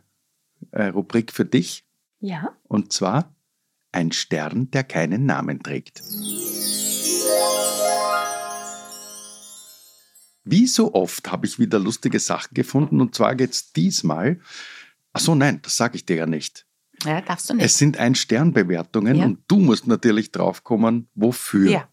äh, 0.71 0.85
Rubrik 0.85 1.31
für 1.31 1.45
dich. 1.45 1.85
Ja? 2.19 2.55
Und 2.63 2.93
zwar 2.93 3.35
ein 3.91 4.11
Stern, 4.11 4.71
der 4.71 4.83
keinen 4.83 5.25
Namen 5.25 5.61
trägt. 5.61 6.01
Wie 10.45 10.67
so 10.67 10.93
oft 10.93 11.31
habe 11.31 11.45
ich 11.47 11.59
wieder 11.59 11.79
lustige 11.79 12.19
Sachen 12.19 12.53
gefunden 12.53 13.01
und 13.01 13.15
zwar 13.15 13.35
geht 13.35 13.51
es 13.51 13.73
diesmal. 13.73 14.39
Ach 15.13 15.19
so, 15.19 15.33
nein, 15.35 15.59
das 15.63 15.75
sage 15.75 15.95
ich 15.97 16.05
dir 16.05 16.15
ja 16.17 16.25
nicht. 16.25 16.65
Ja, 17.03 17.21
darfst 17.21 17.49
du 17.49 17.55
nicht. 17.55 17.65
Es 17.65 17.77
sind 17.77 17.97
Ein-Stern-Bewertungen 17.97 19.15
Ja. 19.17 19.25
und 19.25 19.39
du 19.47 19.59
musst 19.59 19.87
natürlich 19.87 20.31
draufkommen, 20.31 21.09
wofür. 21.15 21.69
Ja. 21.71 21.89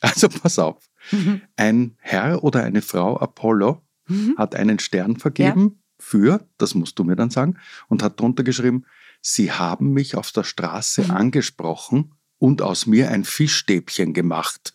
Also 0.00 0.28
pass 0.28 0.58
auf. 0.58 0.90
Mhm. 1.12 1.40
Ein 1.56 1.96
Herr 2.00 2.42
oder 2.44 2.62
eine 2.64 2.82
Frau 2.82 3.18
Apollo 3.18 3.80
Mhm. 4.06 4.34
hat 4.36 4.54
einen 4.54 4.78
Stern 4.80 5.16
vergeben 5.16 5.80
für, 5.98 6.46
das 6.58 6.74
musst 6.74 6.98
du 6.98 7.04
mir 7.04 7.16
dann 7.16 7.30
sagen, 7.30 7.56
und 7.88 8.02
hat 8.02 8.20
drunter 8.20 8.42
geschrieben, 8.42 8.84
Sie 9.22 9.50
haben 9.52 9.92
mich 9.92 10.16
auf 10.16 10.30
der 10.32 10.44
Straße 10.44 11.04
Mhm. 11.04 11.10
angesprochen 11.12 12.12
und 12.38 12.60
aus 12.60 12.84
mir 12.86 13.10
ein 13.10 13.24
Fischstäbchen 13.24 14.12
gemacht. 14.12 14.73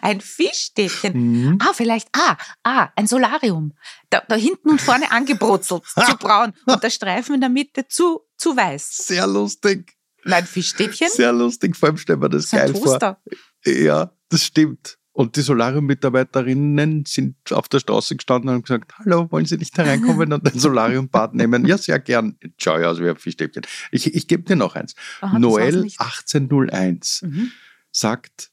Ein 0.00 0.20
Fischstäbchen. 0.20 1.12
Mhm. 1.14 1.58
Ah, 1.60 1.72
vielleicht, 1.74 2.08
ah, 2.12 2.36
ah, 2.62 2.88
ein 2.96 3.06
Solarium. 3.06 3.74
Da, 4.10 4.22
da 4.28 4.34
hinten 4.36 4.70
und 4.70 4.80
vorne 4.80 5.10
angebrutzelt, 5.10 5.84
zu 6.06 6.16
braun 6.16 6.52
und 6.66 6.82
der 6.82 6.90
Streifen 6.90 7.34
in 7.34 7.40
der 7.40 7.50
Mitte 7.50 7.86
zu, 7.88 8.20
zu 8.36 8.56
weiß. 8.56 9.06
Sehr 9.06 9.26
lustig, 9.26 9.96
Nein, 10.24 10.46
Fischstäbchen? 10.46 11.08
sehr 11.10 11.32
lustig. 11.32 11.76
Vor 11.76 11.88
allem 11.88 11.98
stellen 11.98 12.20
wir 12.22 12.28
das 12.28 12.52
ein 12.52 12.58
geil 12.58 12.72
vor. 12.74 12.82
Toaster. 12.98 13.22
Ja, 13.64 14.12
das 14.28 14.44
stimmt. 14.44 14.98
Und 15.14 15.36
die 15.36 15.42
Solarium-Mitarbeiterinnen 15.42 17.04
sind 17.06 17.36
auf 17.50 17.68
der 17.68 17.80
Straße 17.80 18.16
gestanden 18.16 18.48
und 18.48 18.54
haben 18.54 18.62
gesagt, 18.62 18.94
hallo, 18.98 19.30
wollen 19.30 19.44
Sie 19.44 19.58
nicht 19.58 19.76
hereinkommen 19.76 20.32
und 20.32 20.50
ein 20.50 20.58
Solarium-Bad 20.58 21.34
nehmen? 21.34 21.66
Ja, 21.66 21.76
sehr 21.76 21.98
gern. 21.98 22.38
Schau 22.56 22.78
ja 22.78 22.88
aus 22.88 22.98
wie 22.98 23.10
ein 23.10 23.16
Fischstäbchen. 23.16 23.62
Ich, 23.90 24.14
ich 24.14 24.26
gebe 24.26 24.44
dir 24.44 24.56
noch 24.56 24.74
eins. 24.74 24.94
Aha, 25.20 25.32
das 25.32 25.40
Noel 25.40 25.82
nicht. 25.82 26.00
1801 26.00 27.22
Mhm. 27.22 27.52
Sagt 27.92 28.50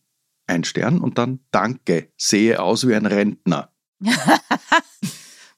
ein 0.48 0.64
Stern 0.64 1.00
und 1.00 1.18
dann 1.18 1.40
Danke, 1.52 2.12
sehe 2.18 2.62
aus 2.62 2.88
wie 2.88 2.96
ein 2.96 3.06
Rentner. 3.06 3.72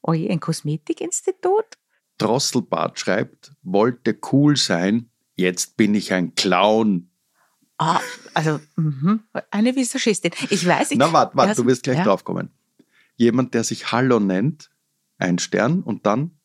Oje, 0.02 0.30
ein 0.30 0.40
Kosmetikinstitut? 0.40 1.78
Drosselbart 2.18 3.00
schreibt, 3.00 3.54
wollte 3.64 4.18
cool 4.32 4.56
sein, 4.58 5.10
jetzt 5.36 5.78
bin 5.78 5.96
ich 5.96 6.14
ein 6.14 6.36
Clown. 6.36 7.10
Ah, 7.78 8.00
also, 8.36 8.60
mhm. 8.76 9.24
eine 9.50 9.76
Visagistin. 9.76 10.32
Ich 10.50 10.68
weiß, 10.68 10.92
ich, 10.92 10.98
Na, 10.98 11.12
warte, 11.14 11.36
warte, 11.36 11.56
du 11.56 11.66
wirst 11.66 11.84
gleich 11.84 11.98
ja. 11.98 12.04
draufkommen. 12.04 12.52
Jemand, 13.16 13.54
der 13.54 13.64
sich 13.64 13.92
Hallo 13.92 14.20
nennt, 14.20 14.70
ein 15.18 15.40
Stern 15.40 15.82
und 15.82 16.06
dann 16.06 16.40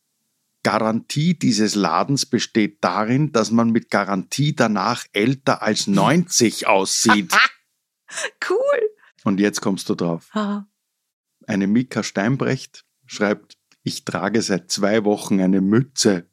Garantie 0.66 1.38
dieses 1.38 1.76
Ladens 1.76 2.26
besteht 2.26 2.83
darin, 2.83 3.31
dass 3.31 3.52
man 3.52 3.70
mit 3.70 3.88
Garantie 3.88 4.52
danach 4.52 5.05
älter 5.12 5.62
als 5.62 5.87
90 5.87 6.66
aussieht. 6.66 7.33
cool. 8.50 8.90
Und 9.22 9.38
jetzt 9.38 9.61
kommst 9.61 9.88
du 9.88 9.94
drauf. 9.94 10.29
Eine 11.46 11.68
Mika 11.68 12.02
Steinbrecht 12.02 12.85
schreibt, 13.07 13.57
ich 13.85 14.05
trage 14.05 14.42
seit 14.42 14.72
zwei 14.72 15.05
Wochen 15.05 15.40
eine 15.40 15.61
Mütze. 15.61 16.29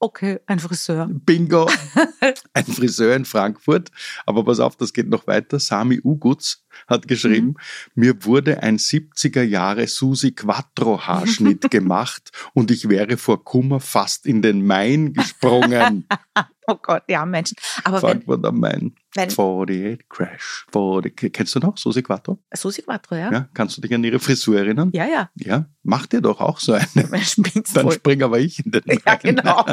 Okay, 0.00 0.40
ein 0.46 0.58
Friseur. 0.58 1.08
Bingo! 1.10 1.68
Ein 2.52 2.64
Friseur 2.64 3.14
in 3.14 3.24
Frankfurt. 3.24 3.90
Aber 4.26 4.44
pass 4.44 4.60
auf, 4.60 4.76
das 4.76 4.92
geht 4.92 5.08
noch 5.08 5.26
weiter. 5.26 5.60
Sami 5.60 6.00
Ugutz 6.02 6.64
hat 6.86 7.06
geschrieben, 7.08 7.54
mir 7.94 8.24
wurde 8.24 8.62
ein 8.62 8.78
70er 8.78 9.42
Jahre 9.42 9.86
Susi 9.86 10.32
Quattro 10.32 11.06
Haarschnitt 11.06 11.70
gemacht 11.70 12.30
und 12.54 12.70
ich 12.70 12.88
wäre 12.88 13.16
vor 13.16 13.44
Kummer 13.44 13.80
fast 13.80 14.26
in 14.26 14.42
den 14.42 14.66
Main 14.66 15.12
gesprungen. 15.12 16.06
Oh 16.70 16.76
Gott, 16.82 17.04
ja, 17.08 17.24
Menschen. 17.24 17.56
Aber 17.82 18.02
wenn, 18.02 18.10
Frankfurt 18.10 18.44
am 18.44 18.60
Main. 18.60 18.94
wenn 19.14 19.30
48 19.30 20.06
Crash. 20.10 20.66
40. 20.70 21.32
Kennst 21.32 21.54
du 21.54 21.60
noch 21.60 21.78
Susi 21.78 22.02
Quattro? 22.02 22.42
Susi 22.52 22.82
Quattro, 22.82 23.14
ja? 23.14 23.32
Ja. 23.32 23.48
Kannst 23.54 23.78
du 23.78 23.80
dich 23.80 23.94
an 23.94 24.04
ihre 24.04 24.18
Frisur 24.18 24.58
erinnern? 24.58 24.90
Ja, 24.92 25.06
ja. 25.06 25.30
Ja. 25.34 25.64
Mach 25.82 26.06
dir 26.06 26.20
doch 26.20 26.40
auch 26.42 26.58
so 26.58 26.74
eine. 26.74 26.86
Dann 27.74 27.90
spring 27.90 28.22
aber 28.22 28.38
ich 28.38 28.64
in 28.64 28.72
den 28.72 28.82
Main. 28.84 28.98
Ja, 29.06 29.14
genau. 29.14 29.64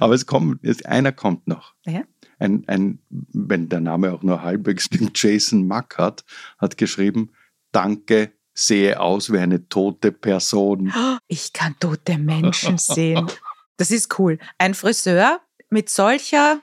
Aber 0.00 0.14
es 0.14 0.26
kommt, 0.26 0.62
es, 0.64 0.84
einer 0.84 1.12
kommt 1.12 1.46
noch. 1.46 1.74
Ja? 1.86 2.02
Ein, 2.38 2.64
ein, 2.66 2.98
wenn 3.08 3.70
der 3.70 3.80
Name 3.80 4.12
auch 4.12 4.22
nur 4.22 4.42
halbwegs 4.42 4.84
stimmt, 4.84 5.20
Jason 5.22 5.66
Mackert 5.66 6.24
hat 6.58 6.76
geschrieben, 6.76 7.32
danke, 7.72 8.32
sehe 8.52 9.00
aus 9.00 9.32
wie 9.32 9.38
eine 9.38 9.68
tote 9.68 10.12
Person. 10.12 10.92
Ich 11.28 11.52
kann 11.52 11.76
tote 11.78 12.18
Menschen 12.18 12.76
sehen. 12.76 13.28
Das 13.76 13.90
ist 13.90 14.18
cool. 14.18 14.38
Ein 14.58 14.74
Friseur 14.74 15.40
mit 15.70 15.88
solcher 15.88 16.60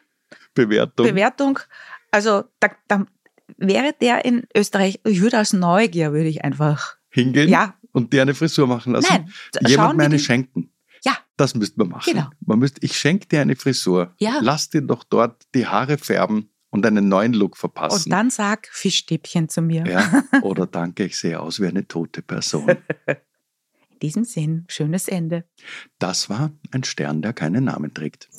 Bewertung. 0.54 1.06
Bewertung, 1.08 1.60
also 2.12 2.44
da, 2.60 2.70
da 2.88 3.06
wäre 3.58 3.94
der 4.00 4.26
in 4.26 4.46
Österreich, 4.56 5.00
ich 5.06 5.22
würde 5.22 5.40
aus 5.40 5.54
Neugier, 5.54 6.14
würde 6.14 6.30
ich 6.30 6.44
einfach, 6.44 6.98
Hingehen 7.10 7.50
ja, 7.50 7.74
und 7.94 8.14
dir 8.14 8.22
eine 8.22 8.36
Frisur 8.36 8.68
machen 8.68 8.94
lassen. 8.94 9.08
nein, 9.12 9.32
Jemand 9.66 9.98
mir 9.98 10.04
eine 10.06 10.20
schenken. 10.20 10.72
Ja. 11.04 11.18
Das 11.38 11.56
müsste 11.56 11.80
man 11.80 11.90
machen. 11.90 12.14
Genau. 12.14 12.30
Man 12.46 12.60
müsste, 12.60 12.84
ich 12.84 12.98
schenke 12.98 13.28
dir 13.28 13.42
eine 13.42 13.56
Frisur. 13.56 14.14
Ja. 14.20 14.40
Lass 14.42 14.70
dir 14.70 14.82
doch 14.82 15.04
dort 15.04 15.46
die 15.56 15.66
Haare 15.66 15.98
färben 15.98 16.50
und 16.70 16.86
einen 16.86 17.08
neuen 17.08 17.34
Look 17.34 17.54
und 17.54 17.58
verpassen. 17.60 18.10
dann 18.10 18.30
sag 18.30 18.68
Fischstäbchen 18.72 19.48
zu 19.48 19.62
mir. 19.62 19.86
ja. 19.88 20.24
Oder 20.42 20.68
danke, 20.68 21.06
ich 21.06 21.18
sehe 21.18 21.40
aus 21.40 21.60
wie 21.60 21.68
eine 21.68 21.88
tote 21.88 22.22
Person. 22.22 22.68
In 23.98 24.10
diesem 24.10 24.26
Sinn, 24.26 24.66
schönes 24.68 25.08
Ende. 25.08 25.46
Das 25.98 26.30
war 26.30 26.52
ein 26.70 26.84
Stern, 26.84 27.24
der 27.24 27.34
keinen 27.34 27.64
Namen 27.64 27.96
trägt. 27.96 28.30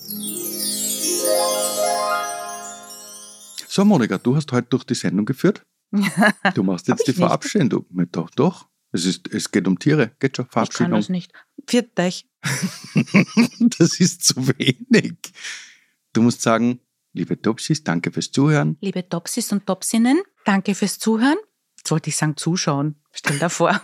So, 3.66 3.84
Monika, 3.84 4.18
du 4.18 4.36
hast 4.36 4.52
heute 4.52 4.68
durch 4.68 4.84
die 4.84 4.94
Sendung 4.94 5.26
geführt. 5.26 5.66
Du 6.54 6.62
machst 6.62 6.86
jetzt 6.86 7.08
die 7.08 7.10
ich 7.10 7.16
nicht. 7.16 7.26
Verabschiedung. 7.26 7.86
Doch, 8.12 8.30
doch. 8.30 8.68
Es, 8.92 9.04
ist, 9.04 9.34
es 9.34 9.50
geht 9.50 9.66
um 9.66 9.80
Tiere. 9.80 10.12
Geht 10.20 10.36
schon, 10.36 10.44
Ich 10.44 10.50
kann 10.50 10.52
Verabschiedung. 10.52 10.92
das 10.92 11.08
nicht. 11.08 11.32
Viert 11.66 11.98
euch. 11.98 12.28
das 13.78 13.98
ist 13.98 14.24
zu 14.24 14.46
wenig. 14.46 15.16
Du 16.12 16.22
musst 16.22 16.40
sagen, 16.40 16.78
liebe 17.14 17.42
Topsis, 17.42 17.82
danke 17.82 18.12
fürs 18.12 18.30
Zuhören. 18.30 18.76
Liebe 18.80 19.08
Topsis 19.08 19.50
und 19.50 19.66
Topsinnen, 19.66 20.20
danke 20.44 20.76
fürs 20.76 21.00
Zuhören. 21.00 21.38
Jetzt 21.78 21.90
wollte 21.90 22.10
ich 22.10 22.16
sagen 22.16 22.36
zuschauen. 22.36 22.94
Stell 23.10 23.40
dir 23.40 23.50
vor. 23.50 23.80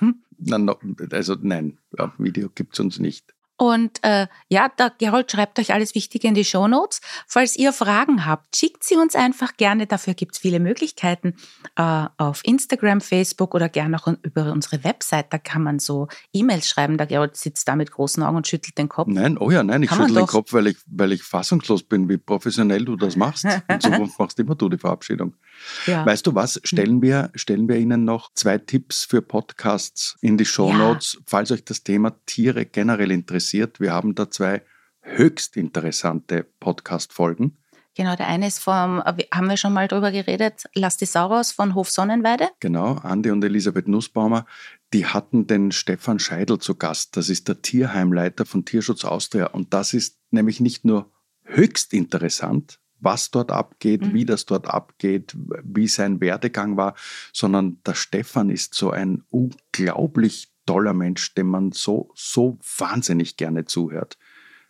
Also 1.11 1.37
nein, 1.41 1.79
auf 1.99 2.13
Video 2.19 2.49
gibt 2.49 2.75
es 2.75 2.81
uns 2.81 2.99
nicht. 2.99 3.34
Und 3.57 4.03
äh, 4.03 4.27
ja, 4.49 4.69
der 4.69 4.93
Gerold 4.99 5.31
schreibt 5.31 5.61
euch 5.61 5.73
alles 5.73 5.95
Wichtige 5.95 6.27
in 6.27 6.35
die 6.35 6.45
Shownotes. 6.45 7.01
Falls 7.29 7.57
ihr 7.57 7.73
Fragen 7.73 8.27
habt, 8.27 8.57
schickt 8.57 8.83
sie 8.83 8.97
uns 8.97 9.15
einfach 9.15 9.57
gerne. 9.57 9.87
Dafür 9.87 10.15
gibt 10.15 10.35
es 10.35 10.39
viele 10.41 10.59
Möglichkeiten 10.59 11.35
äh, 11.77 12.07
auf 12.17 12.41
Instagram, 12.45 13.01
Facebook 13.01 13.55
oder 13.55 13.69
gerne 13.69 13.97
auch 13.97 14.13
über 14.23 14.53
unsere 14.53 14.83
Website. 14.83 15.33
Da 15.33 15.39
kann 15.39 15.63
man 15.63 15.79
so 15.79 16.09
E-Mails 16.33 16.69
schreiben. 16.69 16.99
Der 16.99 17.07
Gerold 17.07 17.37
sitzt 17.37 17.69
da 17.69 17.77
mit 17.77 17.93
großen 17.93 18.23
Augen 18.25 18.39
und 18.39 18.49
schüttelt 18.49 18.77
den 18.77 18.89
Kopf. 18.89 19.09
Nein, 19.09 19.39
oh 19.39 19.51
ja, 19.53 19.63
nein, 19.63 19.85
ich 19.85 19.89
Kann 19.89 19.99
schüttle 19.99 20.15
den 20.15 20.27
doch. 20.27 20.33
Kopf, 20.33 20.53
weil 20.53 20.67
ich, 20.67 20.79
weil 20.87 21.13
ich 21.13 21.23
fassungslos 21.23 21.85
bin, 21.85 22.09
wie 22.09 22.17
professionell 22.17 22.85
du 22.85 22.97
das 22.97 23.15
machst. 23.15 23.45
In 23.45 23.81
Zukunft 23.81 24.19
machst 24.19 24.39
immer 24.41 24.57
du 24.57 24.69
die 24.69 24.79
Verabschiedung. 24.79 25.35
Ja. 25.87 26.05
Weißt 26.05 26.27
du 26.27 26.35
was? 26.35 26.61
Stellen 26.65 27.01
wir, 27.01 27.31
stellen 27.37 27.69
wir 27.69 27.77
Ihnen 27.77 28.05
noch 28.05 28.33
zwei 28.35 28.59
Tipps 28.59 29.05
für 29.05 29.23
Podcasts 29.23 30.17
in 30.21 30.37
die 30.37 30.45
Show 30.45 30.73
Notes, 30.73 31.19
falls 31.27 31.53
euch 31.53 31.65
das 31.65 31.85
Thema 31.85 32.17
Tiere 32.27 32.67
generell 32.67 33.13
interessiert. 33.13 33.44
Wir 33.53 33.93
haben 33.93 34.15
da 34.15 34.31
zwei 34.31 34.63
höchst 35.01 35.57
interessante 35.57 36.47
Podcast-Folgen. 36.61 37.59
Genau, 37.97 38.17
der 38.17 38.27
eine 38.27 38.49
ist 38.49 38.59
vom, 38.59 39.01
äh, 39.05 39.25
haben 39.33 39.49
wir 39.49 39.57
schon 39.57 39.73
mal 39.73 39.87
drüber 39.87 40.11
geredet, 40.11 40.65
Lass 40.75 40.97
die 40.97 41.07
Sau 41.07 41.27
raus 41.29 41.53
von 41.53 41.75
Hof 41.77 41.91
Sonnenweide. 41.91 42.49
Genau, 42.59 42.95
Andi 42.95 43.31
und 43.31 43.45
Elisabeth 43.45 43.87
Nussbaumer, 43.87 44.47
die 44.93 45.07
hatten 45.07 45.47
den 45.47 45.71
Stefan 45.71 46.19
Scheidel 46.19 46.59
zu 46.59 46.75
Gast. 46.75 47.17
Das 47.17 47.29
ist 47.29 47.47
der 47.47 47.63
Tierheimleiter 47.63 48.47
von 48.47 48.65
Tierschutz 48.65 49.05
Austria. 49.05 49.47
Und 49.47 49.73
das 49.75 49.95
ist 49.95 50.19
nämlich 50.31 50.59
nicht 50.61 50.85
nur 50.85 51.13
höchst 51.45 51.93
interessant, 51.93 52.81
was 52.99 53.31
dort 53.31 53.53
abgeht, 53.53 54.03
Mhm. 54.03 54.15
wie 54.15 54.25
das 54.25 54.45
dort 54.47 54.67
abgeht, 54.67 55.37
wie 55.63 55.87
sein 55.87 56.21
Werdegang 56.21 56.77
war, 56.77 56.95
sondern 57.33 57.81
der 57.87 57.95
Stefan 57.95 58.51
ist 58.51 58.75
so 58.75 58.91
ein 58.91 59.23
unglaublich 59.31 60.54
toller 60.67 60.95
Mensch, 60.95 61.35
dem 61.35 61.49
man 61.49 61.73
so, 61.73 62.11
so 62.15 62.59
wahnsinnig 62.79 63.37
gerne 63.37 63.65
zuhört. 63.65 64.17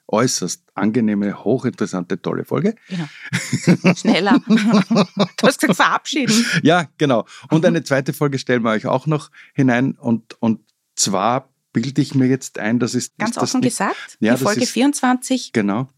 Äußerst 0.06 0.62
angenehme, 0.74 1.44
hochinteressante, 1.44 2.20
tolle 2.20 2.44
Folge. 2.44 2.74
Genau. 2.88 3.94
Schneller. 3.94 4.38
du 4.46 5.46
hast 5.46 5.60
gesagt, 5.60 5.76
verabschieden. 5.76 6.44
Ja, 6.62 6.88
genau. 6.98 7.24
Und 7.50 7.64
eine 7.64 7.82
zweite 7.84 8.12
Folge 8.12 8.38
stellen 8.38 8.62
wir 8.62 8.70
euch 8.72 8.86
auch 8.86 9.06
noch 9.06 9.30
hinein. 9.54 9.92
Und, 9.92 10.36
und 10.42 10.60
zwar 10.94 11.48
bilde 11.72 12.02
ich 12.02 12.14
mir 12.14 12.26
jetzt 12.26 12.58
ein, 12.58 12.78
das 12.80 12.94
ist 12.94 13.16
Ganz 13.16 13.30
ist 13.30 13.36
das 13.36 13.42
offen 13.50 13.60
nicht, 13.60 13.70
gesagt, 13.78 14.18
Ja, 14.20 14.34
die 14.34 14.40
das 14.40 14.42
Folge 14.42 14.62
ist- 14.62 14.72
24 14.72 15.52
Genau. 15.54 15.88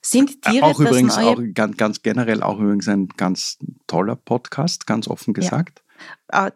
sind 0.00 0.40
Tiere 0.42 0.64
auch 0.64 0.78
das 0.78 0.90
übrigens, 0.90 1.16
neue 1.16 1.26
auch 1.26 1.40
ganz, 1.54 1.76
ganz 1.76 2.02
generell 2.02 2.42
auch 2.44 2.60
übrigens 2.60 2.86
ein 2.88 3.08
ganz 3.16 3.58
toller 3.88 4.14
Podcast, 4.14 4.86
ganz 4.86 5.08
offen 5.08 5.34
gesagt. 5.34 5.80
Äh, 5.80 5.82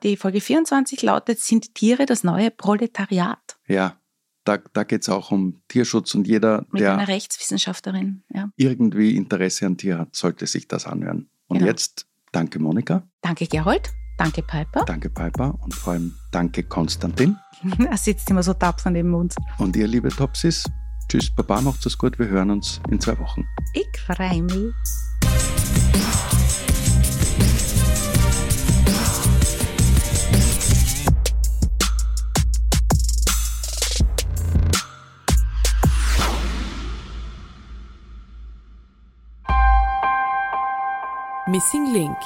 Die 0.03 0.17
Folge 0.17 0.41
24 0.41 1.03
lautet, 1.03 1.41
sind 1.41 1.75
Tiere 1.75 2.07
das 2.07 2.25
neue 2.25 2.51
Proletariat? 2.51 3.59
Ja, 3.67 3.97
da, 4.45 4.59
da 4.59 4.85
geht 4.85 5.03
es 5.03 5.09
auch 5.09 5.31
um 5.31 5.63
Tierschutz 5.69 6.15
und 6.15 6.27
jeder, 6.27 6.67
Mit 6.71 6.83
der 6.83 6.95
einer 6.95 7.09
Rechtswissenschaftlerin. 7.09 8.25
Ja. 8.35 8.51
irgendwie 8.57 9.17
Interesse 9.17 9.67
an 9.67 9.77
Tier 9.77 9.99
hat, 9.99 10.15
sollte 10.17 10.47
sich 10.47 10.67
das 10.69 10.87
anhören. 10.87 11.29
Und 11.47 11.59
Genau. 11.59 11.71
jetzt 11.71 12.07
danke 12.33 12.59
Monika, 12.59 13.07
Danke 13.21 13.47
Gerold, 13.47 13.91
danke 14.19 14.43
Piper. 14.43 14.85
danke 14.85 15.11
Piper 15.11 15.59
und 15.63 15.75
vor 15.75 15.93
allem 15.95 16.15
danke 16.33 16.63
Konstantin. 16.65 17.37
Er 17.89 17.97
sitzt 17.97 18.29
immer 18.31 18.43
so 18.43 18.55
tapfer 18.55 18.91
neben 18.91 19.15
uns. 19.15 19.37
Und 19.59 19.77
ihr 19.77 19.87
liebe 19.87 20.09
Topsis, 20.09 20.65
tschüss, 21.09 21.31
Baba, 21.35 21.61
macht's 21.61 21.87
es 21.87 21.97
gut, 21.97 22.19
wir 22.19 22.27
hören 22.27 22.51
uns 22.51 22.81
in 22.91 23.01
zwei 23.01 23.17
Wochen. 23.21 23.47
Ich 23.75 24.01
freue 24.01 24.43
mich. 24.43 24.73
Missing 41.53 41.93
Link 41.93 42.17